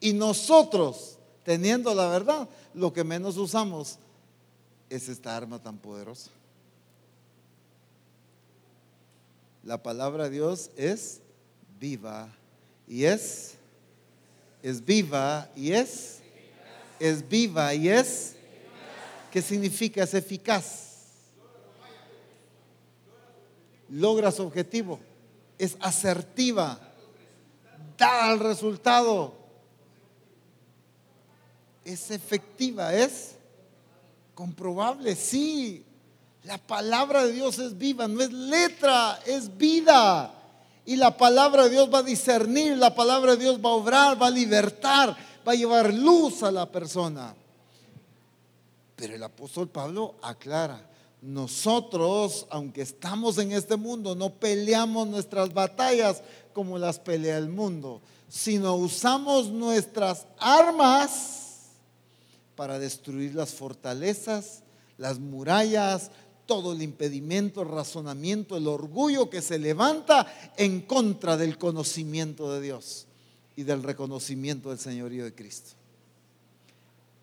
Y 0.00 0.14
nosotros, 0.14 1.18
teniendo 1.44 1.94
la 1.94 2.08
verdad, 2.08 2.48
lo 2.72 2.92
que 2.92 3.04
menos 3.04 3.36
usamos 3.36 3.98
es 4.88 5.08
esta 5.08 5.36
arma 5.36 5.62
tan 5.62 5.76
poderosa. 5.76 6.30
La 9.62 9.82
palabra 9.82 10.24
de 10.24 10.30
Dios 10.30 10.70
es 10.76 11.20
viva 11.78 12.28
y 12.88 13.04
es 13.04 13.54
es 14.62 14.84
viva 14.84 15.48
y 15.54 15.72
es 15.72 16.18
es 16.98 17.26
viva 17.26 17.74
y 17.74 17.88
es 17.88 18.36
¿qué 19.30 19.42
significa? 19.42 20.02
Es 20.02 20.14
eficaz 20.14 20.89
logra 23.90 24.30
su 24.30 24.42
objetivo, 24.42 24.98
es 25.58 25.76
asertiva, 25.80 26.78
da 27.98 28.32
el 28.32 28.40
resultado, 28.40 29.34
es 31.84 32.10
efectiva, 32.10 32.94
es 32.94 33.36
comprobable, 34.34 35.14
sí. 35.14 35.84
La 36.44 36.56
palabra 36.56 37.26
de 37.26 37.32
Dios 37.32 37.58
es 37.58 37.76
viva, 37.76 38.08
no 38.08 38.22
es 38.22 38.32
letra, 38.32 39.20
es 39.26 39.56
vida. 39.56 40.32
Y 40.86 40.96
la 40.96 41.16
palabra 41.16 41.64
de 41.64 41.70
Dios 41.70 41.92
va 41.92 41.98
a 41.98 42.02
discernir, 42.02 42.76
la 42.78 42.94
palabra 42.94 43.32
de 43.32 43.42
Dios 43.42 43.58
va 43.58 43.70
a 43.70 43.74
obrar, 43.74 44.20
va 44.20 44.28
a 44.28 44.30
libertar, 44.30 45.14
va 45.46 45.52
a 45.52 45.54
llevar 45.54 45.92
luz 45.92 46.42
a 46.42 46.50
la 46.50 46.64
persona. 46.66 47.34
Pero 48.96 49.14
el 49.14 49.22
apóstol 49.22 49.68
Pablo 49.68 50.16
aclara, 50.22 50.89
nosotros, 51.22 52.46
aunque 52.50 52.82
estamos 52.82 53.38
en 53.38 53.52
este 53.52 53.76
mundo, 53.76 54.14
no 54.14 54.34
peleamos 54.34 55.06
nuestras 55.08 55.52
batallas 55.52 56.22
como 56.52 56.78
las 56.78 56.98
pelea 56.98 57.36
el 57.36 57.48
mundo, 57.48 58.00
sino 58.28 58.74
usamos 58.76 59.50
nuestras 59.50 60.26
armas 60.38 61.68
para 62.56 62.78
destruir 62.78 63.34
las 63.34 63.50
fortalezas, 63.50 64.62
las 64.96 65.18
murallas, 65.18 66.10
todo 66.46 66.72
el 66.72 66.82
impedimento, 66.82 67.62
el 67.62 67.68
razonamiento, 67.68 68.56
el 68.56 68.66
orgullo 68.66 69.30
que 69.30 69.42
se 69.42 69.58
levanta 69.58 70.26
en 70.56 70.80
contra 70.80 71.36
del 71.36 71.58
conocimiento 71.58 72.52
de 72.52 72.60
Dios 72.60 73.06
y 73.56 73.62
del 73.62 73.82
reconocimiento 73.82 74.70
del 74.70 74.78
señorío 74.78 75.24
de 75.24 75.34
Cristo. 75.34 75.72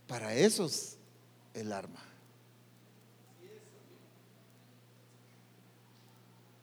Para 0.08 0.34
eso 0.34 0.66
es 0.66 0.98
el 1.54 1.74
arma. 1.74 2.07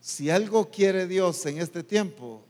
Si 0.04 0.28
algo 0.28 0.68
quiere 0.68 1.06
Dios 1.06 1.46
en 1.46 1.62
este 1.62 1.82
tiempo, 1.82 2.42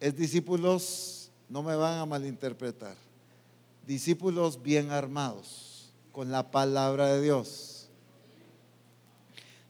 es 0.00 0.14
discípulos, 0.14 1.30
no 1.48 1.62
me 1.62 1.74
van 1.74 1.98
a 1.98 2.04
malinterpretar, 2.04 2.94
discípulos 3.86 4.62
bien 4.62 4.90
armados 4.90 5.92
con 6.12 6.30
la 6.30 6.50
palabra 6.50 7.14
de 7.14 7.22
Dios. 7.22 7.88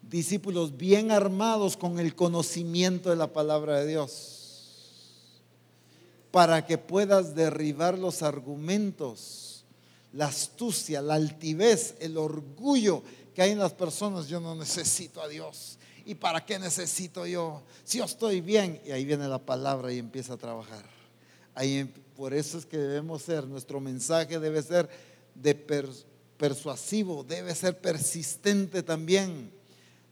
Discípulos 0.03 0.77
bien 0.77 1.13
armados 1.13 1.77
con 1.77 2.01
el 2.01 2.17
conocimiento 2.17 3.11
de 3.11 3.17
la 3.17 3.33
palabra 3.33 3.79
de 3.79 3.87
Dios. 3.87 5.07
Para 6.33 6.67
que 6.67 6.79
puedas 6.79 7.37
derribar 7.37 7.97
los 7.97 8.25
argumentos, 8.25 9.65
la 10.13 10.27
astucia, 10.27 11.01
la 11.01 11.15
altivez, 11.15 11.95
el 12.01 12.19
orgullo 12.19 13.05
que 13.37 13.43
hay 13.43 13.53
en 13.53 13.61
las 13.61 13.73
personas. 13.73 14.27
Yo 14.27 14.41
no 14.41 14.57
necesito 14.57 15.23
a 15.23 15.29
Dios. 15.29 15.79
¿Y 16.11 16.17
para 16.17 16.45
qué 16.45 16.59
necesito 16.59 17.25
yo? 17.25 17.63
Si 17.85 17.99
yo 17.99 18.05
estoy 18.05 18.41
bien. 18.41 18.81
Y 18.85 18.91
ahí 18.91 19.05
viene 19.05 19.29
la 19.29 19.39
palabra 19.39 19.93
y 19.93 19.99
empieza 20.01 20.33
a 20.33 20.37
trabajar. 20.37 20.85
Ahí, 21.55 21.77
em, 21.77 21.89
por 22.17 22.35
eso 22.35 22.59
es 22.59 22.67
que 22.67 22.77
debemos 22.77 23.23
ser, 23.23 23.47
nuestro 23.47 23.79
mensaje 23.79 24.41
debe 24.41 24.61
ser 24.61 24.91
persuasivo, 26.37 27.23
debe 27.23 27.55
ser 27.55 27.81
persistente 27.81 28.83
también. 28.83 29.53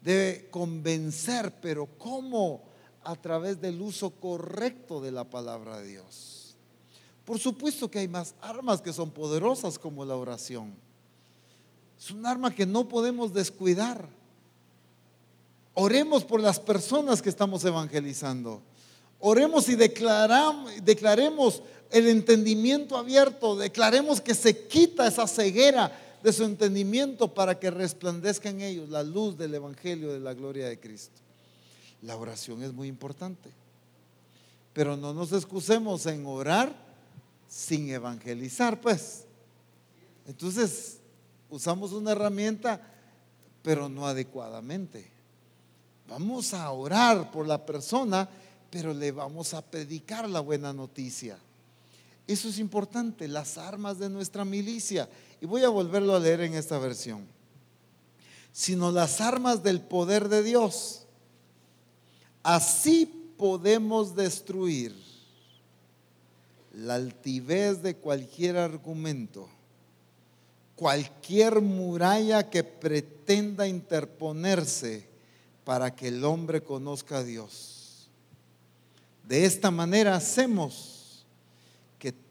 Debe 0.00 0.48
convencer, 0.50 1.52
pero 1.60 1.86
¿cómo? 1.98 2.62
A 3.02 3.16
través 3.16 3.60
del 3.60 3.80
uso 3.80 4.10
correcto 4.10 5.00
de 5.00 5.10
la 5.10 5.24
palabra 5.24 5.80
de 5.80 5.88
Dios. 5.88 6.54
Por 7.24 7.40
supuesto 7.40 7.90
que 7.90 7.98
hay 7.98 8.06
más 8.06 8.36
armas 8.40 8.80
que 8.80 8.92
son 8.92 9.10
poderosas 9.10 9.80
como 9.80 10.04
la 10.04 10.14
oración. 10.14 10.76
Es 11.98 12.12
un 12.12 12.24
arma 12.24 12.54
que 12.54 12.66
no 12.66 12.88
podemos 12.88 13.34
descuidar. 13.34 14.16
Oremos 15.80 16.24
por 16.24 16.40
las 16.40 16.58
personas 16.58 17.22
que 17.22 17.28
estamos 17.28 17.64
evangelizando. 17.64 18.60
Oremos 19.20 19.68
y 19.68 19.76
declaremos 19.76 21.62
el 21.92 22.08
entendimiento 22.08 22.96
abierto. 22.96 23.54
Declaremos 23.54 24.20
que 24.20 24.34
se 24.34 24.66
quita 24.66 25.06
esa 25.06 25.28
ceguera 25.28 25.96
de 26.20 26.32
su 26.32 26.42
entendimiento 26.42 27.32
para 27.32 27.60
que 27.60 27.70
resplandezca 27.70 28.48
en 28.48 28.60
ellos 28.60 28.88
la 28.88 29.04
luz 29.04 29.38
del 29.38 29.54
Evangelio 29.54 30.12
de 30.12 30.18
la 30.18 30.34
gloria 30.34 30.68
de 30.68 30.80
Cristo. 30.80 31.20
La 32.02 32.16
oración 32.16 32.64
es 32.64 32.72
muy 32.72 32.88
importante, 32.88 33.48
pero 34.72 34.96
no 34.96 35.14
nos 35.14 35.32
excusemos 35.32 36.06
en 36.06 36.26
orar 36.26 36.74
sin 37.46 37.88
evangelizar, 37.88 38.80
pues. 38.80 39.26
Entonces, 40.26 40.98
usamos 41.48 41.92
una 41.92 42.10
herramienta, 42.10 42.82
pero 43.62 43.88
no 43.88 44.08
adecuadamente. 44.08 45.16
Vamos 46.08 46.54
a 46.54 46.70
orar 46.70 47.30
por 47.30 47.46
la 47.46 47.64
persona, 47.64 48.26
pero 48.70 48.94
le 48.94 49.12
vamos 49.12 49.52
a 49.52 49.60
predicar 49.60 50.28
la 50.28 50.40
buena 50.40 50.72
noticia. 50.72 51.38
Eso 52.26 52.48
es 52.48 52.58
importante, 52.58 53.28
las 53.28 53.58
armas 53.58 53.98
de 53.98 54.08
nuestra 54.08 54.44
milicia. 54.44 55.08
Y 55.40 55.46
voy 55.46 55.64
a 55.64 55.68
volverlo 55.68 56.16
a 56.16 56.20
leer 56.20 56.40
en 56.40 56.54
esta 56.54 56.78
versión. 56.78 57.26
Sino 58.52 58.90
las 58.90 59.20
armas 59.20 59.62
del 59.62 59.82
poder 59.82 60.30
de 60.30 60.42
Dios. 60.42 61.06
Así 62.42 63.06
podemos 63.36 64.16
destruir 64.16 64.94
la 66.72 66.94
altivez 66.94 67.82
de 67.82 67.96
cualquier 67.96 68.56
argumento, 68.56 69.48
cualquier 70.74 71.60
muralla 71.60 72.48
que 72.48 72.64
pretenda 72.64 73.66
interponerse 73.68 75.07
para 75.68 75.94
que 75.94 76.08
el 76.08 76.24
hombre 76.24 76.62
conozca 76.62 77.18
a 77.18 77.22
Dios. 77.22 78.08
De 79.22 79.44
esta 79.44 79.70
manera 79.70 80.16
hacemos 80.16 80.98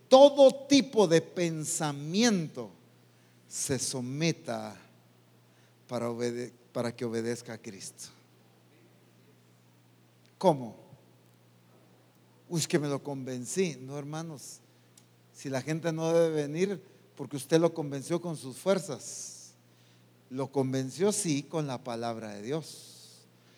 todo 0.10 0.68
tipo 0.68 1.08
de 1.08 1.22
pensamiento 1.22 2.72
se 3.48 3.80
someta 3.80 4.76
para, 5.88 6.10
para 6.72 6.96
que 6.96 7.06
obedezca 7.06 7.54
a 7.54 7.58
Cristo. 7.58 8.10
¿Cómo? 10.38 10.76
Uy, 12.50 12.62
que 12.62 12.80
me 12.80 12.88
lo 12.88 13.04
convencí. 13.04 13.78
No, 13.82 13.98
hermanos, 13.98 14.60
si 15.34 15.50
la 15.50 15.62
gente 15.62 15.92
no 15.92 16.14
debe 16.14 16.48
venir 16.48 16.82
porque 17.16 17.38
usted 17.38 17.60
lo 17.60 17.74
convenció 17.74 18.22
con 18.22 18.38
sus 18.38 18.58
fuerzas, 18.58 19.52
lo 20.30 20.52
convenció 20.52 21.12
sí 21.12 21.44
con 21.44 21.68
la 21.68 21.84
palabra 21.84 22.34
de 22.34 22.42
Dios. 22.44 22.97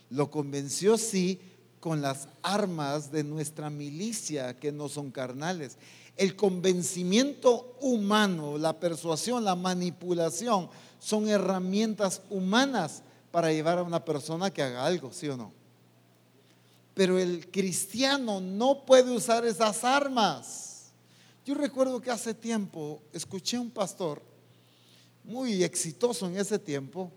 Lo 0.10 0.32
convenció 0.32 0.98
sí 0.98 1.40
con 1.80 2.02
las 2.02 2.28
armas 2.42 3.12
de 3.12 3.24
nuestra 3.24 3.70
milicia 3.70 4.58
que 4.58 4.72
no 4.72 4.90
son 4.90 5.12
carnales 5.12 5.78
el 6.20 6.36
convencimiento 6.36 7.78
humano, 7.80 8.58
la 8.58 8.78
persuasión, 8.78 9.46
la 9.46 9.56
manipulación, 9.56 10.70
son 11.00 11.30
herramientas 11.30 12.22
humanas 12.30 13.04
para 13.32 13.54
llevar 13.54 13.78
a 13.78 13.84
una 13.84 14.04
persona 14.04 14.52
que 14.52 14.62
haga 14.62 14.86
algo, 14.86 15.14
¿sí 15.14 15.30
o 15.30 15.38
no? 15.38 15.54
Pero 16.94 17.18
el 17.18 17.50
cristiano 17.50 18.42
no 18.42 18.86
puede 18.86 19.16
usar 19.16 19.46
esas 19.46 19.86
armas. 19.86 20.92
Yo 21.46 21.56
recuerdo 21.56 22.02
que 22.02 22.12
hace 22.12 22.34
tiempo 22.34 23.02
escuché 23.14 23.56
a 23.56 23.62
un 23.62 23.72
pastor 23.72 24.22
muy 25.24 25.64
exitoso 25.64 26.28
en 26.28 26.36
ese 26.36 26.60
tiempo, 26.60 27.10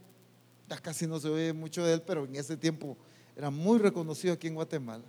casi 0.81 1.07
no 1.07 1.19
se 1.21 1.29
oye 1.29 1.53
mucho 1.53 1.85
de 1.85 1.95
él, 1.95 2.03
pero 2.03 2.25
en 2.25 2.37
ese 2.37 2.57
tiempo 2.57 2.97
era 3.37 3.51
muy 3.51 3.79
reconocido 3.79 4.35
aquí 4.35 4.47
en 4.47 4.55
Guatemala. 4.55 5.05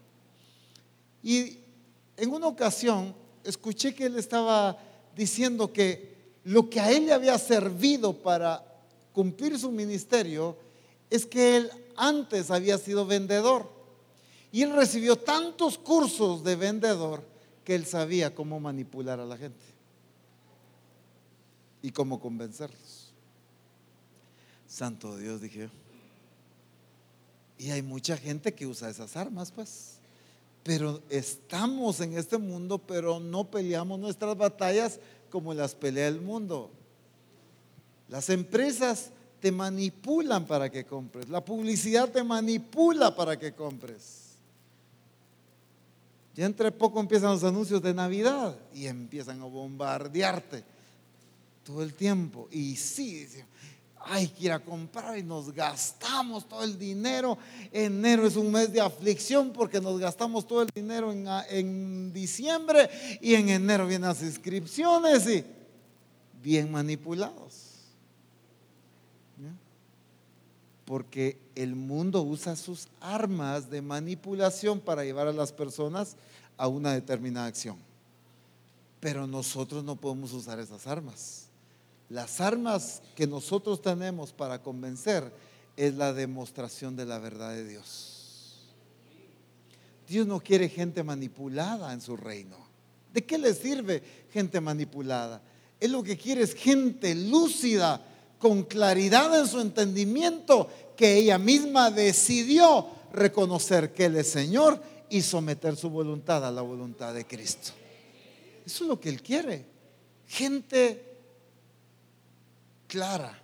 Y 1.21 1.59
en 2.17 2.31
una 2.31 2.47
ocasión 2.47 3.15
escuché 3.43 3.93
que 3.93 4.05
él 4.05 4.17
estaba 4.17 4.77
diciendo 5.15 5.71
que 5.71 6.13
lo 6.43 6.69
que 6.69 6.79
a 6.79 6.91
él 6.91 7.05
le 7.05 7.13
había 7.13 7.37
servido 7.37 8.13
para 8.13 8.63
cumplir 9.13 9.57
su 9.57 9.71
ministerio 9.71 10.57
es 11.09 11.25
que 11.25 11.57
él 11.57 11.71
antes 11.95 12.51
había 12.51 12.77
sido 12.77 13.05
vendedor. 13.05 13.71
Y 14.51 14.61
él 14.61 14.73
recibió 14.73 15.15
tantos 15.15 15.77
cursos 15.77 16.43
de 16.43 16.55
vendedor 16.55 17.23
que 17.63 17.75
él 17.75 17.85
sabía 17.85 18.35
cómo 18.35 18.59
manipular 18.59 19.19
a 19.19 19.25
la 19.25 19.37
gente 19.37 19.65
y 21.81 21.91
cómo 21.91 22.19
convencerlos. 22.19 23.02
Santo 24.73 25.15
Dios, 25.17 25.39
dije. 25.39 25.69
Y 27.59 27.69
hay 27.69 27.83
mucha 27.83 28.17
gente 28.17 28.55
que 28.55 28.65
usa 28.65 28.89
esas 28.89 29.15
armas, 29.15 29.51
pues. 29.51 29.97
Pero 30.63 30.99
estamos 31.09 31.99
en 31.99 32.17
este 32.17 32.39
mundo, 32.39 32.79
pero 32.79 33.19
no 33.19 33.43
peleamos 33.43 33.99
nuestras 33.99 34.35
batallas 34.35 34.99
como 35.29 35.53
las 35.53 35.75
pelea 35.75 36.07
el 36.07 36.21
mundo. 36.21 36.71
Las 38.09 38.31
empresas 38.31 39.11
te 39.39 39.51
manipulan 39.51 40.47
para 40.47 40.71
que 40.71 40.85
compres. 40.85 41.29
La 41.29 41.45
publicidad 41.45 42.09
te 42.09 42.23
manipula 42.23 43.15
para 43.15 43.37
que 43.37 43.53
compres. 43.53 44.21
Ya 46.33 46.47
entre 46.47 46.71
poco 46.71 46.99
empiezan 46.99 47.29
los 47.29 47.43
anuncios 47.43 47.79
de 47.83 47.93
Navidad 47.93 48.57
y 48.73 48.87
empiezan 48.87 49.39
a 49.39 49.45
bombardearte 49.45 50.63
todo 51.63 51.83
el 51.83 51.93
tiempo. 51.93 52.47
Y 52.51 52.75
sí, 52.75 53.27
hay 54.05 54.27
que 54.27 54.45
ir 54.45 54.51
a 54.51 54.59
comprar 54.59 55.17
y 55.17 55.23
nos 55.23 55.51
gastamos 55.53 56.47
todo 56.47 56.63
el 56.63 56.77
dinero. 56.77 57.37
Enero 57.71 58.27
es 58.27 58.35
un 58.35 58.51
mes 58.51 58.71
de 58.71 58.81
aflicción 58.81 59.51
porque 59.51 59.79
nos 59.79 59.99
gastamos 59.99 60.45
todo 60.45 60.61
el 60.61 60.69
dinero 60.73 61.11
en, 61.11 61.25
en 61.49 62.13
diciembre 62.13 62.89
y 63.21 63.35
en 63.35 63.49
enero 63.49 63.87
vienen 63.87 64.09
las 64.09 64.21
inscripciones 64.21 65.27
y 65.27 65.45
bien 66.41 66.71
manipulados. 66.71 67.71
Porque 70.85 71.39
el 71.55 71.75
mundo 71.75 72.21
usa 72.23 72.57
sus 72.57 72.89
armas 72.99 73.69
de 73.69 73.81
manipulación 73.81 74.81
para 74.81 75.05
llevar 75.05 75.27
a 75.27 75.33
las 75.33 75.53
personas 75.53 76.17
a 76.57 76.67
una 76.67 76.93
determinada 76.93 77.47
acción. 77.47 77.77
Pero 78.99 79.25
nosotros 79.25 79.81
no 79.83 79.95
podemos 79.95 80.33
usar 80.33 80.59
esas 80.59 80.85
armas. 80.85 81.42
Las 82.13 82.39
armas 82.41 83.01
que 83.15 83.25
nosotros 83.25 83.81
tenemos 83.81 84.33
para 84.33 84.61
convencer 84.61 85.33
es 85.75 85.95
la 85.95 86.13
demostración 86.13 86.95
de 86.95 87.07
la 87.07 87.17
verdad 87.17 87.55
de 87.55 87.67
Dios. 87.67 88.67
Dios 90.07 90.27
no 90.27 90.39
quiere 90.39 90.69
gente 90.69 91.01
manipulada 91.01 91.91
en 91.91 92.01
su 92.01 92.15
reino. 92.15 92.55
¿De 93.11 93.25
qué 93.25 93.39
le 93.39 93.51
sirve 93.55 94.03
gente 94.31 94.61
manipulada? 94.61 95.41
Él 95.79 95.93
lo 95.93 96.03
que 96.03 96.15
quiere 96.15 96.43
es 96.43 96.53
gente 96.53 97.15
lúcida, 97.15 97.99
con 98.37 98.61
claridad 98.61 99.39
en 99.39 99.47
su 99.47 99.59
entendimiento, 99.59 100.69
que 100.95 101.15
ella 101.17 101.39
misma 101.39 101.89
decidió 101.89 102.89
reconocer 103.11 103.91
que 103.91 104.05
Él 104.05 104.17
es 104.17 104.29
Señor 104.29 104.79
y 105.09 105.23
someter 105.23 105.75
su 105.75 105.89
voluntad 105.89 106.45
a 106.45 106.51
la 106.51 106.61
voluntad 106.61 107.11
de 107.15 107.25
Cristo. 107.25 107.71
Eso 108.63 108.83
es 108.83 108.87
lo 108.87 108.99
que 108.99 109.09
Él 109.09 109.23
quiere. 109.23 109.65
Gente 110.27 111.12
clara, 112.93 113.35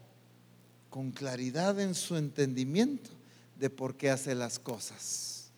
con 0.91 1.09
claridad 1.09 1.79
en 1.79 1.95
su 1.95 2.15
entendimiento 2.15 3.09
de 3.57 3.71
por 3.71 3.95
qué 3.95 4.11
hace 4.11 4.35
las 4.35 4.59
cosas. 4.59 5.49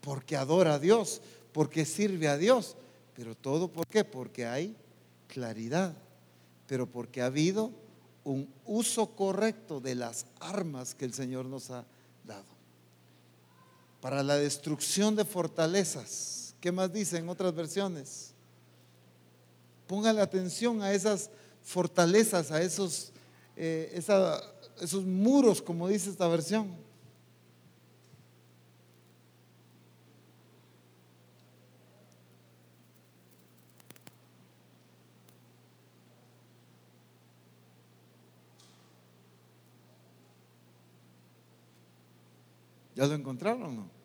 Porque 0.00 0.36
adora 0.36 0.74
a 0.74 0.78
Dios, 0.80 1.22
porque 1.52 1.84
sirve 1.84 2.26
a 2.26 2.36
Dios. 2.36 2.76
Pero 3.14 3.36
todo 3.36 3.68
por 3.68 3.86
qué? 3.86 4.02
Porque 4.02 4.46
hay 4.46 4.74
claridad. 5.28 5.94
Pero 6.66 6.90
porque 6.90 7.22
ha 7.22 7.26
habido 7.26 7.70
un 8.24 8.52
uso 8.64 9.14
correcto 9.14 9.78
de 9.78 9.94
las 9.94 10.26
armas 10.40 10.96
que 10.96 11.04
el 11.04 11.14
Señor 11.14 11.44
nos 11.44 11.70
ha 11.70 11.84
dado. 12.26 12.42
Para 14.00 14.24
la 14.24 14.34
destrucción 14.34 15.14
de 15.14 15.24
fortalezas. 15.24 16.56
¿Qué 16.60 16.72
más 16.72 16.92
dice 16.92 17.18
en 17.18 17.28
otras 17.28 17.54
versiones? 17.54 18.32
Póngale 19.86 20.20
atención 20.20 20.82
a 20.82 20.92
esas 20.92 21.30
fortalezas, 21.64 22.52
a 22.52 22.62
esos, 22.62 23.12
eh, 23.56 24.00
esos 24.80 25.04
muros, 25.04 25.60
como 25.60 25.88
dice 25.88 26.10
esta 26.10 26.28
versión. 26.28 26.84
¿Ya 42.94 43.06
lo 43.06 43.14
encontraron 43.14 43.74
no? 43.74 44.03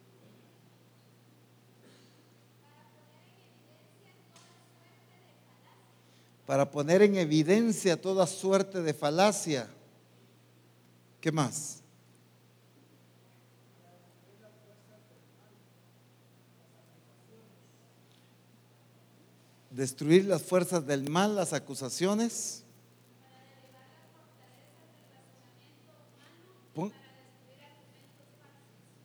para 6.50 6.72
poner 6.72 7.04
en 7.04 7.16
evidencia 7.16 8.02
toda 8.02 8.26
suerte 8.26 8.82
de 8.82 8.92
falacia. 8.96 9.70
¿Qué 11.22 11.32
más? 11.32 11.84
Destruir 19.70 20.26
las 20.26 20.42
fuerzas 20.42 20.88
del 20.88 21.08
mal, 21.08 21.36
las 21.36 21.54
acusaciones. 21.54 22.64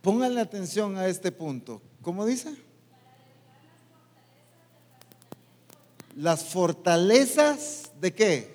Pónganle 0.01 0.41
atención 0.41 0.97
a 0.97 1.09
este 1.09 1.31
punto. 1.31 1.83
¿Cómo 2.01 2.25
dice? 2.25 2.57
Las 6.17 6.45
fortalezas 6.45 7.91
de 8.01 8.15
qué? 8.15 8.55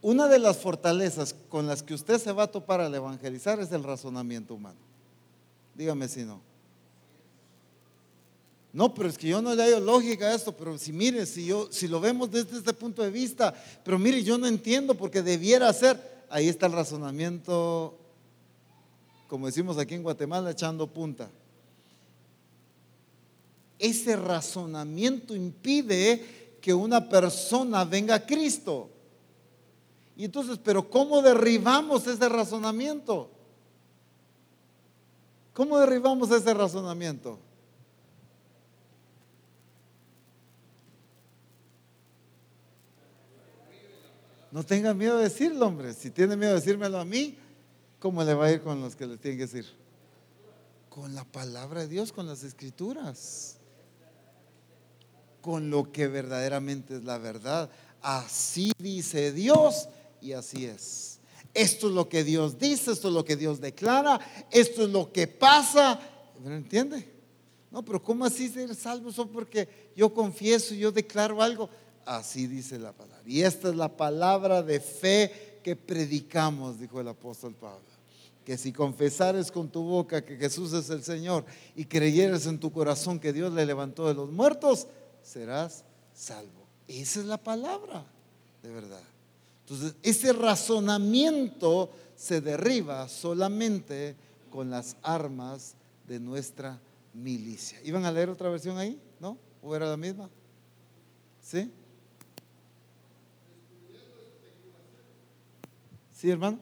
Una 0.00 0.28
de 0.28 0.38
las 0.38 0.58
fortalezas 0.58 1.34
con 1.48 1.66
las 1.66 1.82
que 1.82 1.94
usted 1.94 2.18
se 2.18 2.32
va 2.32 2.44
a 2.44 2.50
topar 2.50 2.80
al 2.80 2.94
evangelizar 2.94 3.60
es 3.60 3.72
el 3.72 3.82
razonamiento 3.82 4.54
humano. 4.54 4.78
Dígame 5.74 6.08
si 6.08 6.24
no. 6.24 6.40
No, 8.72 8.92
pero 8.92 9.08
es 9.08 9.16
que 9.16 9.28
yo 9.28 9.40
no 9.40 9.54
le 9.54 9.62
hallo 9.62 9.80
lógica 9.80 10.26
a 10.26 10.34
esto, 10.34 10.52
pero 10.56 10.76
si 10.78 10.92
mire, 10.92 11.26
si 11.26 11.46
yo 11.46 11.68
si 11.70 11.86
lo 11.86 12.00
vemos 12.00 12.30
desde 12.30 12.58
este 12.58 12.72
punto 12.72 13.02
de 13.02 13.10
vista, 13.10 13.54
pero 13.84 13.98
mire, 13.98 14.22
yo 14.22 14.36
no 14.36 14.46
entiendo 14.46 14.94
porque 14.94 15.22
debiera 15.22 15.72
ser, 15.72 16.26
ahí 16.28 16.48
está 16.48 16.66
el 16.66 16.72
razonamiento 16.72 17.96
como 19.34 19.46
decimos 19.46 19.78
aquí 19.78 19.94
en 19.94 20.02
Guatemala 20.02 20.50
echando 20.50 20.86
punta 20.86 21.28
ese 23.84 24.16
razonamiento 24.16 25.34
impide 25.34 26.56
que 26.60 26.72
una 26.72 27.06
persona 27.06 27.84
venga 27.84 28.14
a 28.14 28.26
Cristo. 28.26 28.88
Y 30.16 30.24
entonces, 30.24 30.58
pero 30.62 30.88
¿cómo 30.88 31.20
derribamos 31.20 32.06
ese 32.06 32.28
razonamiento? 32.28 33.30
¿Cómo 35.52 35.78
derribamos 35.78 36.30
ese 36.30 36.54
razonamiento? 36.54 37.38
No 44.50 44.64
tenga 44.64 44.94
miedo 44.94 45.18
de 45.18 45.24
decirlo, 45.24 45.66
hombre. 45.66 45.92
Si 45.92 46.10
tiene 46.10 46.36
miedo 46.36 46.52
de 46.52 46.60
decírmelo 46.60 46.98
a 46.98 47.04
mí, 47.04 47.36
¿cómo 47.98 48.24
le 48.24 48.32
va 48.32 48.46
a 48.46 48.52
ir 48.52 48.62
con 48.62 48.80
los 48.80 48.96
que 48.96 49.06
le 49.06 49.18
tienen 49.18 49.38
que 49.38 49.46
decir? 49.46 49.66
Con 50.88 51.14
la 51.14 51.24
palabra 51.24 51.80
de 51.80 51.88
Dios, 51.88 52.12
con 52.12 52.26
las 52.26 52.44
escrituras 52.44 53.58
con 55.44 55.68
lo 55.68 55.92
que 55.92 56.08
verdaderamente 56.08 56.96
es 56.96 57.04
la 57.04 57.18
verdad. 57.18 57.68
Así 58.00 58.72
dice 58.78 59.30
Dios 59.30 59.90
y 60.22 60.32
así 60.32 60.64
es. 60.64 61.20
Esto 61.52 61.88
es 61.88 61.92
lo 61.92 62.08
que 62.08 62.24
Dios 62.24 62.58
dice, 62.58 62.92
esto 62.92 63.08
es 63.08 63.14
lo 63.14 63.26
que 63.26 63.36
Dios 63.36 63.60
declara, 63.60 64.18
esto 64.50 64.84
es 64.84 64.88
lo 64.88 65.12
que 65.12 65.26
pasa. 65.26 66.00
¿Me 66.42 66.56
entiende? 66.56 67.06
No, 67.70 67.84
pero 67.84 68.02
¿cómo 68.02 68.24
así 68.24 68.48
ser 68.48 68.74
salvo? 68.74 69.12
Solo 69.12 69.32
porque 69.32 69.68
yo 69.94 70.14
confieso, 70.14 70.72
y 70.72 70.78
yo 70.78 70.90
declaro 70.90 71.42
algo. 71.42 71.68
Así 72.06 72.46
dice 72.46 72.78
la 72.78 72.92
palabra. 72.92 73.22
Y 73.26 73.42
esta 73.42 73.68
es 73.68 73.74
la 73.74 73.94
palabra 73.94 74.62
de 74.62 74.80
fe 74.80 75.60
que 75.62 75.76
predicamos, 75.76 76.80
dijo 76.80 77.02
el 77.02 77.08
apóstol 77.08 77.54
Pablo 77.54 77.84
que 78.44 78.58
si 78.58 78.72
confesares 78.72 79.50
con 79.50 79.70
tu 79.70 79.82
boca 79.82 80.22
que 80.22 80.36
Jesús 80.36 80.74
es 80.74 80.90
el 80.90 81.02
Señor 81.02 81.46
y 81.74 81.86
creyeres 81.86 82.46
en 82.46 82.60
tu 82.60 82.70
corazón 82.70 83.18
que 83.18 83.32
Dios 83.32 83.54
le 83.54 83.64
levantó 83.64 84.06
de 84.06 84.12
los 84.12 84.30
muertos, 84.30 84.86
serás 85.24 85.84
salvo. 86.14 86.66
Esa 86.86 87.20
es 87.20 87.26
la 87.26 87.38
palabra, 87.38 88.04
de 88.62 88.70
verdad. 88.70 89.02
Entonces, 89.62 89.94
ese 90.02 90.32
razonamiento 90.32 91.90
se 92.14 92.40
derriba 92.40 93.08
solamente 93.08 94.14
con 94.50 94.70
las 94.70 94.96
armas 95.02 95.74
de 96.06 96.20
nuestra 96.20 96.78
milicia. 97.14 97.80
¿Iban 97.82 98.04
a 98.04 98.12
leer 98.12 98.28
otra 98.28 98.50
versión 98.50 98.76
ahí? 98.76 99.00
¿No? 99.18 99.38
¿O 99.62 99.74
era 99.74 99.88
la 99.88 99.96
misma? 99.96 100.28
¿Sí? 101.40 101.72
¿Sí, 106.12 106.30
hermano? 106.30 106.58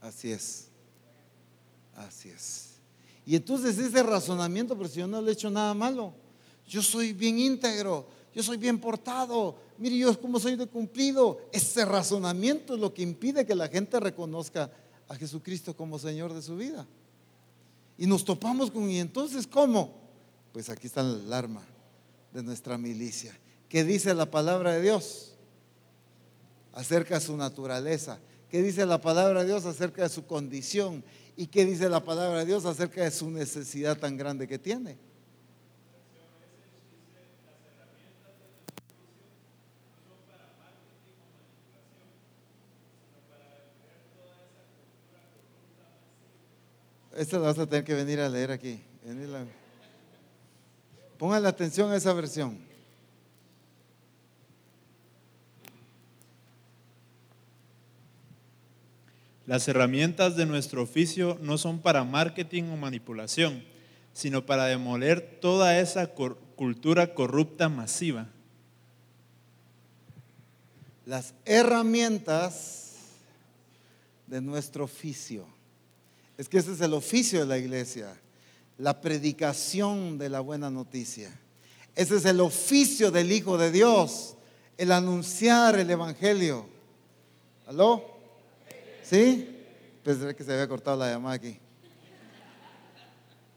Así 0.00 0.32
es. 0.32 0.68
Así 1.94 2.28
es. 2.28 2.71
Y 3.24 3.36
entonces 3.36 3.78
ese 3.78 4.02
razonamiento, 4.02 4.76
pero 4.76 4.88
si 4.88 5.00
yo 5.00 5.06
no 5.06 5.20
le 5.20 5.30
he 5.30 5.34
hecho 5.34 5.50
nada 5.50 5.74
malo, 5.74 6.14
yo 6.66 6.82
soy 6.82 7.12
bien 7.12 7.38
íntegro, 7.38 8.06
yo 8.34 8.42
soy 8.42 8.56
bien 8.56 8.80
portado, 8.80 9.56
mire 9.78 9.96
yo 9.98 10.20
como 10.20 10.40
soy 10.40 10.56
de 10.56 10.66
cumplido, 10.66 11.38
ese 11.52 11.84
razonamiento 11.84 12.74
es 12.74 12.80
lo 12.80 12.92
que 12.92 13.02
impide 13.02 13.46
que 13.46 13.54
la 13.54 13.68
gente 13.68 14.00
reconozca 14.00 14.70
a 15.08 15.14
Jesucristo 15.16 15.76
como 15.76 15.98
Señor 15.98 16.32
de 16.32 16.42
su 16.42 16.56
vida. 16.56 16.86
Y 17.98 18.06
nos 18.06 18.24
topamos 18.24 18.70
con, 18.70 18.90
¿y 18.90 18.98
entonces 18.98 19.46
cómo? 19.46 19.94
Pues 20.52 20.68
aquí 20.70 20.86
está 20.86 21.02
el 21.02 21.32
arma 21.32 21.62
de 22.32 22.42
nuestra 22.42 22.78
milicia. 22.78 23.38
¿Qué 23.68 23.84
dice 23.84 24.14
la 24.14 24.30
palabra 24.30 24.72
de 24.72 24.82
Dios 24.82 25.34
acerca 26.72 27.14
de 27.16 27.20
su 27.20 27.36
naturaleza? 27.36 28.18
¿Qué 28.50 28.62
dice 28.62 28.84
la 28.86 29.00
palabra 29.00 29.40
de 29.40 29.46
Dios 29.46 29.64
acerca 29.64 30.02
de 30.02 30.08
su 30.08 30.26
condición? 30.26 31.04
¿Y 31.36 31.46
qué 31.46 31.64
dice 31.64 31.88
la 31.88 32.04
palabra 32.04 32.40
de 32.40 32.46
Dios 32.46 32.64
acerca 32.64 33.02
de 33.02 33.10
su 33.10 33.30
necesidad 33.30 33.96
tan 33.98 34.16
grande 34.16 34.46
que 34.46 34.58
tiene? 34.58 34.98
Esta 47.16 47.38
la 47.38 47.48
vas 47.48 47.58
a 47.58 47.66
tener 47.66 47.84
que 47.84 47.94
venir 47.94 48.20
a 48.20 48.28
leer 48.28 48.50
aquí. 48.50 48.82
Pongan 51.18 51.42
la 51.42 51.50
atención 51.50 51.90
a 51.92 51.96
esa 51.96 52.12
versión. 52.12 52.71
Las 59.46 59.66
herramientas 59.66 60.36
de 60.36 60.46
nuestro 60.46 60.82
oficio 60.82 61.36
no 61.40 61.58
son 61.58 61.80
para 61.80 62.04
marketing 62.04 62.64
o 62.64 62.76
manipulación, 62.76 63.64
sino 64.12 64.46
para 64.46 64.66
demoler 64.66 65.38
toda 65.40 65.78
esa 65.80 66.08
cultura 66.08 67.14
corrupta 67.14 67.68
masiva. 67.68 68.28
Las 71.06 71.34
herramientas 71.44 72.92
de 74.28 74.40
nuestro 74.40 74.84
oficio. 74.84 75.46
Es 76.38 76.48
que 76.48 76.58
ese 76.58 76.72
es 76.72 76.80
el 76.80 76.94
oficio 76.94 77.40
de 77.40 77.46
la 77.46 77.58
iglesia, 77.58 78.18
la 78.78 79.00
predicación 79.00 80.18
de 80.18 80.28
la 80.28 80.40
buena 80.40 80.70
noticia. 80.70 81.30
Ese 81.94 82.16
es 82.16 82.24
el 82.24 82.40
oficio 82.40 83.10
del 83.10 83.32
Hijo 83.32 83.58
de 83.58 83.70
Dios, 83.70 84.36
el 84.78 84.92
anunciar 84.92 85.78
el 85.78 85.90
Evangelio. 85.90 86.66
¿Aló? 87.66 88.11
¿Sí? 89.12 89.46
Pensé 90.02 90.34
que 90.34 90.42
se 90.42 90.54
había 90.54 90.66
cortado 90.66 90.96
la 90.96 91.10
llamada 91.10 91.34
aquí. 91.34 91.58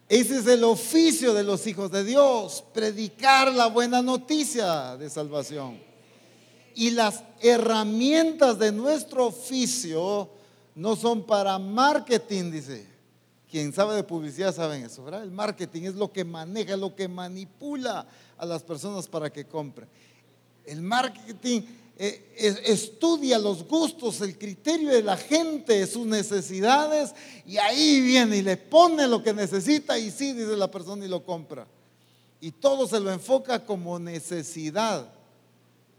Ese 0.09 0.39
es 0.39 0.47
el 0.47 0.65
oficio 0.65 1.33
de 1.33 1.43
los 1.43 1.65
hijos 1.65 1.89
de 1.91 2.03
Dios, 2.03 2.61
predicar 2.73 3.53
la 3.53 3.67
buena 3.67 4.01
noticia 4.01 4.97
de 4.97 5.09
salvación. 5.09 5.79
Y 6.75 6.91
las 6.91 7.23
herramientas 7.39 8.59
de 8.59 8.73
nuestro 8.73 9.27
oficio 9.27 10.29
no 10.75 10.97
son 10.97 11.23
para 11.23 11.57
marketing, 11.57 12.51
dice. 12.51 12.89
Quien 13.49 13.71
sabe 13.71 13.95
de 13.95 14.03
publicidad 14.03 14.53
saben 14.53 14.83
eso, 14.83 15.05
¿verdad? 15.05 15.23
El 15.23 15.31
marketing 15.31 15.83
es 15.83 15.95
lo 15.95 16.11
que 16.11 16.25
maneja, 16.25 16.75
lo 16.75 16.93
que 16.93 17.07
manipula 17.07 18.05
a 18.37 18.45
las 18.45 18.61
personas 18.61 19.07
para 19.07 19.31
que 19.31 19.45
compren. 19.45 19.87
El 20.65 20.81
marketing 20.81 21.61
eh, 21.97 22.61
estudia 22.65 23.39
los 23.39 23.65
gustos, 23.65 24.19
el 24.19 24.37
criterio 24.37 24.89
de 24.89 25.01
la 25.01 25.15
gente, 25.15 25.87
sus 25.87 26.05
necesidades, 26.05 27.13
y 27.45 27.57
ahí 27.57 28.01
viene 28.01 28.37
y 28.37 28.41
le 28.41 28.57
pone 28.57 29.07
lo 29.07 29.23
que 29.23 29.33
necesita 29.33 29.97
y 29.97 30.11
sí, 30.11 30.33
dice 30.33 30.57
la 30.57 30.69
persona 30.69 31.05
y 31.05 31.07
lo 31.07 31.23
compra. 31.23 31.65
Y 32.41 32.51
todo 32.51 32.85
se 32.87 32.99
lo 32.99 33.11
enfoca 33.11 33.63
como 33.63 33.97
necesidad. 33.97 35.09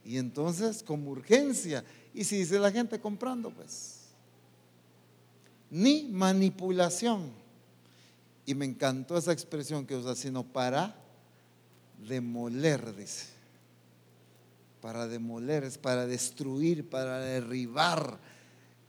Y 0.04 0.18
entonces 0.18 0.82
como 0.82 1.10
urgencia. 1.10 1.82
Y 2.14 2.24
si 2.24 2.38
dice 2.38 2.58
la 2.58 2.70
gente 2.70 3.00
comprando, 3.00 3.50
pues. 3.50 4.00
Ni 5.70 6.04
manipulación. 6.04 7.30
Y 8.44 8.54
me 8.54 8.66
encantó 8.66 9.16
esa 9.16 9.32
expresión 9.32 9.86
que 9.86 9.96
usa, 9.96 10.14
sino 10.14 10.44
para 10.44 10.94
demoler, 12.06 12.94
dice 12.94 13.35
para 14.86 15.08
demoler, 15.08 15.64
es 15.64 15.78
para 15.78 16.06
destruir, 16.06 16.88
para 16.88 17.18
derribar 17.18 18.20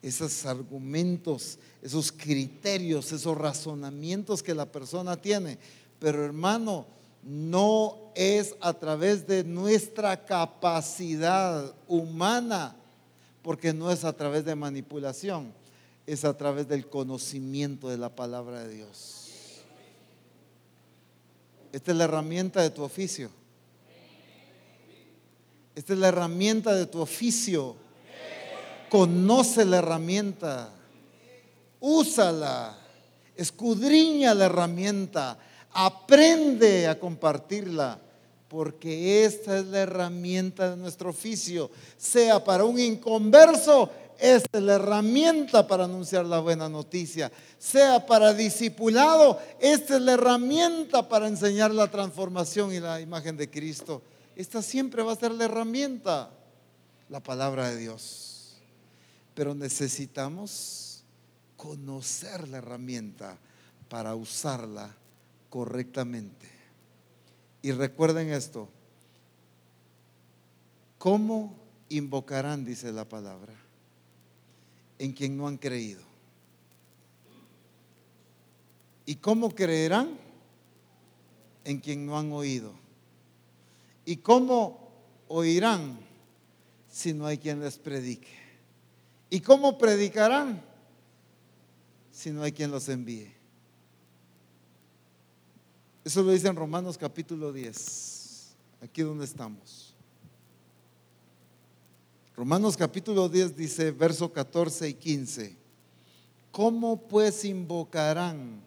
esos 0.04 0.46
argumentos, 0.46 1.58
esos 1.82 2.12
criterios, 2.12 3.12
esos 3.12 3.36
razonamientos 3.36 4.44
que 4.44 4.54
la 4.54 4.68
persona 4.68 5.20
tiene. 5.20 5.58
Pero 5.98 6.24
hermano, 6.24 6.86
no 7.24 8.12
es 8.14 8.54
a 8.62 8.74
través 8.74 9.26
de 9.26 9.44
nuestra 9.44 10.24
capacidad 10.24 11.74
humana, 11.88 12.76
porque 13.42 13.74
no 13.74 13.90
es 13.90 14.04
a 14.04 14.14
través 14.14 14.46
de 14.46 14.54
manipulación, 14.54 15.52
es 16.06 16.26
a 16.26 16.38
través 16.38 16.68
del 16.68 16.88
conocimiento 16.88 17.90
de 17.90 17.98
la 17.98 18.16
palabra 18.16 18.66
de 18.66 18.76
Dios. 18.76 19.64
Esta 21.72 21.90
es 21.90 21.98
la 21.98 22.04
herramienta 22.04 22.62
de 22.62 22.70
tu 22.70 22.84
oficio. 22.84 23.32
Esta 25.78 25.94
es 25.94 26.00
la 26.00 26.08
herramienta 26.08 26.74
de 26.74 26.88
tu 26.88 27.00
oficio. 27.00 27.76
Conoce 28.90 29.64
la 29.64 29.78
herramienta, 29.78 30.72
úsala, 31.80 32.76
escudriña 33.36 34.34
la 34.34 34.46
herramienta, 34.46 35.38
aprende 35.72 36.88
a 36.88 37.00
compartirla, 37.00 38.00
porque 38.48 39.24
esta 39.24 39.60
es 39.60 39.68
la 39.68 39.82
herramienta 39.82 40.72
de 40.72 40.78
nuestro 40.78 41.12
oficio, 41.12 41.70
sea 41.96 42.44
para 42.44 42.66
un 42.66 42.80
inconverso 42.80 43.92
esta 44.18 44.58
es 44.58 44.64
la 44.64 44.74
herramienta 44.74 45.68
para 45.68 45.84
anunciar 45.84 46.26
la 46.26 46.40
buena 46.40 46.68
noticia. 46.68 47.32
Sea 47.60 48.04
para 48.04 48.34
discipulado, 48.34 49.40
esta 49.60 49.98
es 49.98 50.02
la 50.02 50.14
herramienta 50.14 51.08
para 51.08 51.28
enseñar 51.28 51.70
la 51.70 51.86
transformación 51.86 52.74
y 52.74 52.80
la 52.80 53.00
imagen 53.00 53.38
de 53.38 53.48
Cristo. 53.48 54.02
Esta 54.38 54.62
siempre 54.62 55.04
va 55.04 55.12
a 55.12 55.18
ser 55.18 55.34
la 55.34 55.44
herramienta, 55.44 56.32
la 57.10 57.22
palabra 57.22 57.70
de 57.70 57.76
Dios. 57.76 58.56
Pero 59.36 59.54
necesitamos 59.54 61.04
conocer 61.58 62.48
la 62.48 62.60
herramienta 62.60 63.38
para 63.90 64.16
usarla 64.16 64.96
correctamente. 65.50 66.50
Y 67.62 67.74
recuerden 67.74 68.30
esto, 68.30 68.70
¿cómo 70.98 71.54
invocarán, 71.90 72.64
dice 72.64 72.94
la 72.94 73.04
palabra? 73.04 73.68
en 75.00 75.14
quien 75.14 75.38
no 75.38 75.48
han 75.48 75.58
creído. 75.58 76.02
¿Y 79.06 79.16
cómo 79.16 79.54
creerán? 79.54 80.18
En 81.64 81.80
quien 81.80 82.06
no 82.06 82.18
han 82.18 82.32
oído. 82.32 82.74
¿Y 84.08 84.16
cómo 84.16 84.90
oirán 85.28 86.00
si 86.90 87.12
no 87.12 87.26
hay 87.26 87.38
quien 87.38 87.60
les 87.60 87.78
predique? 87.78 88.32
¿Y 89.30 89.42
cómo 89.42 89.78
predicarán 89.78 90.64
si 92.10 92.32
no 92.32 92.42
hay 92.42 92.54
quien 92.54 92.72
los 92.72 92.88
envíe? 92.88 93.34
Eso 96.06 96.24
lo 96.24 96.32
dice 96.32 96.48
en 96.48 96.56
Romanos 96.56 96.98
capítulo 96.98 97.52
10, 97.52 98.56
aquí 98.82 99.02
donde 99.02 99.26
estamos. 99.26 99.94
Romanos 102.38 102.78
capítulo 102.78 103.28
10 103.28 103.58
dice, 103.58 103.92
verso 103.92 104.32
14 104.32 104.88
y 104.88 104.94
15, 104.94 105.58
¿cómo 106.54 107.10
pues 107.10 107.44
invocarán 107.44 108.62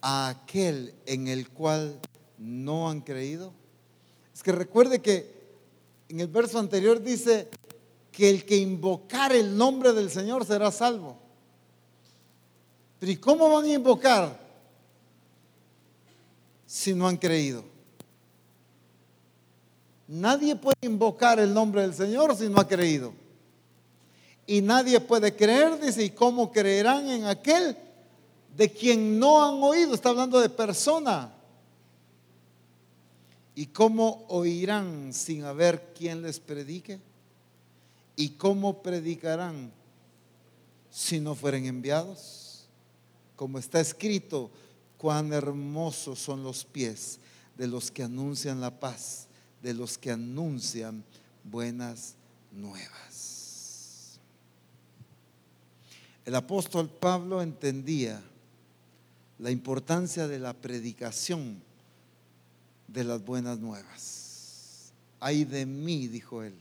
a 0.00 0.30
aquel 0.30 0.94
en 1.04 1.28
el 1.28 1.50
cual 1.50 2.00
no 2.38 2.90
han 2.90 3.00
creído? 3.00 3.52
Es 4.32 4.42
que 4.42 4.52
recuerde 4.52 5.00
que 5.00 5.32
en 6.08 6.20
el 6.20 6.28
verso 6.28 6.58
anterior 6.58 7.02
dice 7.02 7.48
que 8.10 8.30
el 8.30 8.44
que 8.44 8.56
invocar 8.56 9.32
el 9.32 9.56
nombre 9.56 9.92
del 9.92 10.10
Señor 10.10 10.44
será 10.44 10.70
salvo. 10.70 11.16
Pero 12.98 13.12
¿y 13.12 13.16
cómo 13.16 13.50
van 13.50 13.64
a 13.64 13.72
invocar 13.72 14.40
si 16.66 16.94
no 16.94 17.08
han 17.08 17.16
creído? 17.16 17.64
Nadie 20.06 20.54
puede 20.54 20.76
invocar 20.82 21.40
el 21.40 21.52
nombre 21.52 21.82
del 21.82 21.94
Señor 21.94 22.36
si 22.36 22.48
no 22.48 22.60
ha 22.60 22.68
creído. 22.68 23.12
Y 24.46 24.60
nadie 24.60 25.00
puede 25.00 25.34
creer, 25.34 25.80
dice, 25.80 26.04
¿y 26.04 26.10
cómo 26.10 26.52
creerán 26.52 27.08
en 27.08 27.24
aquel 27.24 27.76
de 28.54 28.70
quien 28.70 29.18
no 29.18 29.42
han 29.42 29.62
oído? 29.62 29.94
Está 29.94 30.10
hablando 30.10 30.38
de 30.38 30.50
persona. 30.50 31.32
¿Y 33.54 33.66
cómo 33.66 34.24
oirán 34.28 35.12
sin 35.12 35.44
haber 35.44 35.92
quien 35.94 36.22
les 36.22 36.40
predique? 36.40 36.98
¿Y 38.16 38.30
cómo 38.30 38.82
predicarán 38.82 39.72
si 40.90 41.20
no 41.20 41.34
fueren 41.34 41.66
enviados? 41.66 42.66
Como 43.36 43.58
está 43.58 43.80
escrito, 43.80 44.50
cuán 44.98 45.32
hermosos 45.32 46.18
son 46.18 46.42
los 46.42 46.64
pies 46.64 47.18
de 47.56 47.66
los 47.66 47.90
que 47.90 48.02
anuncian 48.02 48.60
la 48.60 48.80
paz 48.80 49.28
de 49.62 49.72
los 49.72 49.96
que 49.96 50.10
anuncian 50.10 51.02
buenas 51.42 52.16
nuevas. 52.52 54.18
El 56.24 56.34
apóstol 56.34 56.88
Pablo 56.88 57.40
entendía 57.40 58.22
la 59.38 59.50
importancia 59.50 60.28
de 60.28 60.38
la 60.38 60.52
predicación 60.52 61.62
de 62.88 63.04
las 63.04 63.24
buenas 63.24 63.58
nuevas. 63.58 64.92
Ay 65.20 65.44
de 65.44 65.66
mí, 65.66 66.06
dijo 66.06 66.42
él, 66.42 66.54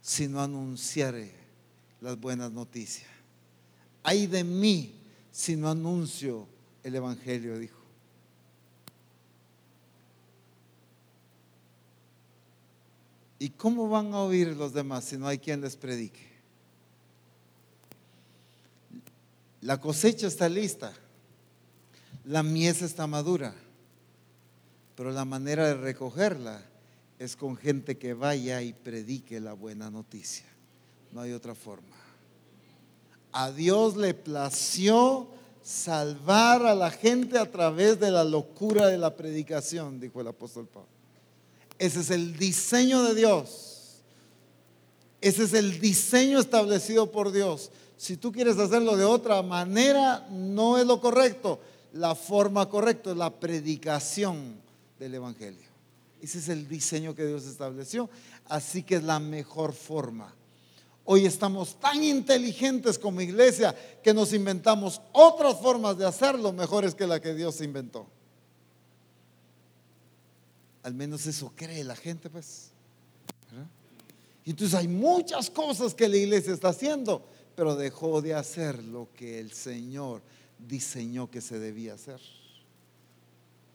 si 0.00 0.28
no 0.28 0.40
anunciare 0.40 1.32
las 2.00 2.18
buenas 2.18 2.52
noticias. 2.52 3.10
Ay 4.02 4.26
de 4.26 4.44
mí 4.44 4.92
si 5.32 5.56
no 5.56 5.68
anuncio 5.68 6.46
el 6.82 6.94
Evangelio, 6.94 7.58
dijo. 7.58 7.76
¿Y 13.38 13.50
cómo 13.50 13.88
van 13.88 14.14
a 14.14 14.20
oír 14.20 14.56
los 14.56 14.72
demás 14.72 15.04
si 15.04 15.18
no 15.18 15.26
hay 15.26 15.38
quien 15.38 15.60
les 15.60 15.76
predique? 15.76 16.24
La 19.60 19.80
cosecha 19.80 20.26
está 20.26 20.48
lista, 20.48 20.92
la 22.24 22.42
mies 22.42 22.82
está 22.82 23.06
madura, 23.06 23.54
pero 24.96 25.12
la 25.12 25.26
manera 25.26 25.66
de 25.66 25.74
recogerla 25.74 26.60
es 27.18 27.36
con 27.36 27.56
gente 27.56 27.98
que 27.98 28.14
vaya 28.14 28.62
y 28.62 28.72
predique 28.72 29.40
la 29.40 29.52
buena 29.52 29.90
noticia. 29.90 30.46
No 31.12 31.20
hay 31.20 31.32
otra 31.32 31.54
forma. 31.54 31.94
A 33.32 33.52
Dios 33.52 33.96
le 33.96 34.14
plació 34.14 35.28
salvar 35.62 36.64
a 36.64 36.74
la 36.74 36.90
gente 36.90 37.38
a 37.38 37.50
través 37.50 38.00
de 38.00 38.10
la 38.10 38.24
locura 38.24 38.86
de 38.86 38.96
la 38.96 39.14
predicación, 39.14 40.00
dijo 40.00 40.20
el 40.22 40.28
apóstol 40.28 40.66
Pablo. 40.66 40.88
Ese 41.78 42.00
es 42.00 42.10
el 42.10 42.38
diseño 42.38 43.02
de 43.02 43.14
Dios. 43.14 44.00
Ese 45.20 45.44
es 45.44 45.52
el 45.52 45.78
diseño 45.78 46.38
establecido 46.38 47.10
por 47.12 47.32
Dios. 47.32 47.70
Si 47.98 48.16
tú 48.16 48.32
quieres 48.32 48.58
hacerlo 48.58 48.96
de 48.96 49.04
otra 49.04 49.42
manera, 49.42 50.26
no 50.30 50.78
es 50.78 50.86
lo 50.86 51.00
correcto. 51.00 51.60
La 51.92 52.14
forma 52.14 52.68
correcta 52.68 53.10
es 53.10 53.16
la 53.16 53.30
predicación 53.30 54.65
del 54.98 55.14
Evangelio. 55.14 55.68
Ese 56.20 56.38
es 56.38 56.48
el 56.48 56.68
diseño 56.68 57.14
que 57.14 57.26
Dios 57.26 57.46
estableció. 57.46 58.08
Así 58.46 58.82
que 58.82 58.96
es 58.96 59.02
la 59.02 59.20
mejor 59.20 59.72
forma. 59.72 60.34
Hoy 61.04 61.24
estamos 61.24 61.78
tan 61.78 62.02
inteligentes 62.02 62.98
como 62.98 63.20
iglesia 63.20 63.74
que 64.02 64.12
nos 64.12 64.32
inventamos 64.32 65.00
otras 65.12 65.60
formas 65.60 65.96
de 65.96 66.04
hacerlo 66.04 66.52
mejores 66.52 66.94
que 66.94 67.06
la 67.06 67.20
que 67.20 67.34
Dios 67.34 67.60
inventó. 67.60 68.06
Al 70.82 70.94
menos 70.94 71.26
eso 71.26 71.52
cree 71.54 71.84
la 71.84 71.96
gente, 71.96 72.28
pues. 72.28 72.70
Y 74.44 74.50
entonces 74.50 74.78
hay 74.78 74.88
muchas 74.88 75.50
cosas 75.50 75.94
que 75.94 76.08
la 76.08 76.16
iglesia 76.16 76.54
está 76.54 76.68
haciendo, 76.68 77.24
pero 77.56 77.74
dejó 77.74 78.22
de 78.22 78.34
hacer 78.34 78.82
lo 78.82 79.08
que 79.12 79.40
el 79.40 79.52
Señor 79.52 80.22
diseñó 80.58 81.30
que 81.30 81.40
se 81.40 81.58
debía 81.58 81.94
hacer. 81.94 82.20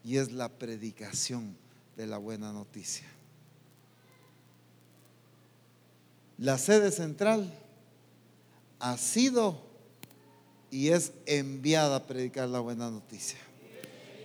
Y 0.04 0.18
es 0.18 0.32
la 0.32 0.50
predicación 0.50 1.56
de 1.96 2.08
la 2.08 2.18
buena 2.18 2.52
noticia. 2.52 3.08
La 6.38 6.58
sede 6.58 6.92
central 6.92 7.54
ha 8.80 8.98
sido 8.98 9.62
y 10.72 10.90
es 10.90 11.12
enviada 11.26 11.98
a 11.98 12.08
predicar 12.08 12.50
la 12.50 12.60
buena 12.60 12.90
noticia. 12.90 13.38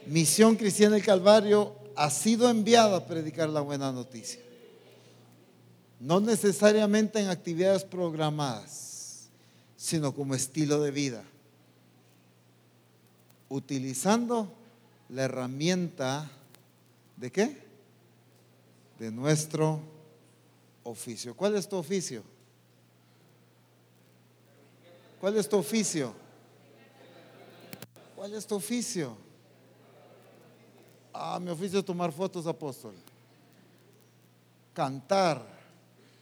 Misión 0.07 0.57
Cristiana 0.57 0.95
del 0.95 1.05
Calvario 1.05 1.75
ha 1.97 2.09
sido 2.11 2.49
enviada 2.49 2.97
a 2.99 3.07
predicar 3.07 3.49
la 3.49 3.61
buena 3.61 3.93
noticia. 3.93 4.41
No 5.99 6.21
necesariamente 6.21 7.21
en 7.21 7.29
actividades 7.29 7.85
programadas, 7.85 9.29
sino 9.77 10.15
como 10.15 10.35
estilo 10.35 10.81
de 10.81 10.91
vida. 10.91 11.25
Utilizando 13.49 14.53
la 15.09 15.25
herramienta 15.25 16.31
de 17.17 17.31
qué? 17.31 17.63
De 18.99 19.11
nuestro 19.11 19.81
oficio. 20.83 21.35
¿Cuál 21.35 21.57
es 21.57 21.69
tu 21.69 21.77
oficio? 21.77 22.23
¿Cuál 25.21 25.37
es 25.37 25.49
tu 25.49 25.57
oficio? 25.57 26.13
¿Cuál 28.15 28.35
es 28.35 28.47
tu 28.47 28.57
oficio? 28.57 29.17
Ah, 31.13 31.39
mi 31.41 31.51
oficio 31.51 31.79
es 31.79 31.85
tomar 31.85 32.13
fotos, 32.13 32.47
apóstol. 32.47 32.95
Cantar, 34.75 35.43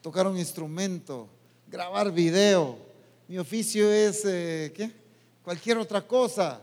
tocar 0.01 0.27
un 0.27 0.39
instrumento, 0.39 1.28
grabar 1.66 2.12
video. 2.12 2.78
Mi 3.27 3.39
oficio 3.39 3.90
es, 3.90 4.24
eh, 4.24 4.73
¿qué? 4.74 4.93
Cualquier 5.43 5.78
otra 5.78 6.06
cosa. 6.06 6.61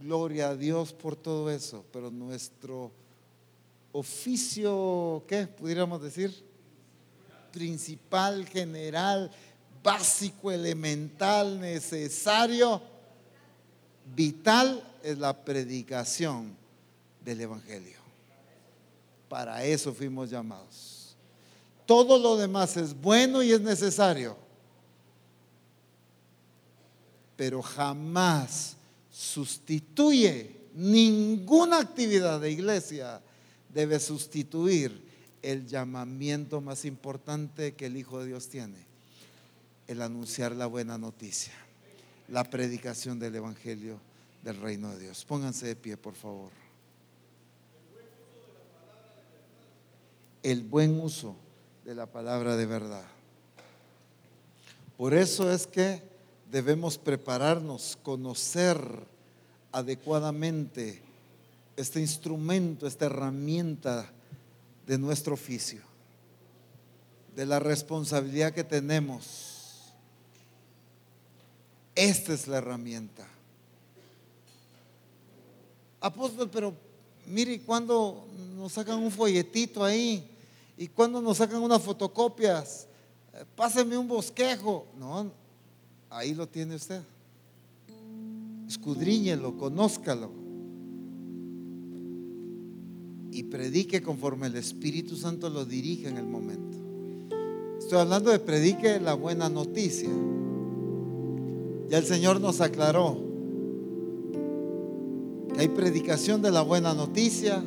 Gloria 0.00 0.50
a 0.50 0.56
Dios 0.56 0.92
por 0.92 1.16
todo 1.16 1.50
eso. 1.50 1.84
Pero 1.92 2.10
nuestro 2.10 2.92
oficio, 3.92 5.24
¿qué? 5.26 5.46
Pudiéramos 5.46 6.02
decir. 6.02 6.44
principal, 7.52 8.46
general, 8.46 9.30
básico, 9.82 10.50
elemental, 10.50 11.58
necesario, 11.58 12.82
vital, 14.14 14.82
es 15.02 15.16
la 15.16 15.32
predicación 15.44 16.54
del 17.24 17.40
Evangelio. 17.40 17.98
Para 19.28 19.64
eso 19.64 19.94
fuimos 19.94 20.28
llamados. 20.28 21.16
Todo 21.86 22.18
lo 22.18 22.36
demás 22.36 22.76
es 22.76 22.92
bueno 23.00 23.42
y 23.42 23.52
es 23.52 23.60
necesario, 23.60 24.36
pero 27.36 27.62
jamás 27.62 28.76
sustituye 29.16 30.54
ninguna 30.74 31.78
actividad 31.78 32.38
de 32.38 32.50
iglesia 32.50 33.22
debe 33.72 33.98
sustituir 33.98 35.02
el 35.40 35.66
llamamiento 35.66 36.60
más 36.60 36.84
importante 36.84 37.74
que 37.74 37.86
el 37.86 37.96
Hijo 37.96 38.20
de 38.20 38.26
Dios 38.26 38.48
tiene, 38.48 38.76
el 39.86 40.02
anunciar 40.02 40.54
la 40.54 40.66
buena 40.66 40.98
noticia, 40.98 41.54
la 42.28 42.44
predicación 42.44 43.18
del 43.18 43.36
Evangelio 43.36 43.98
del 44.42 44.60
reino 44.60 44.90
de 44.90 45.04
Dios. 45.04 45.24
Pónganse 45.24 45.66
de 45.66 45.76
pie, 45.76 45.96
por 45.96 46.14
favor. 46.14 46.50
El 50.42 50.62
buen 50.62 51.00
uso 51.00 51.36
de 51.86 51.94
la 51.94 52.04
palabra 52.04 52.54
de 52.54 52.66
verdad. 52.66 53.06
Por 54.98 55.14
eso 55.14 55.50
es 55.50 55.66
que 55.66 56.15
debemos 56.50 56.98
prepararnos, 56.98 57.98
conocer 58.02 58.78
adecuadamente 59.72 61.02
este 61.76 62.00
instrumento, 62.00 62.86
esta 62.86 63.06
herramienta 63.06 64.10
de 64.86 64.98
nuestro 64.98 65.34
oficio, 65.34 65.82
de 67.34 67.44
la 67.44 67.58
responsabilidad 67.58 68.52
que 68.52 68.64
tenemos. 68.64 69.92
Esta 71.94 72.32
es 72.32 72.46
la 72.46 72.58
herramienta. 72.58 73.26
Apóstol, 76.00 76.48
pero 76.50 76.74
mire, 77.26 77.60
cuando 77.60 78.26
nos 78.54 78.72
sacan 78.72 78.98
un 78.98 79.10
folletito 79.10 79.82
ahí 79.82 80.30
y 80.76 80.88
cuando 80.88 81.20
nos 81.20 81.38
sacan 81.38 81.62
unas 81.62 81.82
fotocopias, 81.82 82.86
eh, 83.32 83.44
páseme 83.56 83.98
un 83.98 84.06
bosquejo. 84.06 84.86
No, 84.98 85.30
ahí 86.10 86.34
lo 86.34 86.48
tiene 86.48 86.76
usted. 86.76 87.02
Escudriñelo, 88.66 89.56
conózcalo. 89.56 90.30
Y 93.32 93.42
predique 93.44 94.02
conforme 94.02 94.46
el 94.46 94.56
Espíritu 94.56 95.16
Santo 95.16 95.50
lo 95.50 95.64
dirige 95.64 96.08
en 96.08 96.16
el 96.16 96.26
momento. 96.26 96.76
Estoy 97.78 97.98
hablando 97.98 98.30
de 98.30 98.38
predique 98.38 98.98
la 98.98 99.14
buena 99.14 99.48
noticia. 99.48 100.08
Ya 101.88 101.98
el 101.98 102.04
Señor 102.04 102.40
nos 102.40 102.60
aclaró 102.60 103.18
que 105.54 105.60
hay 105.60 105.68
predicación 105.68 106.42
de 106.42 106.50
la 106.50 106.62
buena 106.62 106.94
noticia. 106.94 107.62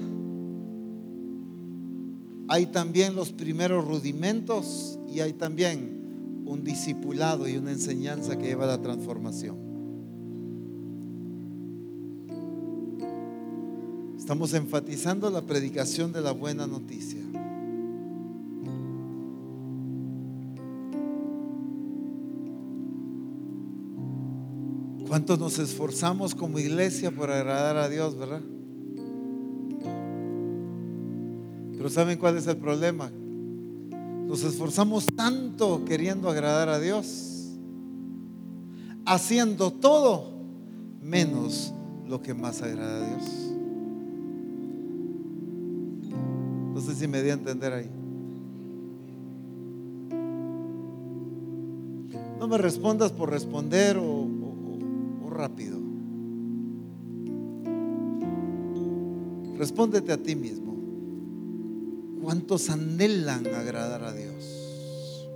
Hay 2.48 2.66
también 2.66 3.16
los 3.16 3.32
primeros 3.32 3.88
rudimentos 3.88 4.98
y 5.07 5.20
hay 5.20 5.34
también 5.34 5.98
un 6.49 6.63
discipulado 6.63 7.47
y 7.47 7.57
una 7.57 7.71
enseñanza 7.71 8.35
que 8.35 8.47
lleva 8.47 8.63
a 8.63 8.67
la 8.67 8.81
transformación. 8.81 9.55
Estamos 14.17 14.55
enfatizando 14.55 15.30
la 15.30 15.43
predicación 15.43 16.11
de 16.11 16.21
la 16.21 16.31
buena 16.31 16.65
noticia. 16.65 17.21
¿Cuánto 25.07 25.38
nos 25.38 25.59
esforzamos 25.59 26.34
como 26.34 26.57
iglesia 26.57 27.11
por 27.11 27.30
agradar 27.30 27.77
a 27.77 27.89
Dios, 27.89 28.17
verdad? 28.17 28.41
Pero 31.77 31.89
¿saben 31.89 32.17
cuál 32.17 32.38
es 32.38 32.47
el 32.47 32.57
problema? 32.57 33.11
Nos 34.30 34.43
esforzamos 34.43 35.07
tanto 35.07 35.84
queriendo 35.85 36.30
agradar 36.30 36.69
a 36.69 36.80
Dios, 36.80 37.57
haciendo 39.03 39.72
todo 39.72 40.30
menos 41.01 41.73
lo 42.07 42.22
que 42.22 42.35
más 42.35 42.61
agrada 42.61 43.03
a 43.03 43.10
Dios. 43.10 43.23
No 46.76 46.80
sé 46.80 46.93
si 46.93 47.07
me 47.07 47.23
di 47.23 47.31
a 47.31 47.34
entender 47.34 47.73
ahí. 47.73 47.89
No 52.38 52.47
me 52.47 52.60
respondas 52.60 53.11
por 53.11 53.31
responder 53.31 53.97
o, 53.97 54.27
rápido. 55.27 55.80
Respóndete 59.57 60.11
a 60.11 60.18
ti 60.22 60.35
mismo. 60.35 60.68
¿Cuántos 62.21 62.69
anhelan 62.69 63.47
agradar 63.47 64.03
a 64.03 64.13
Dios? 64.13 65.27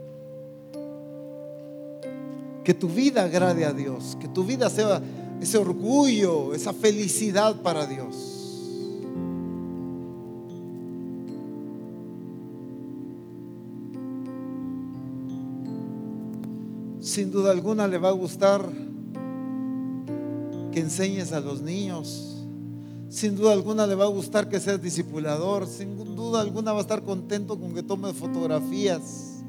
Que 2.63 2.73
tu 2.73 2.87
vida 2.87 3.23
agrade 3.23 3.65
a 3.65 3.73
Dios, 3.73 4.17
que 4.19 4.27
tu 4.27 4.43
vida 4.43 4.69
sea 4.69 5.01
ese 5.41 5.57
orgullo, 5.57 6.53
esa 6.53 6.73
felicidad 6.73 7.61
para 7.61 7.85
Dios. 7.85 8.33
sin 17.13 17.31
duda 17.31 17.51
alguna 17.51 17.87
le 17.87 17.99
va 17.99 18.09
a 18.09 18.13
gustar 18.13 18.67
que 20.71 20.79
enseñes 20.79 21.31
a 21.31 21.41
los 21.41 21.61
niños. 21.61 22.32
Sin 23.13 23.35
duda 23.35 23.53
alguna 23.53 23.85
le 23.85 23.93
va 23.93 24.05
a 24.05 24.07
gustar 24.07 24.49
que 24.49 24.59
seas 24.59 24.81
discipulador. 24.81 25.67
Sin 25.67 25.95
duda 26.15 26.41
alguna 26.41 26.71
va 26.71 26.79
a 26.79 26.81
estar 26.81 27.03
contento 27.03 27.59
con 27.59 27.75
que 27.75 27.83
tomes 27.83 28.15
fotografías, 28.15 29.43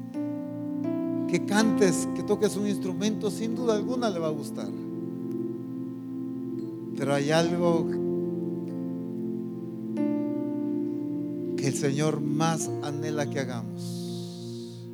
que 1.27 1.43
cantes, 1.47 2.07
que 2.15 2.21
toques 2.21 2.55
un 2.57 2.67
instrumento. 2.67 3.31
Sin 3.31 3.55
duda 3.55 3.73
alguna 3.73 4.11
le 4.11 4.19
va 4.19 4.27
a 4.27 4.31
gustar. 4.31 4.69
Pero 6.95 7.15
hay 7.15 7.31
algo 7.31 7.87
que 11.57 11.67
el 11.67 11.73
Señor 11.73 12.21
más 12.21 12.69
anhela 12.83 13.27
que 13.31 13.39
hagamos. 13.39 14.85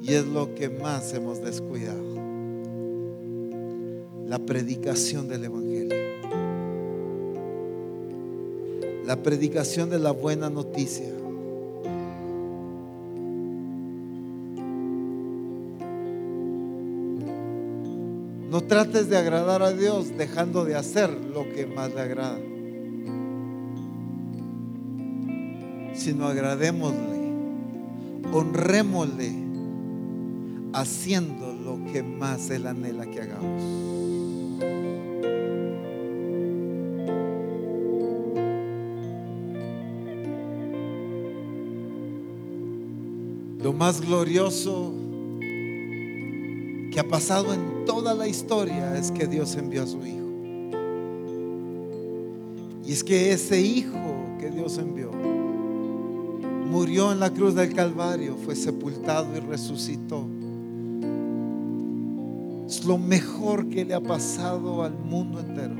Y 0.00 0.14
es 0.14 0.26
lo 0.26 0.54
que 0.54 0.70
más 0.70 1.12
hemos 1.12 1.42
descuidado. 1.42 2.00
La 4.26 4.38
predicación 4.38 5.28
del 5.28 5.44
Evangelio. 5.44 5.71
La 9.06 9.22
predicación 9.22 9.90
de 9.90 9.98
la 9.98 10.12
buena 10.12 10.48
noticia. 10.48 11.12
No 18.50 18.60
trates 18.60 19.08
de 19.08 19.16
agradar 19.16 19.62
a 19.62 19.72
Dios 19.72 20.16
dejando 20.18 20.64
de 20.64 20.76
hacer 20.76 21.10
lo 21.10 21.48
que 21.54 21.66
más 21.66 21.94
le 21.94 22.00
agrada. 22.02 22.38
Sino 25.94 26.26
agradémosle, 26.26 27.32
honrémosle 28.32 29.32
haciendo 30.74 31.54
lo 31.54 31.82
que 31.92 32.02
más 32.02 32.50
Él 32.50 32.66
anhela 32.66 33.06
que 33.06 33.22
hagamos. 33.22 33.91
Más 43.82 44.00
glorioso 44.00 44.92
que 45.40 47.00
ha 47.00 47.08
pasado 47.08 47.52
en 47.52 47.84
toda 47.84 48.14
la 48.14 48.28
historia 48.28 48.96
es 48.96 49.10
que 49.10 49.26
Dios 49.26 49.56
envió 49.56 49.82
a 49.82 49.86
su 49.88 49.98
Hijo. 50.06 50.28
Y 52.86 52.92
es 52.92 53.02
que 53.02 53.32
ese 53.32 53.60
Hijo 53.60 54.36
que 54.38 54.50
Dios 54.50 54.78
envió 54.78 55.10
murió 56.70 57.10
en 57.10 57.18
la 57.18 57.30
cruz 57.30 57.56
del 57.56 57.74
Calvario, 57.74 58.36
fue 58.44 58.54
sepultado 58.54 59.36
y 59.36 59.40
resucitó 59.40 60.28
lo 62.86 62.98
mejor 62.98 63.68
que 63.68 63.84
le 63.84 63.94
ha 63.94 64.00
pasado 64.00 64.84
al 64.84 64.96
mundo 64.96 65.40
entero. 65.40 65.74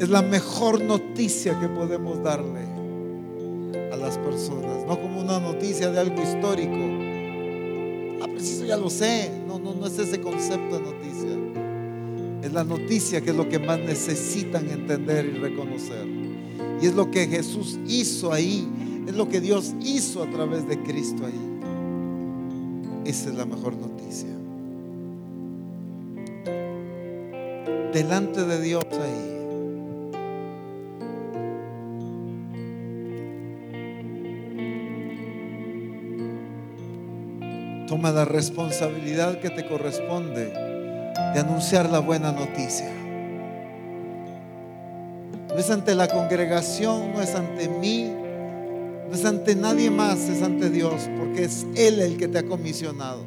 Es 0.00 0.08
la 0.08 0.22
mejor 0.22 0.80
noticia 0.82 1.60
que 1.60 1.68
podemos 1.68 2.22
darle 2.22 2.62
a 3.92 3.96
las 3.98 4.16
personas, 4.16 4.86
no 4.86 4.98
una 5.28 5.40
noticia 5.40 5.90
de 5.90 6.00
algo 6.00 6.22
histórico. 6.22 6.78
Ah, 8.22 8.28
preciso 8.28 8.64
ya 8.64 8.76
lo 8.76 8.88
sé. 8.88 9.30
No, 9.46 9.58
no, 9.58 9.74
no 9.74 9.86
es 9.86 9.98
ese 9.98 10.20
concepto 10.20 10.78
de 10.78 10.82
noticia. 10.82 11.28
Es 12.42 12.52
la 12.52 12.64
noticia 12.64 13.20
que 13.20 13.30
es 13.30 13.36
lo 13.36 13.48
que 13.48 13.58
más 13.58 13.78
necesitan 13.78 14.70
entender 14.70 15.26
y 15.26 15.38
reconocer. 15.38 16.06
Y 16.80 16.86
es 16.86 16.94
lo 16.94 17.10
que 17.10 17.26
Jesús 17.26 17.78
hizo 17.86 18.32
ahí 18.32 18.68
Es 19.06 19.14
lo 19.14 19.28
que 19.28 19.40
Dios 19.40 19.74
hizo 19.80 20.22
a 20.22 20.30
través 20.30 20.66
de 20.68 20.82
Cristo 20.82 21.26
ahí. 21.26 21.60
Esa 23.04 23.28
es 23.30 23.34
la 23.34 23.44
mejor 23.44 23.74
noticia. 23.76 24.28
Delante 27.92 28.44
de 28.44 28.60
Dios 28.60 28.84
ahí. 28.92 29.27
Toma 37.88 38.10
la 38.10 38.26
responsabilidad 38.26 39.38
que 39.40 39.48
te 39.48 39.66
corresponde 39.66 40.52
de 41.32 41.40
anunciar 41.40 41.88
la 41.88 42.00
buena 42.00 42.32
noticia. 42.32 42.92
No 45.48 45.56
es 45.56 45.70
ante 45.70 45.94
la 45.94 46.06
congregación, 46.06 47.14
no 47.14 47.22
es 47.22 47.34
ante 47.34 47.66
mí, 47.68 48.12
no 49.08 49.14
es 49.14 49.24
ante 49.24 49.56
nadie 49.56 49.90
más, 49.90 50.18
es 50.28 50.42
ante 50.42 50.68
Dios, 50.68 51.08
porque 51.18 51.44
es 51.44 51.66
Él 51.76 52.00
el 52.00 52.18
que 52.18 52.28
te 52.28 52.38
ha 52.38 52.42
comisionado. 52.44 53.22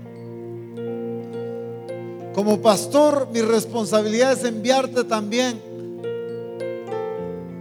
Como 2.35 2.61
pastor, 2.61 3.29
mi 3.33 3.41
responsabilidad 3.41 4.33
es 4.33 4.43
enviarte 4.45 5.03
también. 5.03 5.59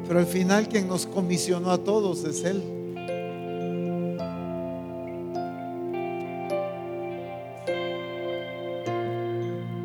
Pero 0.06 0.20
al 0.20 0.26
final 0.26 0.68
quien 0.68 0.86
nos 0.86 1.06
comisionó 1.06 1.70
a 1.70 1.78
todos 1.78 2.24
es 2.24 2.44
Él. 2.44 2.79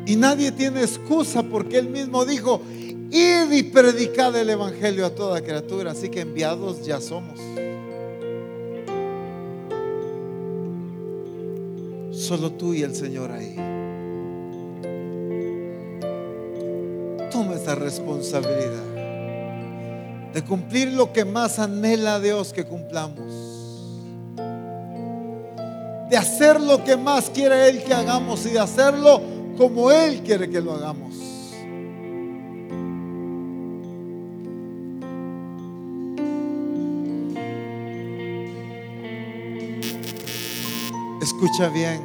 Y 0.06 0.14
nadie 0.14 0.52
tiene 0.52 0.82
excusa 0.82 1.42
porque 1.42 1.78
Él 1.78 1.88
mismo 1.88 2.24
dijo, 2.24 2.62
id 3.10 3.50
y 3.50 3.64
predicad 3.64 4.36
el 4.36 4.48
Evangelio 4.48 5.04
a 5.04 5.10
toda 5.10 5.40
criatura. 5.42 5.90
Así 5.90 6.08
que 6.08 6.20
enviados 6.20 6.86
ya 6.86 7.00
somos. 7.00 7.40
Solo 12.12 12.52
tú 12.52 12.72
y 12.72 12.82
el 12.82 12.94
Señor 12.94 13.32
ahí. 13.32 13.56
Toma 17.32 17.56
esa 17.56 17.74
responsabilidad 17.74 18.86
de 20.32 20.44
cumplir 20.44 20.92
lo 20.92 21.12
que 21.12 21.24
más 21.24 21.58
anhela 21.58 22.20
Dios 22.20 22.52
que 22.52 22.64
cumplamos. 22.64 23.32
De 26.10 26.16
hacer 26.16 26.60
lo 26.60 26.84
que 26.84 26.96
más 26.96 27.28
quiere 27.30 27.68
Él 27.68 27.82
que 27.82 27.92
hagamos 27.92 28.46
y 28.46 28.50
de 28.50 28.60
hacerlo 28.60 29.35
como 29.56 29.90
Él 29.90 30.22
quiere 30.22 30.48
que 30.48 30.60
lo 30.60 30.72
hagamos. 30.72 31.14
Escucha 41.22 41.68
bien. 41.68 42.00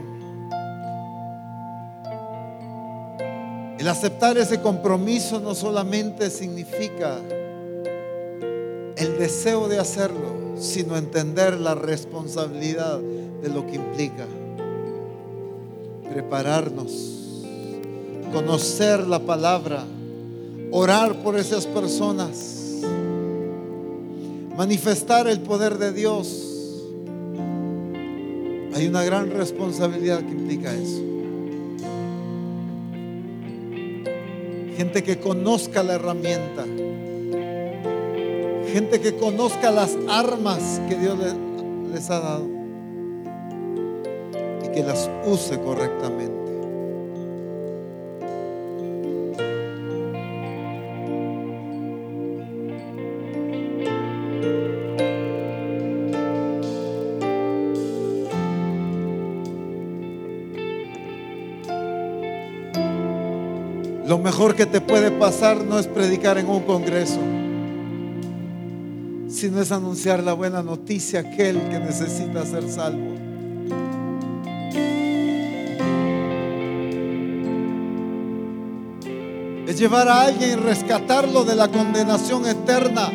El 3.78 3.88
aceptar 3.88 4.38
ese 4.38 4.62
compromiso 4.62 5.40
no 5.40 5.56
solamente 5.56 6.30
significa 6.30 7.18
el 8.96 9.18
deseo 9.18 9.68
de 9.68 9.80
hacerlo, 9.80 10.56
sino 10.58 10.96
entender 10.98 11.60
la 11.60 11.74
responsabilidad 11.74 13.00
de 13.00 13.50
lo 13.50 13.66
que 13.66 13.76
implica. 13.76 14.28
Prepararnos 16.12 17.21
conocer 18.32 19.08
la 19.08 19.20
palabra, 19.20 19.84
orar 20.72 21.22
por 21.22 21.38
esas 21.38 21.66
personas, 21.68 22.82
manifestar 24.58 25.28
el 25.28 25.42
poder 25.42 25.78
de 25.78 25.92
Dios. 25.92 26.48
Hay 28.74 28.88
una 28.88 29.04
gran 29.04 29.30
responsabilidad 29.32 30.20
que 30.20 30.32
implica 30.32 30.74
eso. 30.74 31.02
Gente 34.78 35.04
que 35.04 35.20
conozca 35.20 35.84
la 35.84 35.96
herramienta. 35.96 36.66
Gente 38.74 39.02
que 39.02 39.16
conozca 39.18 39.70
las 39.70 39.98
armas 40.10 40.82
que 40.88 40.96
Dios 40.96 41.20
les 41.94 42.10
ha 42.10 42.20
dado. 42.20 42.48
Y 44.66 44.70
que 44.74 44.84
las 44.84 45.10
use 45.28 45.60
correctamente. 45.60 46.41
Mejor 64.42 64.56
que 64.56 64.66
te 64.66 64.82
puede 64.82 65.12
pasar 65.12 65.64
no 65.64 65.78
es 65.78 65.86
predicar 65.86 66.40
en 66.40 66.50
un 66.50 66.62
congreso, 66.62 67.20
sino 69.30 69.62
es 69.62 69.72
anunciar 69.72 70.24
la 70.24 70.34
buena 70.34 70.64
noticia 70.64 71.20
a 71.20 71.22
aquel 71.22 71.62
que 71.70 71.78
necesita 71.78 72.44
ser 72.44 72.68
salvo. 72.68 73.14
Es 79.68 79.80
llevar 79.80 80.08
a 80.08 80.22
alguien 80.22 80.54
y 80.54 80.56
rescatarlo 80.56 81.44
de 81.44 81.54
la 81.54 81.68
condenación 81.68 82.48
eterna. 82.48 83.12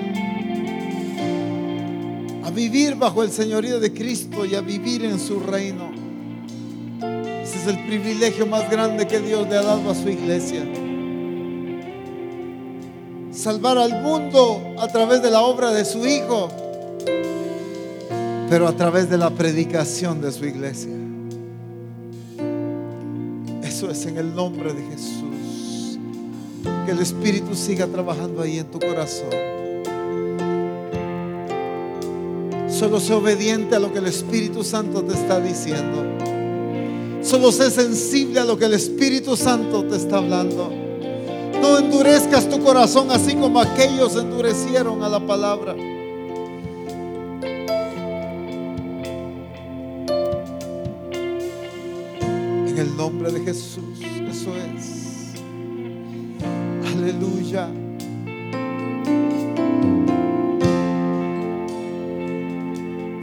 A 2.45 2.51
vivir 2.53 2.95
bajo 2.95 3.25
el 3.25 3.33
señorío 3.33 3.81
de 3.81 3.93
Cristo 3.93 4.45
y 4.45 4.55
a 4.55 4.61
vivir 4.61 5.05
en 5.05 5.19
su 5.19 5.41
reino. 5.41 5.91
Ese 7.43 7.59
es 7.59 7.67
el 7.67 7.85
privilegio 7.89 8.47
más 8.47 8.71
grande 8.71 9.09
que 9.09 9.19
Dios 9.19 9.49
le 9.49 9.57
ha 9.57 9.63
dado 9.63 9.91
a 9.91 9.95
su 9.97 10.09
iglesia 10.09 10.63
salvar 13.37 13.77
al 13.77 14.03
mundo 14.03 14.75
a 14.79 14.89
través 14.89 15.23
de 15.23 15.31
la 15.31 15.43
obra 15.43 15.73
de 15.73 15.85
su 15.85 16.07
Hijo, 16.07 16.49
pero 18.49 18.67
a 18.67 18.73
través 18.73 19.11
de 19.11 19.19
la 19.19 19.31
predicación 19.31 20.21
de 20.21 20.33
su 20.33 20.47
iglesia. 20.47 20.93
Eso 23.63 23.91
es 23.91 24.07
en 24.07 24.17
el 24.17 24.35
nombre 24.35 24.73
de 24.73 24.83
Jesús. 24.91 25.99
Que 26.87 26.93
el 26.93 27.01
Espíritu 27.01 27.55
siga 27.55 27.87
trabajando 27.87 28.41
ahí 28.41 28.59
en 28.59 28.71
tu 28.71 28.79
corazón. 28.79 29.29
Solo 32.69 33.01
sé 33.01 33.13
obediente 33.13 33.77
a 33.77 33.79
lo 33.79 33.93
que 33.93 33.99
el 33.99 34.07
Espíritu 34.07 34.65
Santo 34.65 35.03
te 35.03 35.15
está 35.15 35.41
diciendo. 35.41 36.05
Solo 37.23 37.53
sé 37.53 37.71
sensible 37.71 38.41
a 38.41 38.45
lo 38.45 38.57
que 38.57 38.67
el 38.67 38.75
Espíritu 38.75 39.37
Santo 39.37 39.85
te 39.85 39.97
está 39.97 40.19
hablando. 40.19 40.86
No 41.67 41.79
endurezcas 41.79 42.49
tu 42.49 42.63
corazón 42.63 43.11
así 43.11 43.35
como 43.35 43.61
aquellos 43.61 44.15
endurecieron 44.15 45.03
a 45.03 45.09
la 45.09 45.19
palabra. 45.19 45.75
En 52.69 52.79
el 52.79 52.97
nombre 52.97 53.33
de 53.33 53.41
Jesús, 53.41 53.99
eso 54.31 54.53
es. 54.57 55.33
Aleluya. 56.95 57.69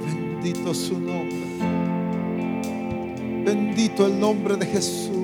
Bendito 0.05 0.73
su 0.73 0.99
nombre. 0.99 1.47
Bendito 3.45 4.05
el 4.05 4.19
nombre 4.19 4.57
de 4.57 4.65
Jesús. 4.65 5.22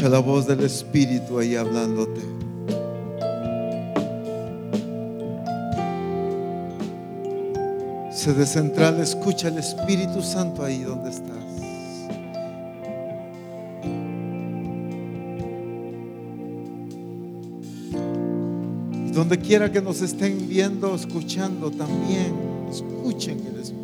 Escucha 0.00 0.16
la 0.16 0.22
voz 0.22 0.46
del 0.46 0.60
Espíritu 0.60 1.38
ahí 1.38 1.56
hablándote. 1.56 2.22
Sede 8.10 8.46
central, 8.46 8.98
escucha 9.00 9.48
el 9.48 9.58
Espíritu 9.58 10.22
Santo 10.22 10.64
ahí 10.64 10.78
donde 10.84 11.10
estás. 11.10 11.36
Y 19.06 19.10
donde 19.10 19.38
quiera 19.38 19.70
que 19.70 19.82
nos 19.82 20.00
estén 20.00 20.48
viendo, 20.48 20.94
escuchando 20.94 21.70
también, 21.70 22.32
escuchen 22.70 23.46
el 23.46 23.60
Espíritu 23.60 23.79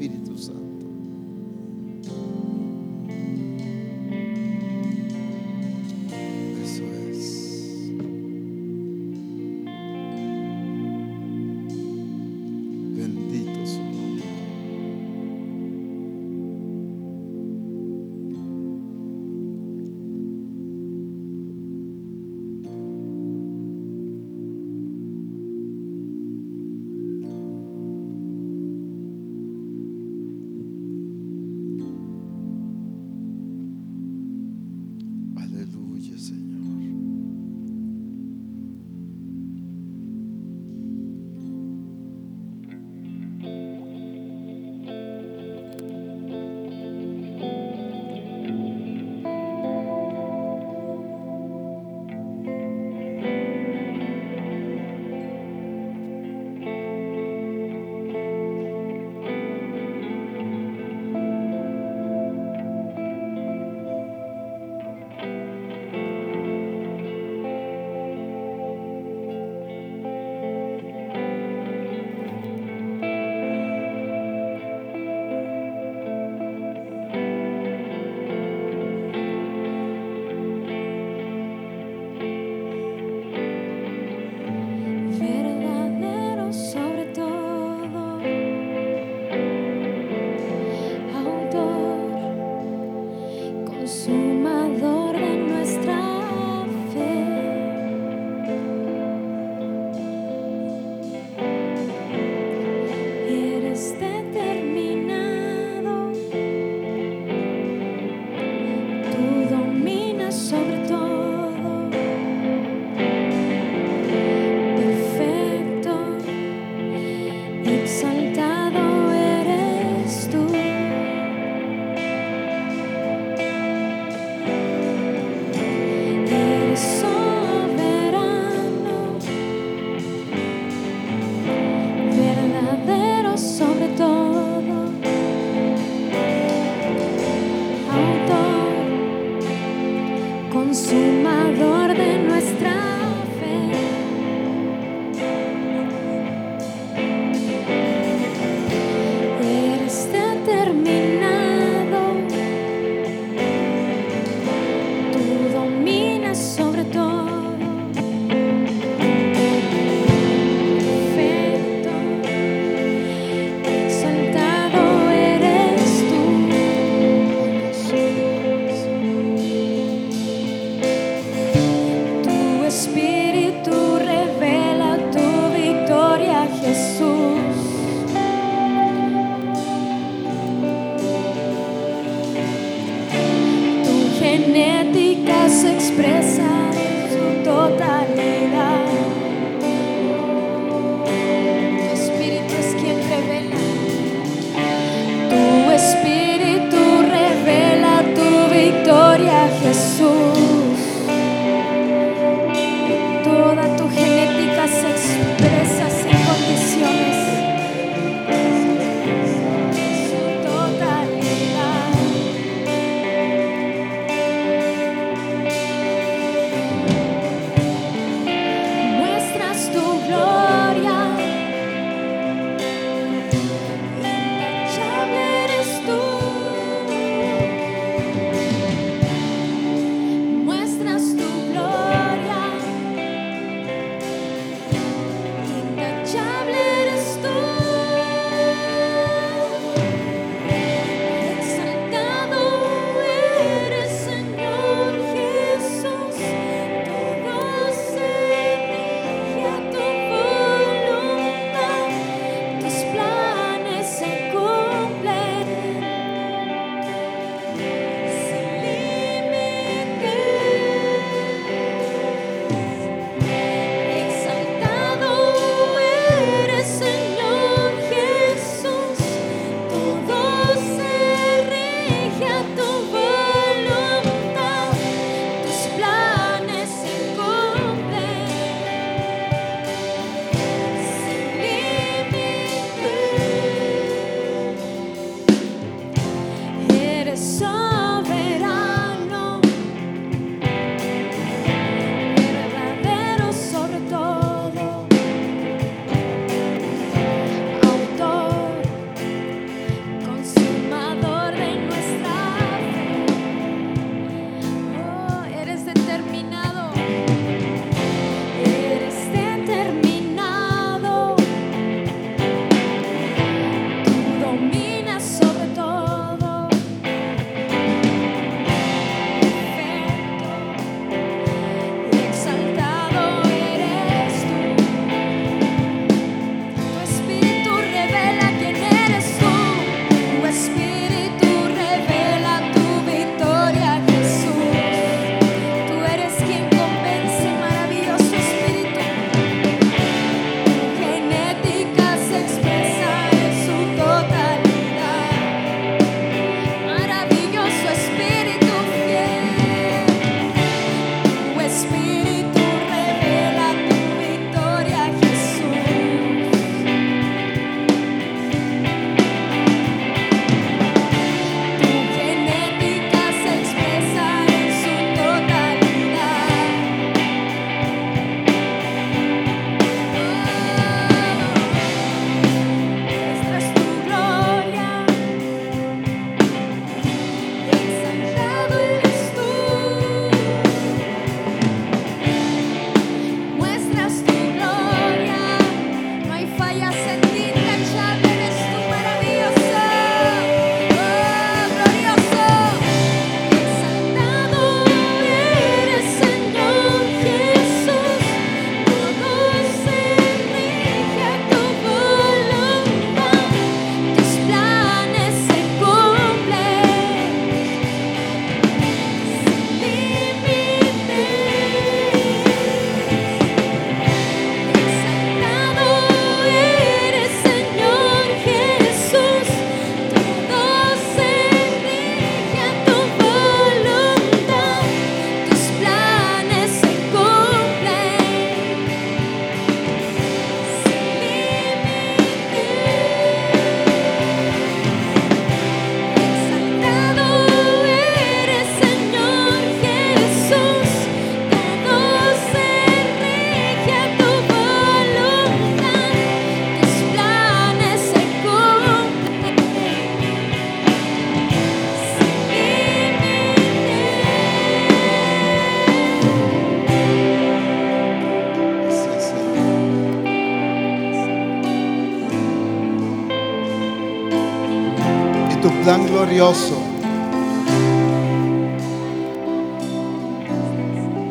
tu 465.66 465.72
plan 465.72 465.84
glorioso. 465.84 466.54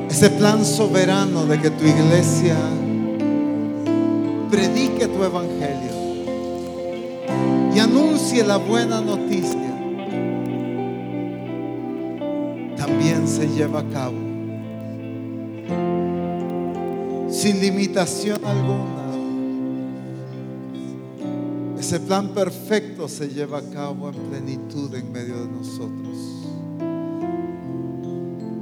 Ese 0.10 0.30
plan 0.30 0.64
soberano 0.64 1.46
de 1.46 1.60
que 1.60 1.70
tu 1.72 1.84
iglesia 1.84 2.56
predique 4.50 5.08
tu 5.08 5.24
evangelio 5.26 5.92
y 7.76 7.80
anuncie 7.80 8.46
la 8.46 8.56
buena 8.56 9.02
noticia. 9.02 9.60
También 12.78 13.28
se 13.28 13.50
lleva 13.50 13.82
a 13.82 13.90
cabo 13.90 14.16
sin 17.30 17.60
limitación 17.60 18.40
alguna. 18.46 18.95
Ese 21.96 22.04
plan 22.08 22.28
perfecto 22.34 23.08
se 23.08 23.30
lleva 23.30 23.60
a 23.60 23.70
cabo 23.70 24.10
en 24.10 24.16
plenitud 24.16 24.94
en 24.96 25.14
medio 25.14 25.40
de 25.40 25.48
nosotros. 25.48 26.44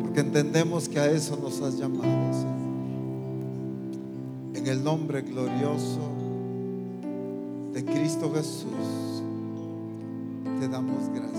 Porque 0.03 0.19
entendemos 0.19 0.87
que 0.87 0.99
a 0.99 1.09
eso 1.09 1.35
nos 1.41 1.59
has 1.61 1.79
llamado, 1.79 2.03
Señor. 2.31 2.53
En 4.53 4.67
el 4.67 4.83
nombre 4.83 5.23
glorioso 5.23 6.11
de 7.73 7.83
Cristo 7.83 8.31
Jesús, 8.35 9.23
te 10.59 10.67
damos 10.67 11.09
gracias, 11.09 11.32